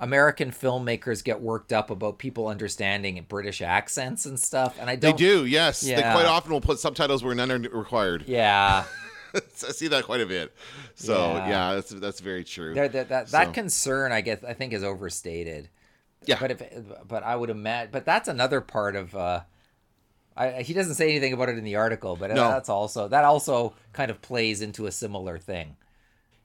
American 0.00 0.50
filmmakers 0.50 1.22
get 1.22 1.40
worked 1.40 1.72
up 1.72 1.90
about 1.90 2.18
people 2.18 2.48
understanding 2.48 3.24
British 3.28 3.62
accents 3.62 4.26
and 4.26 4.38
stuff, 4.38 4.76
and 4.80 4.90
I 4.90 4.96
don't. 4.96 5.16
They 5.16 5.24
do, 5.24 5.46
yes. 5.46 5.80
They 5.80 5.94
quite 5.94 6.26
often 6.26 6.52
will 6.52 6.60
put 6.60 6.78
subtitles 6.78 7.22
where 7.22 7.34
none 7.34 7.50
are 7.50 7.58
required. 7.58 8.24
Yeah, 8.28 8.84
I 9.34 9.40
see 9.72 9.88
that 9.88 10.04
quite 10.04 10.20
a 10.20 10.26
bit. 10.26 10.52
So 10.94 11.14
Yeah. 11.34 11.48
yeah, 11.48 11.74
that's 11.74 11.90
that's 11.90 12.20
very 12.20 12.44
true. 12.44 12.74
There- 12.74 12.88
that 12.88 13.08
that, 13.08 13.28
that 13.30 13.46
So- 13.48 13.52
concern, 13.52 14.12
I 14.12 14.20
guess, 14.20 14.42
I 14.44 14.52
think 14.52 14.72
is 14.72 14.84
overstated. 14.84 15.68
Yeah. 16.26 16.38
But 16.40 16.50
if, 16.52 16.62
but 17.06 17.22
I 17.22 17.36
would 17.36 17.50
imagine, 17.50 17.90
but 17.92 18.04
that's 18.04 18.28
another 18.28 18.60
part 18.60 18.96
of. 18.96 19.14
Uh, 19.14 19.40
I, 20.36 20.62
he 20.62 20.72
doesn't 20.74 20.94
say 20.94 21.10
anything 21.10 21.32
about 21.32 21.48
it 21.48 21.58
in 21.58 21.64
the 21.64 21.76
article, 21.76 22.16
but 22.16 22.30
No. 22.30 22.48
that's 22.48 22.68
also 22.68 23.06
that 23.08 23.24
also 23.24 23.74
kind 23.92 24.10
of 24.10 24.20
plays 24.22 24.60
into 24.62 24.86
a 24.86 24.90
similar 24.92 25.38
thing. 25.38 25.76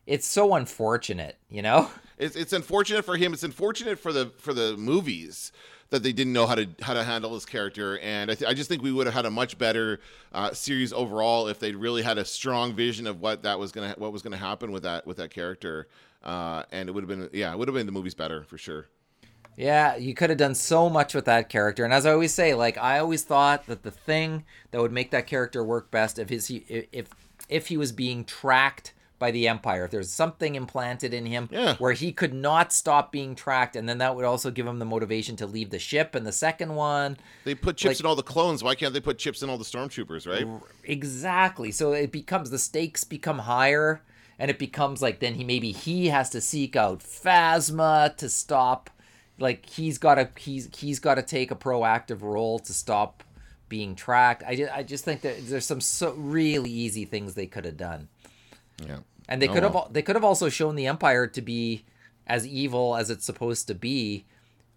It's 0.05 0.27
so 0.27 0.53
unfortunate, 0.55 1.37
you 1.49 1.61
know. 1.61 1.89
It's 2.19 2.35
it's 2.35 2.53
unfortunate 2.53 3.05
for 3.05 3.15
him. 3.15 3.33
It's 3.33 3.43
unfortunate 3.43 3.97
for 3.97 4.11
the 4.11 4.31
for 4.37 4.53
the 4.53 4.75
movies 4.77 5.51
that 5.89 6.03
they 6.03 6.11
didn't 6.11 6.33
know 6.33 6.45
how 6.45 6.55
to 6.55 6.67
how 6.81 6.93
to 6.93 7.03
handle 7.03 7.33
this 7.33 7.45
character, 7.45 7.97
and 7.99 8.29
I, 8.29 8.35
th- 8.35 8.49
I 8.49 8.53
just 8.53 8.69
think 8.69 8.83
we 8.83 8.91
would 8.91 9.07
have 9.07 9.13
had 9.13 9.25
a 9.25 9.31
much 9.31 9.57
better 9.57 9.99
uh, 10.33 10.53
series 10.53 10.93
overall 10.93 11.47
if 11.47 11.59
they'd 11.59 11.75
really 11.75 12.03
had 12.03 12.17
a 12.17 12.25
strong 12.25 12.73
vision 12.73 13.07
of 13.07 13.21
what 13.21 13.43
that 13.43 13.57
was 13.57 13.71
gonna 13.71 13.95
what 13.97 14.11
was 14.11 14.21
gonna 14.21 14.37
happen 14.37 14.71
with 14.71 14.83
that 14.83 15.07
with 15.07 15.17
that 15.17 15.31
character, 15.31 15.87
uh, 16.23 16.63
and 16.71 16.89
it 16.89 16.91
would 16.91 17.03
have 17.03 17.07
been 17.07 17.29
yeah, 17.33 17.51
it 17.51 17.57
would 17.57 17.67
have 17.67 17.75
been 17.75 17.85
the 17.85 17.91
movies 17.91 18.13
better 18.13 18.43
for 18.43 18.57
sure. 18.57 18.87
Yeah, 19.55 19.95
you 19.97 20.13
could 20.13 20.29
have 20.29 20.39
done 20.39 20.55
so 20.55 20.89
much 20.89 21.13
with 21.13 21.25
that 21.25 21.49
character. 21.49 21.83
And 21.83 21.93
as 21.93 22.05
I 22.05 22.11
always 22.11 22.33
say, 22.33 22.53
like 22.53 22.77
I 22.77 22.99
always 22.99 23.23
thought 23.23 23.65
that 23.67 23.83
the 23.83 23.91
thing 23.91 24.45
that 24.71 24.81
would 24.81 24.91
make 24.91 25.11
that 25.11 25.27
character 25.27 25.63
work 25.63 25.89
best 25.89 26.19
if 26.19 26.29
his 26.29 26.51
if 26.51 27.09
if 27.47 27.67
he 27.67 27.77
was 27.77 27.91
being 27.91 28.25
tracked 28.25 28.93
by 29.19 29.31
the 29.31 29.47
empire 29.47 29.85
if 29.85 29.91
there's 29.91 30.09
something 30.09 30.55
implanted 30.55 31.13
in 31.13 31.25
him 31.25 31.49
Yeah. 31.51 31.75
where 31.75 31.91
he 31.93 32.11
could 32.11 32.33
not 32.33 32.71
stop 32.73 33.11
being 33.11 33.35
tracked 33.35 33.75
and 33.75 33.87
then 33.87 33.97
that 33.99 34.15
would 34.15 34.25
also 34.25 34.49
give 34.49 34.65
him 34.65 34.79
the 34.79 34.85
motivation 34.85 35.35
to 35.35 35.45
leave 35.45 35.69
the 35.69 35.77
ship 35.79 36.15
and 36.15 36.25
the 36.25 36.31
second 36.31 36.73
one 36.75 37.17
They 37.43 37.53
put 37.53 37.77
chips 37.77 37.95
Like- 37.95 37.99
in 37.99 38.05
all 38.05 38.15
the 38.15 38.23
clones. 38.23 38.63
Why 38.63 38.75
can't 38.75 38.93
they 38.93 39.01
put 39.01 39.17
chips 39.19 39.43
in 39.43 39.49
all 39.49 39.57
the 39.57 39.65
stormtroopers? 39.65 40.25
Right? 40.25 40.47
Exactly. 40.85 41.71
So 41.71 41.91
it 41.93 42.11
becomes 42.11 42.49
the 42.49 42.57
stakes 42.59 43.03
become 43.03 43.39
higher, 43.39 44.01
and 44.39 44.49
it 44.49 44.57
becomes 44.57 45.01
like 45.01 45.19
then 45.19 45.35
he 45.35 45.43
maybe 45.43 45.71
he 45.71 46.07
has 46.07 46.29
to 46.31 46.39
seek 46.41 46.75
out 46.75 46.99
Phasma 47.01 48.15
to 48.17 48.29
stop. 48.29 48.89
Like 49.37 49.65
he's 49.65 49.97
got 49.97 50.15
to 50.15 50.29
he's 50.37 50.69
he's 50.77 50.99
got 50.99 51.15
to 51.15 51.21
take 51.23 51.51
a 51.51 51.55
proactive 51.55 52.21
role 52.21 52.59
to 52.59 52.73
stop 52.73 53.23
being 53.69 53.95
tracked. 53.95 54.43
I 54.47 54.55
just, 54.55 54.73
I 54.73 54.83
just 54.83 55.05
think 55.05 55.21
that 55.21 55.47
there's 55.47 55.65
some 55.65 55.79
so 55.81 56.11
really 56.13 56.71
easy 56.71 57.05
things 57.05 57.35
they 57.35 57.45
could 57.45 57.65
have 57.65 57.77
done, 57.77 58.07
Yeah. 58.83 58.97
And 59.29 59.41
they 59.41 59.47
Oh, 59.47 59.53
could 59.53 59.63
have 59.63 59.73
well. 59.73 59.87
they 59.89 60.01
could 60.01 60.17
have 60.17 60.25
also 60.25 60.49
shown 60.49 60.75
the 60.75 60.87
Empire 60.87 61.25
to 61.27 61.41
be 61.41 61.85
as 62.27 62.45
evil 62.45 62.97
as 62.97 63.09
it's 63.09 63.25
supposed 63.25 63.67
to 63.67 63.73
be. 63.75 64.25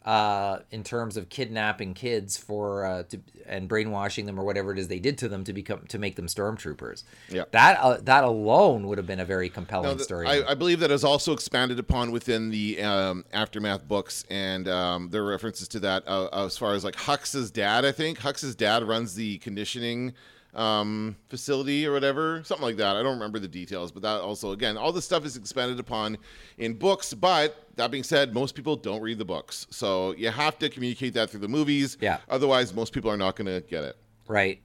Uh, 0.05 0.59
in 0.73 0.83
terms 0.83 1.17
of 1.17 1.29
kidnapping 1.29 1.95
kids 1.95 2.37
for 2.37 2.85
uh, 2.85 3.05
to, 3.05 3.21
and 3.47 3.69
brainwashing 3.69 4.27
them 4.27 4.37
or 4.37 4.43
whatever 4.43 4.73
it 4.73 4.79
is 4.81 4.89
they 4.89 4.99
did 4.99 5.17
to 5.17 5.29
them 5.29 5.45
to 5.45 5.53
become 5.53 5.87
to 5.87 5.97
make 5.97 6.17
them 6.17 6.27
stormtroopers. 6.27 7.05
Yeah. 7.29 7.45
That 7.53 7.79
uh, 7.79 7.99
that 8.03 8.25
alone 8.25 8.89
would 8.89 8.99
have 8.99 9.07
been 9.07 9.21
a 9.21 9.25
very 9.25 9.49
compelling 9.49 9.87
No, 9.91 9.95
th- 9.95 10.03
story. 10.03 10.27
I, 10.27 10.43
I 10.51 10.55
believe 10.55 10.81
that 10.81 10.91
is 10.91 11.05
also 11.05 11.33
expanded 11.33 11.79
upon 11.79 12.11
within 12.11 12.51
the 12.51 12.83
um, 12.83 13.25
aftermath 13.33 13.87
books, 13.87 14.25
and 14.29 14.67
um, 14.67 15.11
there 15.11 15.23
are 15.23 15.29
references 15.31 15.69
to 15.69 15.79
that 15.79 16.03
uh, 16.09 16.27
as 16.47 16.59
far 16.59 16.75
as 16.75 16.83
like 16.83 16.97
Hux's 16.97 17.53
dad. 17.53 17.85
I 17.85 17.93
think 17.93 18.19
Hux's 18.19 18.57
dad 18.57 18.83
runs 18.83 19.15
the 19.15 19.39
conditioning 19.39 20.15
um, 20.55 21.17
facility 21.29 21.87
or 21.87 21.93
whatever, 21.93 22.43
something 22.45 22.65
like 22.65 22.77
that. 22.77 22.97
I 22.97 23.03
don't 23.03 23.15
remember 23.15 23.39
the 23.39 23.49
details, 23.49 23.91
but 23.91 24.03
that 24.03 24.21
also 24.21 24.53
again, 24.53 24.77
all 24.77 24.93
this 24.93 25.05
stuff 25.05 25.25
is 25.25 25.37
expanded 25.37 25.81
upon 25.81 26.19
in 26.59 26.75
books. 26.75 27.15
But 27.15 27.69
that 27.77 27.91
being 27.91 28.03
said, 28.03 28.35
most 28.35 28.55
people 28.55 28.77
don't 28.77 29.01
read 29.01 29.19
the 29.19 29.25
books, 29.25 29.67
so 29.71 30.15
you 30.17 30.31
have 30.31 30.59
to 30.59 30.69
communicate 30.69 31.15
that 31.15 31.31
through 31.31 31.41
the 31.41 31.49
movies. 31.49 31.97
Yeah. 32.01 32.19
Otherwise, 32.29 32.75
most 32.75 32.93
people 32.93 33.11
are 33.11 33.17
not 33.17 33.37
going 33.37 33.47
to 33.47 33.67
get 33.69 33.85
it 33.85 33.97
right. 34.29 34.61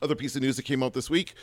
other 0.00 0.14
piece 0.14 0.36
of 0.36 0.42
news 0.42 0.56
that 0.56 0.64
came 0.64 0.82
out 0.82 0.94
this 0.94 1.10
week. 1.10 1.34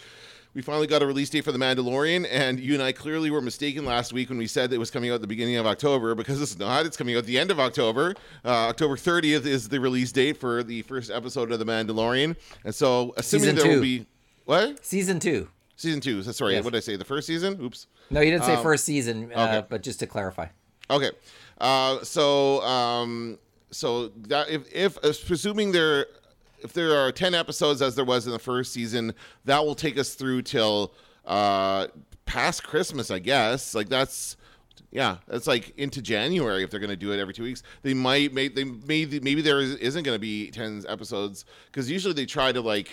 We 0.55 0.61
finally 0.61 0.87
got 0.87 1.01
a 1.01 1.05
release 1.05 1.29
date 1.29 1.43
for 1.43 1.51
The 1.51 1.57
Mandalorian, 1.59 2.25
and 2.31 2.61
you 2.61 2.75
and 2.75 2.81
I 2.81 2.93
clearly 2.93 3.29
were 3.29 3.41
mistaken 3.41 3.83
last 3.83 4.13
week 4.13 4.29
when 4.29 4.37
we 4.37 4.47
said 4.47 4.71
it 4.71 4.77
was 4.77 4.89
coming 4.89 5.09
out 5.11 5.15
at 5.15 5.21
the 5.21 5.27
beginning 5.27 5.57
of 5.57 5.65
October 5.67 6.15
because 6.15 6.41
it's 6.41 6.57
not. 6.57 6.85
It's 6.85 6.95
coming 6.95 7.13
out 7.15 7.19
at 7.19 7.25
the 7.25 7.37
end 7.37 7.51
of 7.51 7.59
October. 7.59 8.15
Uh, 8.45 8.69
October 8.69 8.95
30th 8.95 9.45
is 9.45 9.67
the 9.67 9.81
release 9.81 10.13
date 10.13 10.37
for 10.37 10.63
the 10.63 10.81
first 10.83 11.11
episode 11.11 11.51
of 11.51 11.59
The 11.59 11.65
Mandalorian. 11.65 12.37
And 12.63 12.73
so, 12.73 13.13
assuming 13.17 13.41
Season 13.49 13.55
there 13.57 13.65
two. 13.65 13.71
will 13.75 13.81
be. 13.81 14.05
What? 14.45 14.85
Season 14.85 15.19
two. 15.19 15.49
Season 15.75 15.99
two. 15.99 16.23
Sorry, 16.23 16.53
Yes. 16.53 16.63
what 16.63 16.71
did 16.71 16.77
I 16.77 16.81
say? 16.81 16.95
The 16.95 17.03
first 17.03 17.27
season? 17.27 17.59
Oops. 17.61 17.87
No, 18.09 18.21
you 18.21 18.31
didn't 18.31 18.45
say 18.45 18.55
Um, 18.55 18.63
first 18.63 18.85
season, 18.85 19.33
uh, 19.35 19.41
okay. 19.57 19.67
but 19.69 19.83
just 19.83 19.99
to 19.99 20.07
clarify. 20.07 20.47
Okay. 20.89 21.11
Uh, 21.59 22.01
so 22.03 22.61
um, 22.61 23.39
so 23.71 24.07
that 24.29 24.49
if 24.49 24.73
if 24.73 24.97
presuming 25.27 25.73
there 25.73 26.05
if 26.65 26.73
there 26.73 26.97
are 26.97 27.11
10 27.11 27.33
episodes 27.33 27.81
as 27.81 27.95
there 27.95 28.03
was 28.03 28.25
in 28.25 28.33
the 28.33 28.39
first 28.39 28.73
season, 28.73 29.13
that 29.45 29.63
will 29.63 29.75
take 29.75 29.97
us 29.97 30.15
through 30.15 30.41
till 30.41 30.93
uh 31.25 31.87
past 32.25 32.63
Christmas, 32.63 33.11
I 33.11 33.19
guess. 33.19 33.73
Like 33.75 33.87
that's 33.87 34.35
yeah, 34.91 35.17
that's 35.27 35.47
like 35.47 35.77
into 35.77 36.01
January 36.01 36.63
if 36.63 36.69
they're 36.69 36.79
going 36.79 36.89
to 36.89 36.95
do 36.95 37.11
it 37.11 37.19
every 37.19 37.33
2 37.33 37.43
weeks. 37.43 37.63
They 37.83 37.93
might 37.93 38.33
make 38.33 38.55
they 38.55 38.63
maybe 38.63 39.19
maybe 39.19 39.41
there 39.41 39.61
is, 39.61 39.75
isn't 39.75 40.03
going 40.03 40.15
to 40.15 40.19
be 40.19 40.51
10 40.51 40.85
episodes 40.89 41.45
cuz 41.71 41.89
usually 41.89 42.13
they 42.13 42.25
try 42.25 42.51
to 42.51 42.61
like 42.61 42.89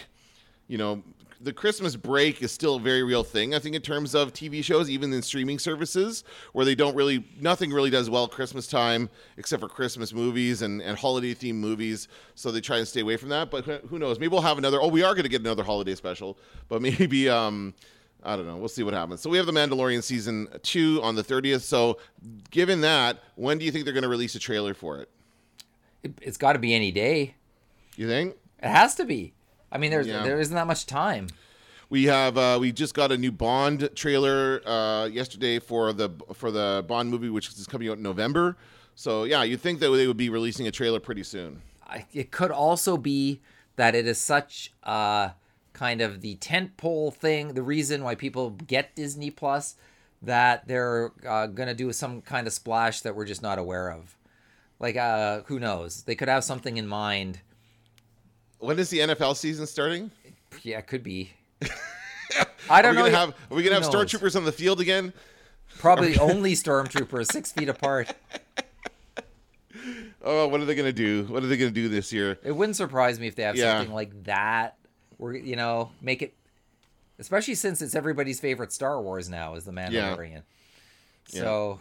you 0.72 0.78
know, 0.78 1.02
the 1.38 1.52
Christmas 1.52 1.96
break 1.96 2.40
is 2.42 2.50
still 2.50 2.76
a 2.76 2.80
very 2.80 3.02
real 3.02 3.22
thing, 3.22 3.54
I 3.54 3.58
think, 3.58 3.76
in 3.76 3.82
terms 3.82 4.14
of 4.14 4.32
TV 4.32 4.64
shows, 4.64 4.88
even 4.88 5.12
in 5.12 5.20
streaming 5.20 5.58
services, 5.58 6.24
where 6.54 6.64
they 6.64 6.74
don't 6.74 6.94
really, 6.96 7.26
nothing 7.40 7.70
really 7.70 7.90
does 7.90 8.08
well 8.08 8.26
Christmas 8.26 8.66
time 8.66 9.11
except 9.37 9.61
for 9.61 9.68
Christmas 9.68 10.14
movies 10.14 10.62
and, 10.62 10.80
and 10.80 10.96
holiday 10.96 11.35
themed 11.35 11.56
movies. 11.56 12.08
So 12.37 12.50
they 12.50 12.62
try 12.62 12.78
and 12.78 12.88
stay 12.88 13.00
away 13.00 13.18
from 13.18 13.28
that. 13.28 13.50
But 13.50 13.66
who- 13.66 13.87
who 13.88 13.98
knows? 13.98 14.18
Maybe 14.18 14.28
we'll 14.30 14.40
have 14.40 14.56
another, 14.56 14.80
oh, 14.80 14.88
we 14.88 15.02
are 15.02 15.12
going 15.14 15.24
to 15.24 15.28
get 15.28 15.42
another 15.42 15.62
holiday 15.64 15.94
special, 15.94 16.38
but 16.68 16.80
maybe, 16.88 17.28
um, 17.28 17.74
I 18.22 18.35
don't 18.37 18.46
know. 18.46 18.56
We'll 18.56 18.68
see 18.68 18.82
what 18.85 18.94
happens. 18.94 19.20
So 19.20 19.28
we 19.28 19.37
have 19.37 19.46
The 19.46 19.52
Mandalorian 19.52 20.02
season 20.02 20.48
two 20.62 21.00
on 21.02 21.16
the 21.16 21.24
30th. 21.24 21.62
So 21.62 21.98
given 22.50 22.80
that, 22.80 23.18
when 23.35 23.58
do 23.58 23.66
you 23.66 23.72
think 23.72 23.85
they're 23.85 23.92
going 23.92 24.04
to 24.04 24.08
release 24.08 24.35
a 24.37 24.38
trailer 24.38 24.72
for 24.72 25.00
it? 25.00 25.11
It, 26.02 26.12
it's 26.22 26.38
got 26.38 26.54
to 26.54 26.58
be 26.61 26.72
any 26.72 26.92
day. 26.92 27.35
You 27.96 28.08
think? 28.08 28.37
It 28.62 28.68
has 28.70 28.94
to 28.94 29.04
be. 29.04 29.35
I 29.72 29.78
mean, 29.78 29.90
there's 29.90 30.06
Yeah. 30.06 30.22
there 30.22 30.38
isn't 30.38 30.54
that 30.54 30.66
much 30.66 30.87
time. 30.87 31.28
We 31.90 32.04
have 32.04 32.38
uh, 32.38 32.58
we 32.61 32.70
just 32.72 32.94
got 32.94 33.11
a 33.11 33.18
new 33.18 33.32
Bond 33.32 33.90
trailer 33.94 34.62
uh, 34.66 35.06
yesterday 35.06 35.58
for 35.58 35.92
the 35.92 36.11
for 36.35 36.50
the 36.50 36.85
Bond 36.87 37.11
movie, 37.11 37.28
which 37.28 37.48
is 37.48 37.66
coming 37.66 37.88
out 37.88 37.96
in 37.96 38.02
November. 38.02 38.56
So 38.94 39.24
yeah, 39.24 39.42
you'd 39.42 39.61
think 39.61 39.80
that 39.80 39.90
they 39.90 40.06
would 40.06 40.16
be 40.16 40.28
releasing 40.28 40.66
a 40.66 40.70
trailer 40.70 41.00
pretty 41.00 41.22
soon. 41.24 41.62
I, 41.87 42.06
it 42.12 42.30
could 42.30 42.50
also 42.50 42.96
be 42.96 43.40
that 43.76 43.94
it 43.94 44.06
is 44.06 44.18
such 44.18 44.72
uh 44.85 45.30
kind 45.72 46.00
of 46.02 46.20
the 46.20 46.37
tentpole 46.37 47.12
thing, 47.12 47.54
the 47.54 47.62
reason 47.62 48.04
why 48.04 48.14
people 48.14 48.50
get 48.50 48.94
Disney 48.94 49.30
Plus, 49.30 49.74
that 50.20 50.68
they're 50.68 51.12
uh, 51.26 51.46
gonna 51.46 51.74
do 51.74 51.92
some 51.92 52.20
kind 52.22 52.46
of 52.46 52.52
splash 52.52 53.00
that 53.00 53.14
we're 53.16 53.24
just 53.24 53.42
not 53.42 53.58
aware 53.58 53.90
of. 53.90 54.16
Like, 54.78 54.96
uh, 54.96 55.42
who 55.46 55.58
knows? 55.58 56.02
They 56.04 56.14
could 56.14 56.28
have 56.28 56.44
something 56.44 56.76
in 56.76 56.87
mind. 56.87 57.40
When 58.62 58.79
is 58.79 58.90
the 58.90 59.01
NFL 59.01 59.35
season 59.37 59.66
starting? 59.66 60.12
Yeah, 60.62 60.79
it 60.79 60.87
could 60.87 61.03
be. 61.03 61.33
I 62.70 62.81
don't 62.81 62.92
we 62.94 63.03
know. 63.03 63.07
gonna 63.07 63.16
have 63.18 63.29
Are 63.51 63.55
we 63.57 63.64
gonna 63.64 63.75
have 63.81 63.92
knows? 63.92 63.92
stormtroopers 64.12 64.37
on 64.37 64.44
the 64.44 64.53
field 64.53 64.81
again? 64.81 65.12
Probably 65.79 66.16
only 66.18 66.53
stormtroopers, 66.55 67.33
six 67.33 67.51
feet 67.53 67.68
apart. 67.68 68.12
Oh, 70.25 70.46
what 70.46 70.61
are 70.61 70.64
they 70.64 70.77
gonna 70.77 70.92
do? 70.92 71.25
What 71.25 71.42
are 71.42 71.48
they 71.48 71.57
gonna 71.57 71.72
do 71.72 71.88
this 71.88 72.12
year? 72.12 72.38
It 72.44 72.53
wouldn't 72.53 72.77
surprise 72.77 73.18
me 73.18 73.27
if 73.27 73.35
they 73.35 73.42
have 73.42 73.57
Yeah. 73.57 73.79
something 73.79 73.92
like 73.92 74.22
that. 74.25 74.77
Where 75.16 75.35
you 75.35 75.57
know, 75.57 75.90
make 76.01 76.22
it, 76.22 76.33
especially 77.18 77.57
since 77.57 77.83
it's 77.83 77.96
everybody's 77.96 78.38
favorite 78.38 78.72
Star 78.72 79.03
Wars 79.03 79.29
now 79.29 79.57
is 79.57 79.64
the 79.64 79.72
Mandalorian. 79.72 80.42
So, 81.27 81.81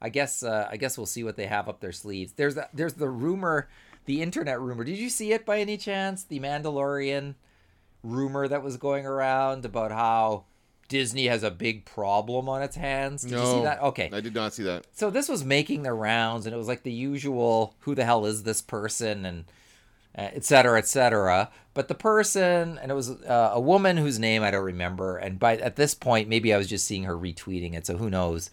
I 0.00 0.08
guess 0.08 0.42
uh, 0.42 0.68
I 0.70 0.78
guess 0.78 0.96
we'll 0.96 1.04
see 1.06 1.22
what 1.22 1.36
they 1.36 1.44
have 1.46 1.68
up 1.68 1.80
their 1.80 1.92
sleeves. 1.92 2.32
There's 2.32 2.54
the, 2.54 2.66
there's 2.72 2.94
the 2.94 3.10
rumor, 3.10 3.68
the 4.04 4.22
internet 4.22 4.60
rumor. 4.60 4.84
Did 4.84 4.98
you 4.98 5.10
see 5.10 5.32
it 5.32 5.44
by 5.44 5.60
any 5.60 5.76
chance? 5.76 6.24
The 6.24 6.40
Mandalorian 6.40 7.34
rumor 8.02 8.48
that 8.48 8.62
was 8.62 8.76
going 8.76 9.06
around 9.06 9.64
about 9.64 9.92
how 9.92 10.44
Disney 10.88 11.26
has 11.26 11.42
a 11.42 11.50
big 11.50 11.84
problem 11.84 12.48
on 12.48 12.62
its 12.62 12.76
hands. 12.76 13.22
Did 13.22 13.32
you 13.32 13.38
see 13.38 13.62
that? 13.62 13.80
Okay. 13.80 14.10
I 14.12 14.20
did 14.20 14.34
not 14.34 14.52
see 14.52 14.64
that. 14.64 14.86
So 14.92 15.08
this 15.08 15.28
was 15.28 15.44
making 15.44 15.84
the 15.84 15.92
rounds, 15.92 16.44
and 16.44 16.54
it 16.54 16.58
was 16.58 16.68
like 16.68 16.82
the 16.82 16.92
usual, 16.92 17.74
"Who 17.80 17.94
the 17.94 18.04
hell 18.04 18.26
is 18.26 18.42
this 18.42 18.60
person?" 18.60 19.24
and 19.24 19.44
uh, 20.16 20.28
et 20.34 20.44
cetera, 20.44 20.78
et 20.78 20.86
cetera. 20.86 21.50
But 21.72 21.88
the 21.88 21.94
person, 21.94 22.78
and 22.78 22.90
it 22.90 22.94
was 22.94 23.10
uh, 23.10 23.52
a 23.54 23.60
woman 23.60 23.96
whose 23.96 24.18
name 24.18 24.42
I 24.42 24.50
don't 24.50 24.64
remember, 24.64 25.16
and 25.16 25.38
by 25.38 25.56
at 25.56 25.76
this 25.76 25.94
point, 25.94 26.28
maybe 26.28 26.52
I 26.52 26.58
was 26.58 26.68
just 26.68 26.86
seeing 26.86 27.04
her 27.04 27.16
retweeting 27.16 27.74
it, 27.74 27.86
so 27.86 27.96
who 27.96 28.10
knows? 28.10 28.50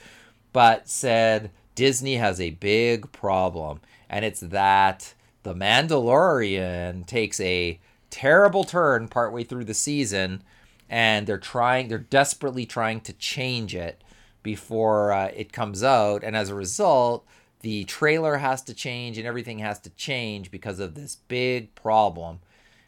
But 0.53 0.87
said 0.87 1.51
Disney 1.75 2.15
has 2.15 2.39
a 2.39 2.51
big 2.51 3.11
problem, 3.11 3.81
and 4.09 4.23
it's 4.23 4.39
that 4.39 5.13
the 5.43 5.53
Mandalorian 5.53 7.05
takes 7.05 7.39
a 7.39 7.79
terrible 8.09 8.63
turn 8.63 9.07
partway 9.07 9.43
through 9.43 9.65
the 9.65 9.73
season, 9.73 10.41
and 10.89 11.27
they're 11.27 11.37
trying, 11.37 11.87
they're 11.87 11.97
desperately 11.97 12.65
trying 12.65 13.01
to 13.01 13.13
change 13.13 13.75
it 13.75 14.03
before 14.43 15.11
uh, 15.11 15.31
it 15.35 15.51
comes 15.51 15.83
out, 15.83 16.23
and 16.23 16.35
as 16.35 16.49
a 16.49 16.55
result, 16.55 17.25
the 17.61 17.83
trailer 17.83 18.37
has 18.37 18.61
to 18.63 18.73
change 18.73 19.17
and 19.17 19.27
everything 19.27 19.59
has 19.59 19.79
to 19.79 19.89
change 19.91 20.49
because 20.49 20.79
of 20.79 20.95
this 20.95 21.17
big 21.27 21.75
problem. 21.75 22.39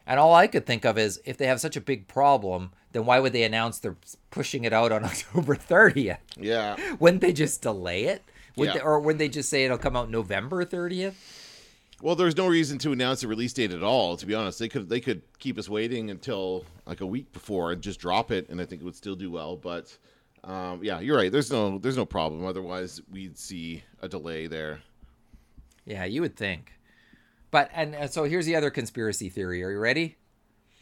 And 0.07 0.17
all 0.19 0.33
I 0.33 0.47
could 0.47 0.65
think 0.65 0.85
of 0.85 0.97
is 0.97 1.21
if 1.25 1.37
they 1.37 1.47
have 1.47 1.59
such 1.59 1.75
a 1.75 1.81
big 1.81 2.07
problem, 2.07 2.71
then 2.93 3.05
why 3.05 3.19
would 3.19 3.33
they 3.33 3.43
announce 3.43 3.79
they're 3.79 3.97
pushing 4.29 4.63
it 4.63 4.71
out 4.71 4.93
on 4.93 5.03
October 5.03 5.55
30th? 5.55 6.17
Yeah. 6.39 6.77
Wouldn't 6.99 7.21
they 7.21 7.33
just 7.33 7.61
delay 7.61 8.05
it? 8.05 8.23
Would 8.55 8.67
Yeah. 8.69 8.73
they, 8.75 8.79
or 8.79 8.99
wouldn't 9.01 9.19
they 9.19 9.27
just 9.29 9.49
say 9.49 9.65
it'll 9.65 9.77
come 9.77 9.95
out 9.97 10.09
November 10.09 10.63
30th? 10.65 11.15
Well, 12.01 12.15
there's 12.15 12.35
no 12.35 12.47
reason 12.47 12.79
to 12.79 12.91
announce 12.91 13.23
a 13.23 13.27
release 13.27 13.53
date 13.53 13.71
at 13.71 13.83
all. 13.83 14.17
To 14.17 14.25
be 14.25 14.33
honest, 14.33 14.59
they 14.59 14.67
could 14.67 14.89
they 14.89 14.99
could 14.99 15.21
keep 15.39 15.57
us 15.57 15.69
waiting 15.69 16.09
until 16.09 16.65
like 16.85 17.01
a 17.01 17.05
week 17.05 17.31
before 17.31 17.71
and 17.71 17.81
just 17.81 17.99
drop 17.99 18.31
it, 18.31 18.49
and 18.49 18.59
I 18.59 18.65
think 18.65 18.81
it 18.81 18.85
would 18.85 18.95
still 18.95 19.15
do 19.15 19.29
well. 19.29 19.55
But 19.55 19.95
um, 20.43 20.83
yeah, 20.83 20.99
you're 20.99 21.17
right. 21.17 21.31
There's 21.31 21.51
no 21.51 21.77
there's 21.77 21.97
no 21.97 22.05
problem. 22.05 22.45
Otherwise, 22.45 23.01
we'd 23.11 23.37
see 23.37 23.83
a 24.01 24.07
delay 24.07 24.47
there. 24.47 24.81
Yeah, 25.85 26.05
you 26.05 26.21
would 26.21 26.35
think. 26.35 26.73
But 27.51 27.69
and, 27.73 28.09
so 28.09 28.23
here's 28.23 28.45
the 28.45 28.55
other 28.55 28.69
conspiracy 28.69 29.29
theory. 29.29 29.63
Are 29.63 29.71
you 29.71 29.79
ready? 29.79 30.17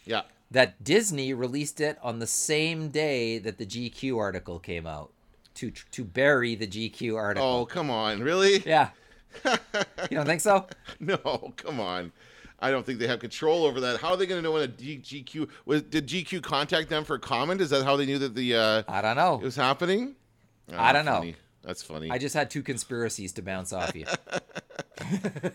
Yeah. 0.05 0.21
That 0.51 0.83
Disney 0.83 1.33
released 1.33 1.81
it 1.81 1.97
on 2.01 2.19
the 2.19 2.27
same 2.27 2.89
day 2.89 3.39
that 3.39 3.57
the 3.57 3.65
GQ 3.65 4.17
article 4.17 4.59
came 4.59 4.87
out 4.87 5.11
to 5.55 5.71
to 5.71 6.03
bury 6.03 6.55
the 6.55 6.67
GQ 6.67 7.15
article. 7.17 7.47
Oh, 7.47 7.65
come 7.65 7.89
on. 7.89 8.21
Really? 8.21 8.59
Yeah. 8.65 8.89
You 9.45 10.17
don't 10.17 10.25
think 10.25 10.41
so? 10.41 10.67
No, 10.99 11.53
come 11.55 11.79
on. 11.79 12.11
I 12.61 12.71
don't 12.71 12.85
think 12.85 12.99
they 12.99 13.07
have 13.07 13.19
control 13.19 13.63
over 13.65 13.79
that. 13.81 14.01
How 14.01 14.09
are 14.09 14.17
they 14.17 14.25
going 14.25 14.39
to 14.39 14.43
know 14.43 14.51
when 14.51 14.63
a 14.63 14.67
GQ 14.67 15.49
was? 15.65 15.81
Did 15.83 16.07
GQ 16.07 16.43
contact 16.43 16.89
them 16.89 17.05
for 17.05 17.17
comment? 17.17 17.61
Is 17.61 17.69
that 17.69 17.85
how 17.85 17.95
they 17.95 18.05
knew 18.05 18.19
that 18.19 18.35
the 18.35 18.55
uh, 18.55 18.83
I 18.87 19.01
don't 19.01 19.15
know. 19.15 19.35
it 19.35 19.43
was 19.43 19.55
happening? 19.55 20.15
I 20.75 20.91
don't 20.91 21.05
know. 21.05 21.31
That's 21.63 21.81
funny. 21.83 22.11
I 22.11 22.17
just 22.17 22.35
had 22.35 22.49
two 22.49 22.63
conspiracies 22.63 23.33
to 23.33 23.41
bounce 23.41 23.73
off 23.73 23.95
you. 23.95 24.05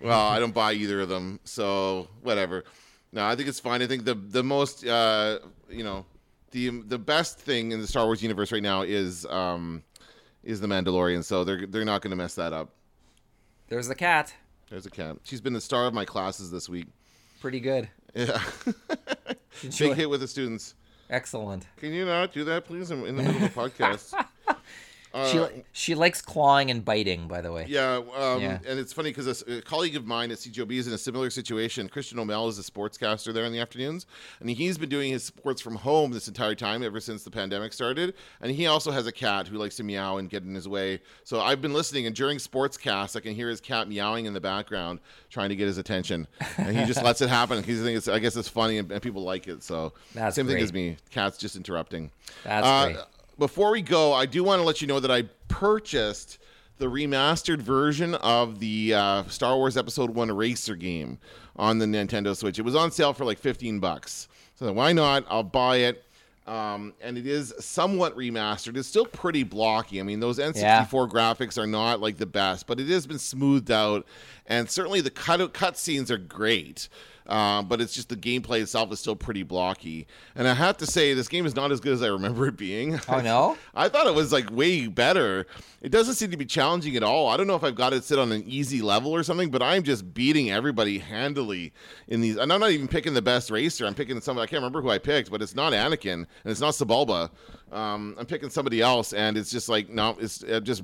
well, 0.00 0.28
I 0.28 0.38
don't 0.38 0.54
buy 0.54 0.72
either 0.72 1.00
of 1.00 1.08
them, 1.08 1.40
so 1.44 2.08
whatever. 2.22 2.64
No, 3.12 3.24
I 3.24 3.34
think 3.36 3.48
it's 3.48 3.60
fine. 3.60 3.82
I 3.82 3.86
think 3.86 4.04
the 4.04 4.14
the 4.14 4.42
most 4.42 4.86
uh, 4.86 5.38
you 5.68 5.84
know 5.84 6.06
the 6.52 6.68
the 6.82 6.98
best 6.98 7.38
thing 7.38 7.72
in 7.72 7.80
the 7.80 7.86
Star 7.86 8.04
Wars 8.04 8.22
universe 8.22 8.52
right 8.52 8.62
now 8.62 8.82
is 8.82 9.26
um, 9.26 9.82
is 10.42 10.60
the 10.60 10.66
Mandalorian. 10.66 11.24
So 11.24 11.44
they're 11.44 11.66
they're 11.66 11.84
not 11.84 12.02
going 12.02 12.10
to 12.10 12.16
mess 12.16 12.34
that 12.34 12.52
up. 12.52 12.70
There's 13.68 13.88
the 13.88 13.94
cat. 13.94 14.34
There's 14.68 14.86
a 14.86 14.90
cat. 14.90 15.16
She's 15.24 15.40
been 15.40 15.52
the 15.52 15.60
star 15.60 15.86
of 15.86 15.94
my 15.94 16.04
classes 16.04 16.50
this 16.50 16.68
week. 16.68 16.86
Pretty 17.40 17.60
good. 17.60 17.88
Yeah, 18.14 18.42
big 19.62 19.94
hit 19.94 20.10
with 20.10 20.20
the 20.20 20.28
students. 20.28 20.74
Excellent. 21.08 21.66
Can 21.76 21.92
you 21.92 22.04
not 22.04 22.32
do 22.32 22.44
that, 22.44 22.64
please? 22.64 22.90
I'm 22.90 23.04
in 23.04 23.16
the 23.16 23.22
middle 23.22 23.44
of 23.44 23.56
a 23.56 23.60
podcast. 23.60 24.12
she 25.30 25.38
Uh, 25.38 25.48
she 25.72 25.94
likes 25.94 26.22
clawing 26.22 26.70
and 26.70 26.84
biting, 26.84 27.26
by 27.26 27.40
the 27.40 27.50
way. 27.50 27.66
Yeah, 27.68 27.96
um, 28.16 28.40
Yeah. 28.40 28.58
and 28.66 28.78
it's 28.78 28.92
funny 28.92 29.10
because 29.10 29.42
a, 29.42 29.56
a 29.58 29.62
colleague 29.62 29.96
of 29.96 30.06
mine 30.06 30.30
at 30.30 30.38
CGOB 30.38 30.72
is 30.78 30.86
in 30.86 30.92
a 30.92 30.98
similar 30.98 31.30
situation. 31.30 31.88
Christian 31.88 32.18
O'Mell 32.18 32.46
is 32.48 32.58
a 32.58 32.62
sportscaster 32.62 33.34
there 33.34 33.44
in 33.44 33.52
the 33.52 33.58
afternoons, 33.58 34.06
and 34.40 34.48
he's 34.48 34.78
been 34.78 34.88
doing 34.88 35.10
his 35.10 35.24
sports 35.24 35.60
from 35.60 35.74
home 35.76 36.12
this 36.12 36.28
entire 36.28 36.54
time 36.54 36.82
ever 36.82 37.00
since 37.00 37.24
the 37.24 37.30
pandemic 37.30 37.72
started. 37.72 38.14
And 38.40 38.52
he 38.52 38.66
also 38.66 38.90
has 38.92 39.06
a 39.06 39.12
cat 39.12 39.48
who 39.48 39.58
likes 39.58 39.76
to 39.76 39.82
meow 39.82 40.18
and 40.18 40.30
get 40.30 40.44
in 40.44 40.54
his 40.54 40.68
way. 40.68 41.00
So 41.24 41.40
I've 41.40 41.60
been 41.60 41.72
listening, 41.72 42.06
and 42.06 42.14
during 42.14 42.38
sportscasts, 42.38 43.16
I 43.16 43.20
can 43.20 43.34
hear 43.34 43.48
his 43.48 43.60
cat 43.60 43.88
meowing 43.88 44.26
in 44.26 44.32
the 44.32 44.40
background, 44.40 45.00
trying 45.28 45.48
to 45.48 45.56
get 45.56 45.66
his 45.66 45.78
attention, 45.78 46.28
and 46.56 46.76
he 46.76 46.84
just 46.84 47.02
lets 47.04 47.20
it 47.20 47.28
happen. 47.28 47.62
He's 47.64 47.78
thinking 47.78 47.96
it's, 47.96 48.06
I 48.08 48.18
guess 48.20 48.36
it's 48.36 48.48
funny, 48.48 48.78
and, 48.78 48.90
and 48.92 49.02
people 49.02 49.22
like 49.24 49.48
it. 49.48 49.62
So 49.64 49.92
That's 50.14 50.36
same 50.36 50.46
thing 50.46 50.58
as 50.62 50.72
me. 50.72 50.96
Cat's 51.10 51.36
just 51.38 51.56
interrupting. 51.56 52.10
That's 52.44 52.66
Uh, 52.66 52.86
great. 52.92 52.98
Before 53.40 53.72
we 53.72 53.82
go, 53.82 54.12
I 54.12 54.26
do 54.26 54.44
want 54.44 54.60
to 54.60 54.64
let 54.64 54.80
you 54.80 54.86
know 54.86 55.00
that 55.00 55.10
I 55.10 55.22
purchased 55.48 56.38
the 56.78 56.86
remastered 56.86 57.58
version 57.60 58.14
of 58.14 58.60
the 58.60 58.94
uh, 58.94 59.24
Star 59.24 59.56
Wars 59.56 59.76
Episode 59.76 60.10
One 60.10 60.30
Racer 60.30 60.76
game 60.76 61.18
on 61.56 61.78
the 61.78 61.86
Nintendo 61.86 62.36
Switch. 62.36 62.58
It 62.58 62.62
was 62.62 62.76
on 62.76 62.92
sale 62.92 63.12
for 63.12 63.24
like 63.24 63.38
fifteen 63.38 63.80
bucks, 63.80 64.28
so 64.54 64.72
why 64.72 64.92
not? 64.92 65.24
I'll 65.28 65.42
buy 65.42 65.78
it. 65.78 66.04
Um, 66.46 66.94
and 67.00 67.16
it 67.18 67.26
is 67.26 67.52
somewhat 67.60 68.16
remastered. 68.16 68.76
It's 68.76 68.88
still 68.88 69.04
pretty 69.06 69.42
blocky. 69.44 70.00
I 70.00 70.02
mean, 70.02 70.20
those 70.20 70.38
N64 70.38 70.56
Yeah. 70.56 70.84
graphics 70.90 71.58
are 71.58 71.66
not 71.66 72.00
like 72.00 72.16
the 72.16 72.26
best, 72.26 72.66
but 72.66 72.80
it 72.80 72.88
has 72.88 73.06
been 73.06 73.18
smoothed 73.18 73.70
out, 73.70 74.06
and 74.46 74.68
certainly 74.70 75.00
the 75.00 75.10
cut 75.10 75.52
cut 75.52 75.76
scenes 75.78 76.10
are 76.10 76.18
great. 76.18 76.88
Uh, 77.30 77.62
but 77.62 77.80
it's 77.80 77.94
just 77.94 78.08
the 78.08 78.16
gameplay 78.16 78.60
itself 78.60 78.92
is 78.92 78.98
still 78.98 79.14
pretty 79.14 79.44
blocky. 79.44 80.08
And 80.34 80.48
I 80.48 80.54
have 80.54 80.76
to 80.78 80.86
say, 80.86 81.14
this 81.14 81.28
game 81.28 81.46
is 81.46 81.54
not 81.54 81.70
as 81.70 81.78
good 81.78 81.92
as 81.92 82.02
I 82.02 82.08
remember 82.08 82.48
it 82.48 82.56
being. 82.56 82.98
Oh 83.08 83.20
no? 83.20 83.56
I 83.74 83.88
thought 83.88 84.08
it 84.08 84.14
was 84.14 84.32
like 84.32 84.50
way 84.50 84.88
better. 84.88 85.46
It 85.80 85.90
doesn't 85.90 86.14
seem 86.14 86.32
to 86.32 86.36
be 86.36 86.44
challenging 86.44 86.96
at 86.96 87.04
all. 87.04 87.28
I 87.28 87.36
don't 87.36 87.46
know 87.46 87.54
if 87.54 87.62
I've 87.62 87.76
got 87.76 87.92
it 87.92 88.02
sit 88.02 88.18
on 88.18 88.32
an 88.32 88.42
easy 88.46 88.82
level 88.82 89.14
or 89.14 89.22
something, 89.22 89.48
but 89.50 89.62
I'm 89.62 89.84
just 89.84 90.12
beating 90.12 90.50
everybody 90.50 90.98
handily 90.98 91.72
in 92.08 92.20
these. 92.20 92.36
And 92.36 92.52
I'm 92.52 92.58
not 92.58 92.72
even 92.72 92.88
picking 92.88 93.14
the 93.14 93.22
best 93.22 93.48
racer. 93.50 93.86
I'm 93.86 93.94
picking 93.94 94.20
somebody 94.20 94.42
I 94.42 94.46
can't 94.46 94.60
remember 94.60 94.82
who 94.82 94.90
I 94.90 94.98
picked, 94.98 95.30
but 95.30 95.40
it's 95.40 95.54
not 95.54 95.72
Anakin 95.72 96.12
and 96.12 96.26
it's 96.44 96.60
not 96.60 96.74
Sebulba. 96.74 97.30
Um, 97.72 98.16
I'm 98.18 98.26
picking 98.26 98.50
somebody 98.50 98.80
else, 98.80 99.12
and 99.12 99.36
it's 99.36 99.50
just 99.50 99.68
like 99.68 99.88
no, 99.88 100.16
it's 100.20 100.42
it 100.42 100.64
just 100.64 100.82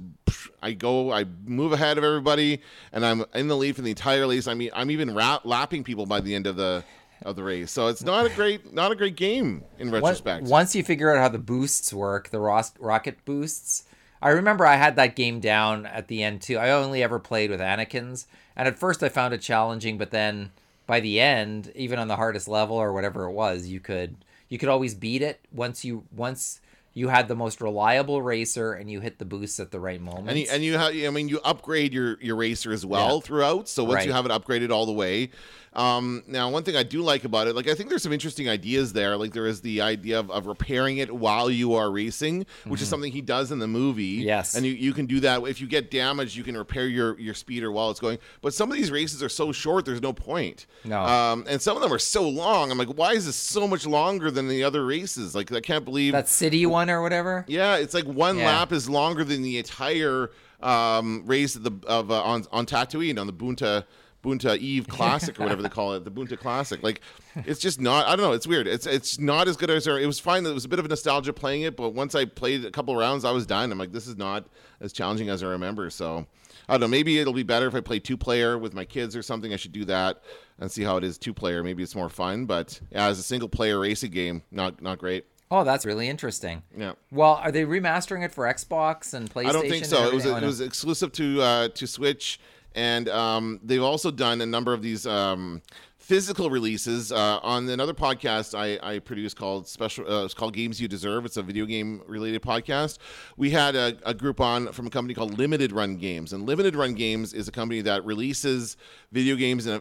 I 0.62 0.72
go, 0.72 1.12
I 1.12 1.24
move 1.44 1.72
ahead 1.72 1.98
of 1.98 2.04
everybody, 2.04 2.60
and 2.92 3.04
I'm 3.04 3.24
in 3.34 3.48
the 3.48 3.56
lead 3.56 3.76
for 3.76 3.82
the 3.82 3.90
entire 3.90 4.26
race. 4.26 4.46
I 4.46 4.54
mean, 4.54 4.70
I'm 4.74 4.90
even 4.90 5.14
ra- 5.14 5.40
lapping 5.44 5.84
people 5.84 6.06
by 6.06 6.20
the 6.20 6.34
end 6.34 6.46
of 6.46 6.56
the 6.56 6.84
of 7.22 7.36
the 7.36 7.42
race. 7.42 7.70
So 7.70 7.88
it's 7.88 8.02
not 8.02 8.26
a 8.26 8.30
great, 8.30 8.72
not 8.72 8.92
a 8.92 8.94
great 8.94 9.16
game 9.16 9.64
in 9.78 9.90
retrospect. 9.90 10.46
once 10.46 10.74
you 10.74 10.82
figure 10.82 11.14
out 11.14 11.20
how 11.20 11.28
the 11.28 11.38
boosts 11.38 11.92
work, 11.92 12.30
the 12.30 12.40
ros- 12.40 12.72
rocket 12.78 13.24
boosts. 13.24 13.84
I 14.22 14.30
remember 14.30 14.66
I 14.66 14.76
had 14.76 14.96
that 14.96 15.14
game 15.14 15.40
down 15.40 15.86
at 15.86 16.08
the 16.08 16.22
end 16.22 16.42
too. 16.42 16.58
I 16.58 16.70
only 16.70 17.02
ever 17.02 17.18
played 17.18 17.50
with 17.50 17.60
Anakin's, 17.60 18.26
and 18.56 18.66
at 18.66 18.78
first 18.78 19.02
I 19.02 19.08
found 19.08 19.34
it 19.34 19.40
challenging, 19.40 19.98
but 19.98 20.10
then 20.10 20.52
by 20.86 21.00
the 21.00 21.20
end, 21.20 21.70
even 21.74 21.98
on 21.98 22.08
the 22.08 22.16
hardest 22.16 22.48
level 22.48 22.76
or 22.76 22.92
whatever 22.92 23.24
it 23.24 23.32
was, 23.32 23.66
you 23.66 23.80
could 23.80 24.16
you 24.48 24.58
could 24.58 24.68
always 24.68 24.94
beat 24.94 25.22
it 25.22 25.40
once 25.52 25.84
you 25.84 26.04
once 26.14 26.60
you 26.96 27.08
had 27.08 27.28
the 27.28 27.34
most 27.36 27.60
reliable 27.60 28.22
racer 28.22 28.72
and 28.72 28.90
you 28.90 29.00
hit 29.00 29.18
the 29.18 29.24
boosts 29.26 29.60
at 29.60 29.70
the 29.70 29.78
right 29.78 30.00
moment. 30.00 30.30
And 30.30 30.38
you, 30.38 30.46
and 30.50 30.64
you 30.64 30.78
have, 30.78 30.92
I 30.94 31.10
mean, 31.10 31.28
you 31.28 31.38
upgrade 31.44 31.92
your 31.92 32.18
your 32.22 32.36
racer 32.36 32.72
as 32.72 32.86
well 32.86 33.16
Yeah. 33.16 33.20
throughout. 33.20 33.68
So 33.68 33.84
once 33.84 34.06
you 34.06 34.12
have 34.12 34.24
it 34.24 34.32
upgraded 34.32 34.70
all 34.70 34.86
the 34.86 34.92
way, 34.92 35.28
um, 35.74 36.22
now 36.26 36.48
one 36.48 36.62
thing 36.62 36.74
I 36.74 36.82
do 36.84 37.02
like 37.02 37.24
about 37.24 37.48
it, 37.48 37.54
like 37.54 37.68
I 37.68 37.74
think 37.74 37.90
there's 37.90 38.02
some 38.02 38.14
interesting 38.14 38.48
ideas 38.48 38.94
there. 38.94 39.18
Like 39.18 39.34
there 39.34 39.46
is 39.46 39.60
the 39.60 39.82
idea 39.82 40.18
of, 40.18 40.30
of 40.30 40.46
repairing 40.46 40.96
it 40.96 41.14
while 41.14 41.50
you 41.50 41.74
are 41.74 41.90
racing, 41.90 42.46
which 42.64 42.80
is 42.80 42.88
something 42.88 43.12
he 43.12 43.20
does 43.20 43.52
in 43.52 43.58
the 43.58 43.66
movie. 43.66 44.20
Mm-hmm. 44.20 44.28
Yes. 44.28 44.54
and 44.54 44.64
you, 44.64 44.72
you 44.72 44.94
can 44.94 45.04
do 45.04 45.20
that 45.20 45.42
if 45.42 45.60
you 45.60 45.66
get 45.66 45.90
damaged, 45.90 46.34
you 46.34 46.44
can 46.44 46.56
repair 46.56 46.86
your 46.88 47.18
your 47.20 47.34
speeder 47.34 47.70
while 47.70 47.90
it's 47.90 48.00
going. 48.00 48.16
But 48.40 48.54
some 48.54 48.70
of 48.70 48.76
these 48.78 48.90
races 48.90 49.22
are 49.22 49.28
so 49.28 49.52
short, 49.52 49.84
there's 49.84 50.00
no 50.00 50.14
point. 50.14 50.64
No. 50.84 51.02
um, 51.02 51.44
and 51.46 51.60
some 51.60 51.76
of 51.76 51.82
them 51.82 51.92
are 51.92 51.98
so 51.98 52.26
long. 52.26 52.70
I'm 52.70 52.78
like, 52.78 52.88
why 52.88 53.12
is 53.12 53.26
this 53.26 53.36
so 53.36 53.68
much 53.68 53.86
longer 53.86 54.30
than 54.30 54.48
the 54.48 54.64
other 54.64 54.86
races? 54.86 55.34
Like 55.34 55.52
I 55.52 55.60
can't 55.60 55.84
believe 55.84 56.12
that 56.14 56.28
city 56.30 56.64
one 56.64 56.85
or 56.90 57.02
whatever. 57.02 57.44
yeah, 57.48 57.76
it's 57.76 57.94
like 57.94 58.04
one 58.04 58.38
Yeah. 58.38 58.46
lap 58.46 58.72
is 58.72 58.88
longer 58.88 59.24
than 59.24 59.42
the 59.42 59.58
entire 59.58 60.30
um, 60.62 61.22
race 61.26 61.54
of 61.56 61.62
the 61.64 61.72
of 61.86 62.10
uh, 62.10 62.22
on 62.22 62.44
on 62.52 62.66
Tatooine 62.66 63.18
on 63.20 63.26
the 63.26 63.32
Boonta 63.32 63.84
Boonta 64.24 64.56
Eve 64.58 64.88
Classic 64.88 65.38
or 65.38 65.44
whatever 65.44 65.62
they 65.62 65.68
call 65.68 65.92
it, 65.94 66.04
the 66.04 66.10
Boonta 66.10 66.36
Classic. 66.38 66.82
Like, 66.82 67.00
it's 67.36 67.60
just 67.60 67.80
not. 67.80 68.06
I 68.06 68.16
don't 68.16 68.24
know. 68.26 68.32
It's 68.32 68.46
weird. 68.46 68.66
It's 68.66 68.86
it's 68.86 69.20
not 69.20 69.46
as 69.48 69.56
good 69.56 69.70
as 69.70 69.86
it 69.86 70.06
was. 70.06 70.18
Fine. 70.18 70.46
It 70.46 70.52
was 70.54 70.64
a 70.64 70.68
bit 70.68 70.78
of 70.78 70.84
a 70.84 70.88
nostalgia 70.88 71.32
playing 71.32 71.62
it, 71.62 71.76
but 71.76 71.90
once 71.90 72.14
I 72.14 72.24
played 72.24 72.64
a 72.64 72.70
couple 72.70 72.96
rounds, 72.96 73.24
I 73.24 73.30
was 73.30 73.46
done. 73.46 73.70
I'm 73.70 73.78
like, 73.78 73.92
this 73.92 74.06
is 74.06 74.16
not 74.16 74.46
as 74.80 74.92
challenging 74.92 75.28
as 75.28 75.42
I 75.42 75.46
remember. 75.48 75.90
So. 75.90 76.26
I 76.68 76.72
don't 76.72 76.80
know. 76.80 76.88
Maybe 76.88 77.20
it'll 77.20 77.32
be 77.32 77.44
better 77.44 77.68
if 77.68 77.76
I 77.76 77.80
play 77.80 78.00
two 78.00 78.16
player 78.16 78.58
with 78.58 78.74
my 78.74 78.84
kids 78.84 79.14
or 79.14 79.22
something. 79.22 79.52
I 79.52 79.56
should 79.56 79.70
do 79.70 79.84
that 79.84 80.20
and 80.58 80.68
see 80.68 80.82
how 80.82 80.96
it 80.96 81.04
is 81.04 81.16
two 81.16 81.32
player. 81.32 81.62
Maybe 81.62 81.84
it's 81.84 81.94
more 81.94 82.08
fun. 82.08 82.44
But 82.44 82.80
yeah, 82.90 83.06
as 83.06 83.20
a 83.20 83.22
single 83.22 83.48
player 83.48 83.78
racing 83.78 84.10
game, 84.10 84.42
not 84.50 84.82
not 84.82 84.98
great. 84.98 85.26
Oh, 85.50 85.62
that's 85.62 85.86
really 85.86 86.08
interesting. 86.08 86.62
Yeah. 86.76 86.92
Well, 87.12 87.34
are 87.34 87.52
they 87.52 87.64
remastering 87.64 88.24
it 88.24 88.32
for 88.32 88.46
Xbox 88.46 89.14
and 89.14 89.32
PlayStation? 89.32 89.48
I 89.48 89.52
don't 89.52 89.68
think 89.68 89.84
so. 89.84 90.06
It 90.08 90.14
was 90.14 90.26
it 90.26 90.42
was 90.42 90.60
exclusive 90.60 91.12
to 91.12 91.42
uh, 91.42 91.68
to 91.68 91.86
Switch, 91.86 92.40
and 92.74 93.08
um, 93.08 93.60
they've 93.62 93.82
also 93.82 94.10
done 94.10 94.40
a 94.40 94.46
number 94.46 94.72
of 94.72 94.82
these 94.82 95.06
um, 95.06 95.62
physical 96.06 96.50
releases 96.50 97.10
uh, 97.10 97.40
on 97.42 97.68
another 97.68 97.92
podcast 97.92 98.56
I, 98.56 98.78
I 98.94 98.98
produce 99.00 99.34
called 99.34 99.66
special. 99.66 100.08
Uh, 100.08 100.24
it's 100.24 100.34
called 100.34 100.54
Games 100.54 100.80
You 100.80 100.86
Deserve. 100.88 101.24
It's 101.24 101.36
a 101.36 101.42
video 101.42 101.64
game 101.64 102.02
related 102.06 102.42
podcast. 102.42 102.98
We 103.36 103.50
had 103.50 103.74
a, 103.76 103.96
a 104.04 104.14
group 104.14 104.40
on 104.40 104.72
from 104.72 104.86
a 104.86 104.90
company 104.90 105.14
called 105.14 105.38
Limited 105.38 105.70
Run 105.70 105.96
Games, 105.96 106.32
and 106.32 106.44
Limited 106.44 106.76
Run 106.76 106.94
Games 106.94 107.32
is 107.32 107.46
a 107.46 107.52
company 107.52 107.80
that 107.82 108.04
releases 108.04 108.76
video 109.12 109.36
games 109.36 109.66
in 109.66 109.74
a, 109.74 109.80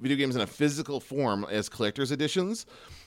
video 0.00 0.16
games 0.16 0.36
in 0.36 0.42
a 0.42 0.46
physical 0.46 1.00
form 1.00 1.46
as 1.50 1.68
collector's 1.68 2.12
editions. 2.12 2.64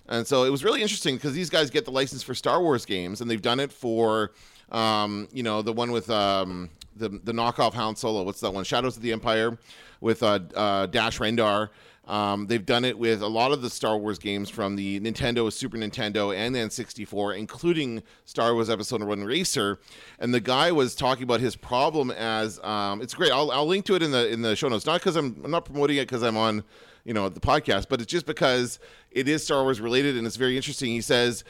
And 0.07 0.25
so 0.25 0.43
it 0.43 0.49
was 0.49 0.63
really 0.63 0.81
interesting 0.81 1.15
because 1.15 1.33
these 1.33 1.49
guys 1.49 1.69
get 1.69 1.85
the 1.85 1.91
license 1.91 2.21
for 2.21 2.35
Star 2.35 2.61
Wars 2.61 2.85
games, 2.85 3.21
and 3.21 3.29
they've 3.29 3.41
done 3.41 3.59
it 3.59 3.71
for, 3.71 4.31
um, 4.71 5.27
you 5.31 5.43
know, 5.43 5.61
the 5.61 5.73
one 5.73 5.91
with 5.91 6.09
um, 6.09 6.69
the 6.95 7.09
the 7.09 7.31
knockoff 7.31 7.73
Han 7.73 7.95
Solo. 7.95 8.23
What's 8.23 8.39
that 8.41 8.53
one? 8.53 8.63
Shadows 8.63 8.97
of 8.97 9.03
the 9.03 9.11
Empire 9.11 9.57
with 10.01 10.21
uh, 10.23 10.39
uh, 10.55 10.85
Dash 10.87 11.19
Rendar. 11.19 11.69
Um, 12.07 12.45
they've 12.45 12.65
done 12.65 12.85
it 12.85 12.97
with 12.97 13.23
a 13.23 13.27
lot 13.27 13.51
of 13.51 13.63
the 13.63 13.69
Star 13.69 13.97
Wars 13.97 14.19
games 14.19 14.49
from 14.49 14.75
the 14.75 14.99
Nintendo, 14.99 15.51
Super 15.51 15.77
Nintendo, 15.77 16.35
and 16.35 16.55
N64, 16.55 17.37
including 17.37 18.03
Star 18.25 18.53
Wars 18.53 18.69
Episode 18.69 19.01
One 19.01 19.23
Racer. 19.23 19.79
And 20.19 20.33
the 20.33 20.39
guy 20.39 20.71
was 20.71 20.93
talking 20.93 21.23
about 21.23 21.39
his 21.39 21.55
problem 21.55 22.11
as 22.11 22.59
um, 22.63 23.01
it's 23.01 23.15
great. 23.15 23.31
I'll, 23.31 23.49
I'll 23.51 23.65
link 23.65 23.85
to 23.85 23.95
it 23.95 24.03
in 24.03 24.11
the 24.11 24.27
in 24.29 24.43
the 24.43 24.55
show 24.55 24.67
notes. 24.67 24.85
Not 24.85 25.01
because 25.01 25.15
I'm, 25.15 25.41
I'm 25.43 25.51
not 25.51 25.65
promoting 25.65 25.97
it 25.97 26.01
because 26.01 26.21
I'm 26.21 26.37
on 26.37 26.63
you 27.05 27.13
know 27.13 27.29
the 27.29 27.39
podcast, 27.39 27.87
but 27.89 28.01
it's 28.01 28.11
just 28.11 28.25
because 28.27 28.79
it 29.15 29.27
is 29.27 29.43
Star 29.43 29.63
Wars 29.63 29.81
related 29.81 30.15
and 30.17 30.27
it's 30.27 30.35
very 30.35 30.55
interesting. 30.55 30.91
He 30.91 31.01
says 31.01 31.43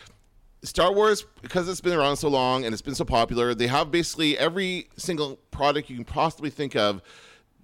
Star 0.63 0.93
Wars, 0.93 1.26
because 1.41 1.68
it's 1.68 1.82
been 1.82 1.97
around 1.97 2.16
so 2.16 2.30
long 2.30 2.63
and 2.63 2.72
it's 2.72 2.82
been 2.82 2.95
so 2.95 3.03
popular, 3.03 3.53
they 3.53 3.68
have 3.68 3.91
basically 3.91 4.38
every 4.38 4.88
single 4.95 5.36
product 5.51 5.89
you 5.89 5.97
can 5.97 6.05
possibly 6.05 6.49
think 6.49 6.76
of. 6.76 7.01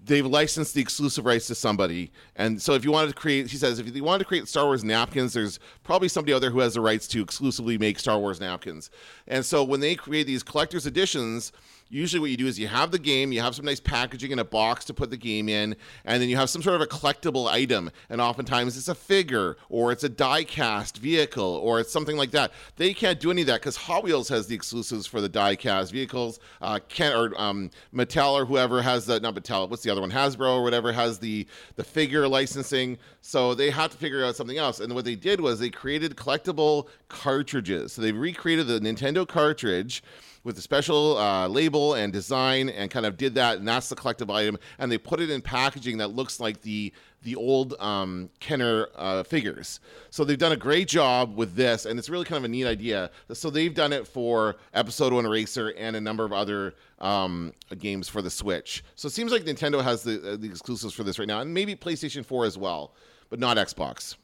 they've 0.04 0.26
licensed 0.26 0.74
the 0.74 0.82
exclusive 0.82 1.26
rights 1.26 1.48
to 1.48 1.56
somebody. 1.56 2.12
And 2.36 2.62
so 2.62 2.74
if 2.74 2.84
you 2.84 2.92
wanted 2.92 3.10
to 3.10 3.14
create, 3.14 3.50
he 3.50 3.58
says, 3.58 3.80
if 3.80 3.96
you 3.96 4.04
wanted 4.04 4.20
to 4.20 4.26
create 4.26 4.48
Star 4.48 4.66
Wars 4.66 4.84
napkins, 4.84 5.34
there's 5.34 5.60
probably 5.84 6.08
somebody 6.08 6.34
out 6.34 6.42
there 6.42 6.50
who 6.50 6.60
has 6.60 6.74
the 6.74 6.82
rights 6.82 7.08
to 7.10 7.22
exclusively 7.22 7.78
make 7.78 8.00
Star 8.00 8.18
Wars 8.18 8.40
napkins. 8.40 8.90
And 9.28 9.46
so 9.46 9.64
when 9.64 9.80
they 9.80 9.96
create 9.96 10.26
these 10.28 10.44
collector's 10.44 10.88
editions, 10.88 11.52
usually 11.92 12.20
what 12.20 12.30
you 12.30 12.38
do 12.38 12.48
is 12.48 12.58
you 12.58 12.68
have 12.68 12.92
the 12.92 13.00
game, 13.00 13.32
you 13.32 13.42
have 13.42 13.54
some 13.54 13.66
nice 13.66 13.80
packaging 13.80 14.32
in 14.32 14.40
a 14.40 14.44
box 14.44 14.86
to 14.86 14.94
put 14.94 15.10
the 15.10 15.18
game 15.18 15.50
in, 15.50 15.76
and 16.06 16.22
then 16.22 16.30
you 16.30 16.38
have 16.38 16.50
some 16.50 16.62
sort 16.62 16.76
of 16.76 16.82
a 16.82 16.88
collectible 16.88 17.48
item. 17.48 17.92
And 18.10 18.22
oftentimes 18.22 18.78
it's 18.78 18.88
a 18.88 18.96
figure, 18.96 19.58
or 19.70 19.92
it's 19.92 20.04
a 20.04 20.10
die 20.10 20.44
cast 20.44 20.98
vehicle, 20.98 21.44
or 21.44 21.80
it's 21.80 21.92
something 21.92 22.18
like 22.18 22.32
that. 22.32 22.52
They 22.78 22.94
can't 22.94 23.20
do 23.20 23.30
any 23.30 23.42
of 23.42 23.48
that 23.48 23.62
because 23.62 23.76
Hot 23.76 24.04
Wheels 24.04 24.30
has 24.30 24.48
the 24.48 24.56
exclusives 24.56 25.06
for 25.06 25.22
the 25.22 25.30
die 25.30 25.56
cast 25.56 25.92
vehicles. 25.92 26.40
Uh, 26.62 26.80
Ken 26.88 27.14
or 27.14 27.34
um, 27.40 27.70
Mattel 27.94 28.34
or 28.34 28.46
whoever 28.46 28.82
has 28.82 29.06
the 29.06 29.20
not 29.20 29.36
Mattel, 29.36 29.70
what's 29.70 29.84
the 29.84 29.90
other 29.90 30.02
one? 30.02 30.12
Hasbro 30.12 30.58
or 30.58 30.64
whatever 30.64 30.92
has 30.94 31.20
the 31.20 31.46
the 31.76 31.84
figure 31.84 32.28
licensing. 32.28 32.98
So 33.22 33.54
they 33.54 33.70
have 33.70 33.92
to 33.92 33.98
figure 33.98 34.24
out 34.24 34.36
something 34.36 34.58
else. 34.58 34.80
And 34.80 34.94
what 34.96 35.06
they 35.06 35.16
did 35.16 35.42
was 35.42 35.60
they 35.60 35.70
created 35.70 36.16
collectible 36.16 36.88
cartridges. 37.10 37.94
So 37.94 38.02
they 38.02 38.12
recreated 38.12 38.68
the 38.68 38.80
Nintendo 38.80 39.28
cartridge 39.28 40.04
with 40.44 40.58
a 40.58 40.62
special 40.62 41.18
uh, 41.18 41.48
label 41.48 41.94
and 41.94 42.12
design 42.12 42.70
and 42.70 42.90
kind 42.90 43.06
of 43.06 43.18
did 43.18 43.36
that 43.36 43.58
and 43.58 43.68
that's 43.68 43.90
the 43.90 43.96
collectible 43.96 44.34
item 44.34 44.58
and 44.80 44.92
they 44.92 44.98
put 44.98 45.20
it 45.20 45.30
in 45.30 45.42
packaging 45.42 45.98
that 45.98 46.10
looks 46.10 46.40
like 46.40 46.62
the 46.62 46.92
the 47.24 47.36
old 47.36 47.76
um, 47.80 48.32
kenner 48.40 48.88
uh, 48.96 49.22
figures. 49.22 49.80
So 50.10 50.24
they've 50.24 50.40
done 50.40 50.54
a 50.54 50.58
great 50.58 50.88
job 50.88 51.36
with 51.36 51.54
this 51.54 51.86
and 51.86 52.00
it's 52.00 52.10
really 52.10 52.26
kind 52.26 52.38
of 52.38 52.46
a 52.46 52.48
neat 52.48 52.66
idea. 52.66 53.12
So 53.34 53.52
they've 53.52 53.74
done 53.74 53.94
it 53.94 54.08
for 54.08 54.56
episode 54.74 55.14
one 55.14 55.28
racer 55.28 55.70
and 55.78 55.96
a 55.96 56.02
number 56.02 56.26
of 56.26 56.34
other 56.34 56.74
um, 56.98 57.54
games 57.78 58.10
for 58.10 58.24
the 58.24 58.32
switch. 58.32 58.84
So 58.96 59.06
it 59.08 59.12
seems 59.12 59.32
like 59.32 59.44
nintendo 59.44 59.84
has 59.84 60.02
the, 60.02 60.34
uh, 60.34 60.36
the 60.38 60.48
exclusives 60.48 60.94
for 60.96 61.04
this 61.04 61.20
right 61.20 61.28
now 61.28 61.42
and 61.42 61.54
maybe 61.54 61.76
playstation 61.76 62.26
4 62.26 62.46
as 62.46 62.58
well 62.58 62.94
but 63.30 63.40
not 63.40 63.58
xbox. 63.58 64.16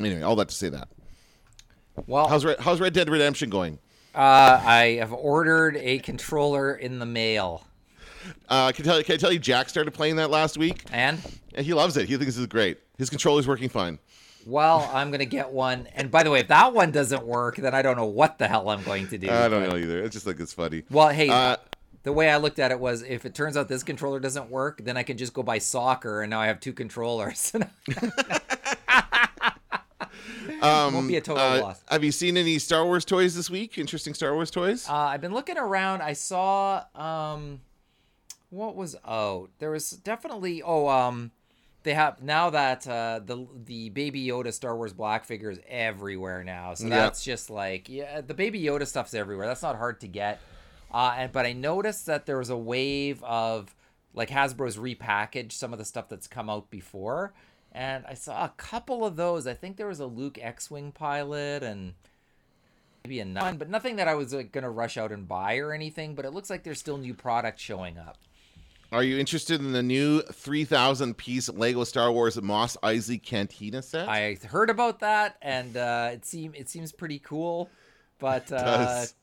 Anyway 0.00 0.22
all 0.22 0.36
that 0.36 0.48
to 0.48 0.54
say 0.54 0.70
that. 0.70 0.88
Well, 2.06 2.28
how's 2.28 2.44
Red, 2.44 2.60
how's 2.60 2.80
red 2.80 2.92
dead 2.94 3.08
redemption 3.10 3.48
going 3.50 3.78
uh, 4.16 4.60
I 4.64 4.96
have 5.00 5.12
ordered 5.12 5.76
a 5.76 5.98
controller 5.98 6.74
in 6.74 6.98
the 6.98 7.06
mail, 7.06 7.64
Uh, 8.48 8.72
can, 8.72 8.84
tell, 8.84 9.00
can 9.02 9.14
I 9.14 9.16
tell 9.18 9.30
you, 9.32 9.38
Jack 9.38 9.68
started 9.68 9.92
playing 9.92 10.16
that 10.16 10.30
last 10.30 10.56
week. 10.58 10.82
and 10.92 11.18
And 11.54 11.64
he 11.66 11.74
loves 11.74 11.96
it. 11.96 12.08
He 12.08 12.16
thinks 12.16 12.36
it's 12.36 12.46
great. 12.46 12.78
His 12.98 13.10
controller's 13.10 13.46
working 13.46 13.68
fine. 13.68 13.98
well, 14.46 14.90
I'm 14.92 15.10
gonna 15.10 15.24
get 15.26 15.50
one. 15.50 15.86
And 15.94 16.10
by 16.10 16.22
the 16.22 16.30
way, 16.30 16.40
if 16.40 16.48
that 16.48 16.72
one 16.72 16.90
doesn't 16.92 17.24
work, 17.24 17.56
then 17.56 17.74
I 17.74 17.82
don't 17.82 17.96
know 17.96 18.06
what 18.06 18.38
the 18.38 18.48
hell 18.48 18.68
I'm 18.70 18.82
going 18.84 19.06
to 19.08 19.18
do. 19.18 19.28
I 19.30 19.48
don't 19.48 19.68
know 19.68 19.76
either. 19.76 20.02
It's 20.02 20.14
just 20.14 20.26
like 20.26 20.40
it's 20.40 20.52
funny. 20.54 20.82
Well, 20.90 21.08
hey, 21.10 21.28
Uh, 21.28 21.56
the 22.04 22.12
way 22.12 22.30
I 22.30 22.36
looked 22.36 22.58
at 22.60 22.70
it 22.70 22.78
was, 22.78 23.02
if 23.02 23.24
it 23.26 23.34
turns 23.34 23.56
out 23.56 23.68
this 23.68 23.82
controller 23.82 24.20
doesn't 24.20 24.48
work, 24.48 24.80
then 24.84 24.96
I 24.96 25.02
can 25.02 25.16
just 25.18 25.34
go 25.34 25.42
buy 25.42 25.58
soccer, 25.58 26.22
and 26.22 26.30
now 26.30 26.40
I 26.40 26.46
have 26.46 26.60
two 26.60 26.72
controllers. 26.72 27.52
Um, 30.62 30.94
Won't 30.94 31.08
be 31.08 31.16
a 31.16 31.20
total 31.20 31.42
uh, 31.42 31.60
loss. 31.60 31.82
Have 31.88 32.02
you 32.04 32.12
seen 32.12 32.36
any 32.36 32.58
Star 32.58 32.84
Wars 32.84 33.04
toys 33.04 33.34
this 33.34 33.50
week? 33.50 33.78
Interesting 33.78 34.14
Star 34.14 34.34
Wars 34.34 34.50
toys? 34.50 34.88
Uh, 34.88 34.94
I've 34.94 35.20
been 35.20 35.34
looking 35.34 35.58
around. 35.58 36.02
I 36.02 36.12
saw 36.14 36.84
um, 36.94 37.60
what 38.50 38.76
was 38.76 38.96
out? 39.06 39.50
There 39.58 39.70
was 39.70 39.90
definitely 39.90 40.62
oh 40.62 40.88
um, 40.88 41.30
they 41.82 41.94
have 41.94 42.22
now 42.22 42.50
that 42.50 42.86
uh, 42.88 43.20
the 43.24 43.46
the 43.64 43.90
Baby 43.90 44.26
Yoda 44.26 44.52
Star 44.52 44.76
Wars 44.76 44.92
black 44.92 45.24
figure 45.24 45.50
is 45.50 45.60
everywhere 45.68 46.42
now. 46.42 46.74
So 46.74 46.84
Yeah. 46.86 46.96
that's 46.96 47.22
just 47.22 47.50
like 47.50 47.88
yeah, 47.88 48.20
the 48.20 48.34
Baby 48.34 48.60
Yoda 48.62 48.86
stuff's 48.86 49.14
everywhere. 49.14 49.46
That's 49.46 49.62
not 49.62 49.76
hard 49.76 50.00
to 50.00 50.08
get. 50.08 50.40
Uh, 50.92 51.14
and 51.18 51.32
but 51.32 51.44
I 51.46 51.52
noticed 51.52 52.06
that 52.06 52.26
there 52.26 52.38
was 52.38 52.50
a 52.50 52.56
wave 52.56 53.22
of 53.22 53.74
like 54.14 54.30
Hasbro's 54.30 54.78
repackaged 54.78 55.52
some 55.52 55.72
of 55.72 55.78
the 55.78 55.84
stuff 55.84 56.08
that's 56.08 56.26
come 56.26 56.48
out 56.48 56.70
before. 56.70 57.34
And 57.76 58.06
I 58.08 58.14
saw 58.14 58.42
a 58.42 58.54
couple 58.56 59.04
of 59.04 59.16
those. 59.16 59.46
I 59.46 59.52
think 59.52 59.76
there 59.76 59.86
was 59.86 60.00
a 60.00 60.06
Luke 60.06 60.38
X-wing 60.40 60.92
pilot 60.92 61.62
and 61.62 61.92
maybe 63.04 63.20
a 63.20 63.24
none, 63.26 63.58
but 63.58 63.68
nothing 63.68 63.96
that 63.96 64.08
I 64.08 64.14
was 64.14 64.32
like, 64.32 64.50
gonna 64.50 64.70
rush 64.70 64.96
out 64.96 65.12
and 65.12 65.28
buy 65.28 65.58
or 65.58 65.74
anything. 65.74 66.14
But 66.14 66.24
it 66.24 66.32
looks 66.32 66.48
like 66.48 66.64
there's 66.64 66.78
still 66.78 66.96
new 66.96 67.12
products 67.12 67.60
showing 67.60 67.98
up. 67.98 68.16
Are 68.92 69.02
you 69.02 69.18
interested 69.18 69.60
in 69.60 69.72
the 69.72 69.82
new 69.82 70.22
3,000 70.22 71.18
piece 71.18 71.50
Lego 71.50 71.84
Star 71.84 72.10
Wars 72.10 72.40
Mos 72.40 72.78
Eisley 72.82 73.22
Cantina 73.22 73.82
set? 73.82 74.08
I 74.08 74.38
heard 74.48 74.70
about 74.70 75.00
that, 75.00 75.36
and 75.42 75.76
uh, 75.76 76.10
it 76.14 76.24
seem 76.24 76.54
it 76.54 76.70
seems 76.70 76.92
pretty 76.92 77.18
cool, 77.18 77.68
but 78.18 78.50
uh, 78.50 78.56
does. 78.56 79.14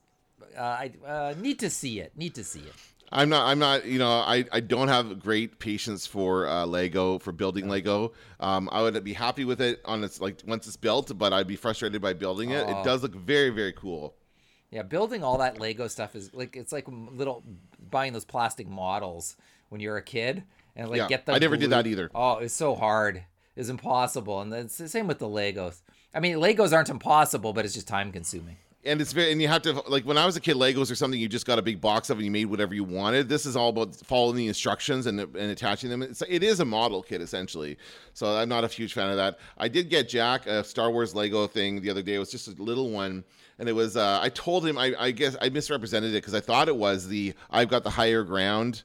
uh, 0.55 0.61
I 0.61 0.91
uh, 1.07 1.33
need 1.39 1.57
to 1.59 1.71
see 1.71 1.99
it. 1.99 2.15
Need 2.15 2.35
to 2.35 2.43
see 2.43 2.59
it. 2.59 2.73
I'm 3.13 3.29
not. 3.29 3.47
I'm 3.47 3.59
not. 3.59 3.85
You 3.85 3.99
know, 3.99 4.09
I, 4.09 4.43
I 4.51 4.59
don't 4.59 4.87
have 4.87 5.19
great 5.19 5.59
patience 5.59 6.07
for 6.07 6.47
uh, 6.47 6.65
Lego 6.65 7.19
for 7.19 7.31
building 7.31 7.69
Lego. 7.69 8.13
Um, 8.39 8.67
I 8.71 8.81
would 8.81 9.01
be 9.03 9.13
happy 9.13 9.45
with 9.45 9.61
it 9.61 9.81
on 9.85 10.03
its 10.03 10.19
like 10.19 10.41
once 10.47 10.65
it's 10.65 10.75
built, 10.75 11.15
but 11.17 11.31
I'd 11.31 11.47
be 11.47 11.55
frustrated 11.55 12.01
by 12.01 12.13
building 12.13 12.49
it. 12.49 12.65
Oh. 12.67 12.79
It 12.79 12.83
does 12.83 13.03
look 13.03 13.13
very 13.13 13.51
very 13.51 13.71
cool. 13.71 14.15
Yeah, 14.71 14.81
building 14.81 15.23
all 15.23 15.37
that 15.37 15.59
Lego 15.59 15.87
stuff 15.87 16.15
is 16.15 16.33
like 16.33 16.55
it's 16.55 16.71
like 16.71 16.85
little 16.89 17.43
buying 17.91 18.13
those 18.13 18.25
plastic 18.25 18.67
models 18.67 19.37
when 19.69 19.79
you're 19.79 19.97
a 19.97 20.03
kid 20.03 20.43
and 20.75 20.89
like 20.89 20.97
Yeah, 20.97 21.07
get 21.07 21.27
them. 21.27 21.35
I 21.35 21.37
never 21.37 21.55
did 21.55 21.69
that 21.69 21.85
either. 21.85 22.09
Oh, 22.15 22.37
it's 22.37 22.55
so 22.55 22.73
hard. 22.73 23.23
It's 23.55 23.69
impossible, 23.69 24.41
and 24.41 24.51
it's 24.51 24.79
the 24.79 24.89
same 24.89 25.05
with 25.05 25.19
the 25.19 25.27
Legos. 25.27 25.81
I 26.15 26.19
mean, 26.19 26.37
Legos 26.37 26.73
aren't 26.73 26.89
impossible, 26.89 27.53
but 27.53 27.65
it's 27.65 27.75
just 27.75 27.87
time 27.87 28.11
consuming. 28.11 28.57
And 28.85 28.99
it's 28.99 29.13
very 29.13 29.31
and 29.31 29.41
you 29.41 29.47
have 29.47 29.61
to 29.63 29.73
like 29.87 30.03
when 30.05 30.17
I 30.17 30.25
was 30.25 30.35
a 30.35 30.41
kid, 30.41 30.55
Legos 30.55 30.91
or 30.91 30.95
something 30.95 31.19
you 31.19 31.29
just 31.29 31.45
got 31.45 31.57
a 31.57 31.61
big 31.61 31.79
box 31.79 32.09
of 32.09 32.17
and 32.17 32.25
you 32.25 32.31
made 32.31 32.45
whatever 32.45 32.73
you 32.73 32.83
wanted. 32.83 33.29
This 33.29 33.45
is 33.45 33.55
all 33.55 33.69
about 33.69 33.95
following 33.95 34.35
the 34.35 34.47
instructions 34.47 35.07
and 35.07 35.19
and 35.19 35.35
attaching 35.35 35.89
them. 35.89 36.01
It's, 36.01 36.21
it 36.27 36.43
is 36.43 36.59
a 36.59 36.65
model 36.65 37.01
kit 37.01 37.21
essentially. 37.21 37.77
So 38.13 38.35
I'm 38.35 38.49
not 38.49 38.63
a 38.63 38.67
huge 38.67 38.93
fan 38.93 39.09
of 39.09 39.17
that. 39.17 39.39
I 39.57 39.67
did 39.67 39.89
get 39.89 40.09
Jack 40.09 40.45
a 40.47 40.63
Star 40.63 40.91
Wars 40.91 41.15
Lego 41.15 41.47
thing 41.47 41.81
the 41.81 41.89
other 41.89 42.01
day. 42.01 42.15
It 42.15 42.19
was 42.19 42.31
just 42.31 42.47
a 42.47 42.61
little 42.61 42.89
one. 42.89 43.23
And 43.59 43.69
it 43.69 43.73
was, 43.73 43.95
uh, 43.95 44.19
I 44.19 44.29
told 44.29 44.65
him, 44.65 44.79
I, 44.79 44.95
I 44.99 45.11
guess 45.11 45.37
I 45.39 45.49
misrepresented 45.49 46.09
it 46.09 46.15
because 46.15 46.33
I 46.33 46.39
thought 46.39 46.67
it 46.67 46.75
was 46.75 47.07
the 47.07 47.35
I've 47.51 47.69
got 47.69 47.83
the 47.83 47.89
higher 47.91 48.23
ground 48.23 48.83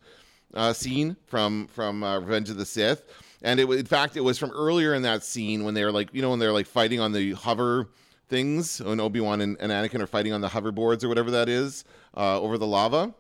uh, 0.55 0.73
scene 0.73 1.17
from 1.27 1.67
from 1.69 2.03
uh, 2.03 2.21
Revenge 2.21 2.51
of 2.51 2.57
the 2.57 2.67
Sith, 2.67 3.03
and 3.43 3.59
it 3.61 3.69
in 3.69 3.87
fact 3.87 4.17
it 4.17 4.21
was 4.21 4.39
from 4.39 4.51
earlier 4.51 4.95
in 4.95 5.03
that 5.03 5.25
scene 5.25 5.65
when 5.65 5.75
they 5.75 5.85
were 5.85 5.93
like 5.93 6.11
you 6.13 6.23
know 6.23 6.31
when 6.31 6.39
they're 6.39 6.53
like 6.53 6.67
fighting 6.67 7.01
on 7.01 7.13
the 7.13 7.33
hover 7.33 7.89
things 8.29 8.81
when 8.83 9.01
Obi 9.01 9.21
Wan 9.21 9.41
and, 9.41 9.57
and 9.61 9.73
Anakin 9.73 10.01
are 10.01 10.07
fighting 10.07 10.33
on 10.33 10.41
the 10.41 10.49
hoverboards 10.49 11.03
or 11.05 11.09
whatever 11.09 11.31
that 11.33 11.49
is 11.49 11.85
uh, 12.17 12.41
over 12.41 12.59
the 12.59 12.67
lava. 12.67 13.15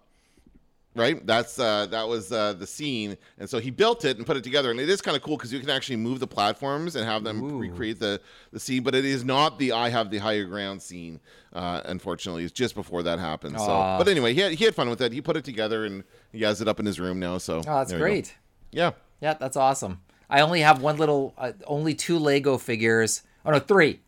Right, 0.94 1.24
that's 1.24 1.60
uh, 1.60 1.86
that 1.90 2.08
was 2.08 2.32
uh, 2.32 2.54
the 2.54 2.66
scene, 2.66 3.16
and 3.38 3.48
so 3.48 3.60
he 3.60 3.70
built 3.70 4.04
it 4.04 4.16
and 4.16 4.26
put 4.26 4.36
it 4.36 4.42
together, 4.42 4.72
and 4.72 4.80
it 4.80 4.88
is 4.88 5.00
kind 5.00 5.16
of 5.16 5.22
cool 5.22 5.36
because 5.36 5.52
you 5.52 5.60
can 5.60 5.70
actually 5.70 5.94
move 5.94 6.18
the 6.18 6.26
platforms 6.26 6.96
and 6.96 7.04
have 7.04 7.22
them 7.22 7.40
Ooh. 7.44 7.58
recreate 7.58 8.00
the 8.00 8.20
the 8.52 8.58
scene, 8.58 8.82
but 8.82 8.96
it 8.96 9.04
is 9.04 9.22
not 9.22 9.60
the 9.60 9.70
"I 9.72 9.90
have 9.90 10.10
the 10.10 10.18
higher 10.18 10.44
ground" 10.44 10.82
scene. 10.82 11.20
Uh, 11.52 11.82
unfortunately, 11.84 12.42
it's 12.42 12.52
just 12.52 12.74
before 12.74 13.04
that 13.04 13.20
happens. 13.20 13.58
So, 13.58 13.66
but 13.96 14.08
anyway, 14.08 14.34
he 14.34 14.40
had, 14.40 14.52
he 14.54 14.64
had 14.64 14.74
fun 14.74 14.90
with 14.90 15.00
it. 15.00 15.12
He 15.12 15.20
put 15.20 15.36
it 15.36 15.44
together, 15.44 15.84
and 15.84 16.02
he 16.32 16.40
has 16.42 16.60
it 16.60 16.66
up 16.66 16.80
in 16.80 16.86
his 16.86 16.98
room 16.98 17.20
now. 17.20 17.38
So, 17.38 17.58
Oh, 17.58 17.62
that's 17.62 17.90
there 17.90 17.98
we 17.98 18.04
go. 18.04 18.10
great. 18.10 18.34
Yeah, 18.72 18.92
Yeah, 19.20 19.34
that's 19.34 19.56
awesome. 19.56 20.00
I 20.28 20.40
only 20.40 20.62
have 20.62 20.82
one 20.82 20.96
little, 20.96 21.32
uh, 21.38 21.52
only 21.68 21.94
two 21.94 22.18
Lego 22.18 22.58
figures. 22.58 23.22
Oh 23.46 23.52
no, 23.52 23.60
three. 23.60 24.00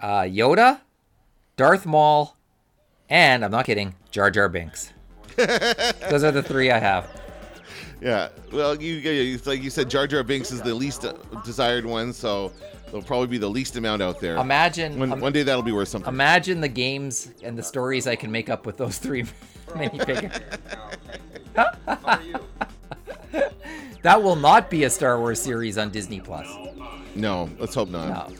Uh, 0.00 0.22
Yoda, 0.22 0.80
Darth 1.56 1.84
Maul, 1.86 2.36
and 3.08 3.44
I'm 3.44 3.50
not 3.50 3.64
kidding, 3.66 3.94
Jar 4.10 4.30
Jar 4.30 4.48
Binks. 4.48 4.92
Those 5.36 6.24
are 6.24 6.32
the 6.32 6.42
three 6.42 6.70
I 6.70 6.78
have. 6.78 7.08
yeah. 8.00 8.28
Well, 8.52 8.80
you, 8.80 8.94
you 8.94 9.38
like 9.44 9.62
you 9.62 9.70
said, 9.70 9.88
Jar 9.90 10.06
Jar 10.06 10.22
Binks 10.22 10.50
is 10.52 10.62
the 10.62 10.74
least 10.74 11.04
desired 11.44 11.84
one, 11.84 12.12
so 12.12 12.52
there'll 12.86 13.02
probably 13.02 13.26
be 13.28 13.38
the 13.38 13.48
least 13.50 13.76
amount 13.76 14.02
out 14.02 14.20
there. 14.20 14.36
Imagine, 14.36 14.98
one, 14.98 15.12
um, 15.12 15.20
one 15.20 15.32
day 15.32 15.42
that'll 15.42 15.62
be 15.62 15.72
worth 15.72 15.88
something. 15.88 16.12
imagine 16.12 16.60
the 16.60 16.68
games 16.68 17.30
and 17.42 17.56
the 17.58 17.62
stories 17.62 18.06
I 18.06 18.14
can 18.16 18.30
make 18.30 18.48
up 18.48 18.66
with 18.66 18.76
those 18.76 18.98
three 18.98 19.24
minifigures. 19.68 20.40
How 21.56 21.98
are 22.04 22.22
you? 22.22 22.36
That 24.02 24.22
will 24.22 24.36
not 24.36 24.70
be 24.70 24.84
a 24.84 24.90
Star 24.90 25.18
Wars 25.18 25.40
series 25.40 25.76
on 25.76 25.90
Disney 25.90 26.20
Plus. 26.20 26.46
no, 27.16 27.50
let's 27.58 27.74
hope 27.74 27.88
not. 27.90 28.30
No. 28.30 28.36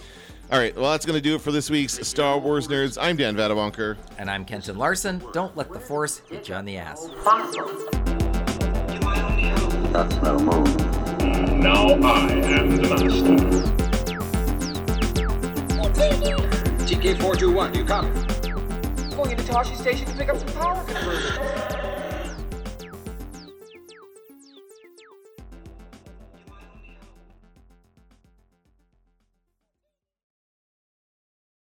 All 0.50 0.58
right, 0.58 0.74
well, 0.74 0.92
that's 0.92 1.04
going 1.04 1.14
to 1.14 1.20
do 1.20 1.34
it 1.34 1.42
for 1.42 1.52
this 1.52 1.68
week's 1.68 2.08
Star 2.08 2.38
Wars 2.38 2.68
Nerds. 2.68 2.96
I'm 2.98 3.16
Dan 3.16 3.36
Vadeboncoeur. 3.36 3.98
And 4.16 4.30
I'm 4.30 4.46
Kenton 4.46 4.78
Larson. 4.78 5.22
Don't 5.34 5.54
let 5.58 5.70
the 5.70 5.78
Force 5.78 6.22
hit 6.30 6.48
you 6.48 6.54
on 6.54 6.64
the 6.64 6.78
ass. 6.78 7.10
That's 9.92 10.16
no 10.22 10.38
moon. 10.38 11.60
Now 11.60 11.88
I 11.88 12.30
am 12.30 12.76
the 12.76 12.88
master. 12.88 13.08
TK421, 16.86 17.76
you 17.76 17.84
copy? 17.84 18.08
Going 19.14 19.32
into 19.32 19.44
Tosche 19.44 19.76
Station 19.76 20.06
to 20.06 20.14
pick 20.14 20.30
up 20.30 20.38
some 20.38 20.48
power 20.48 20.82
converters. 20.84 21.77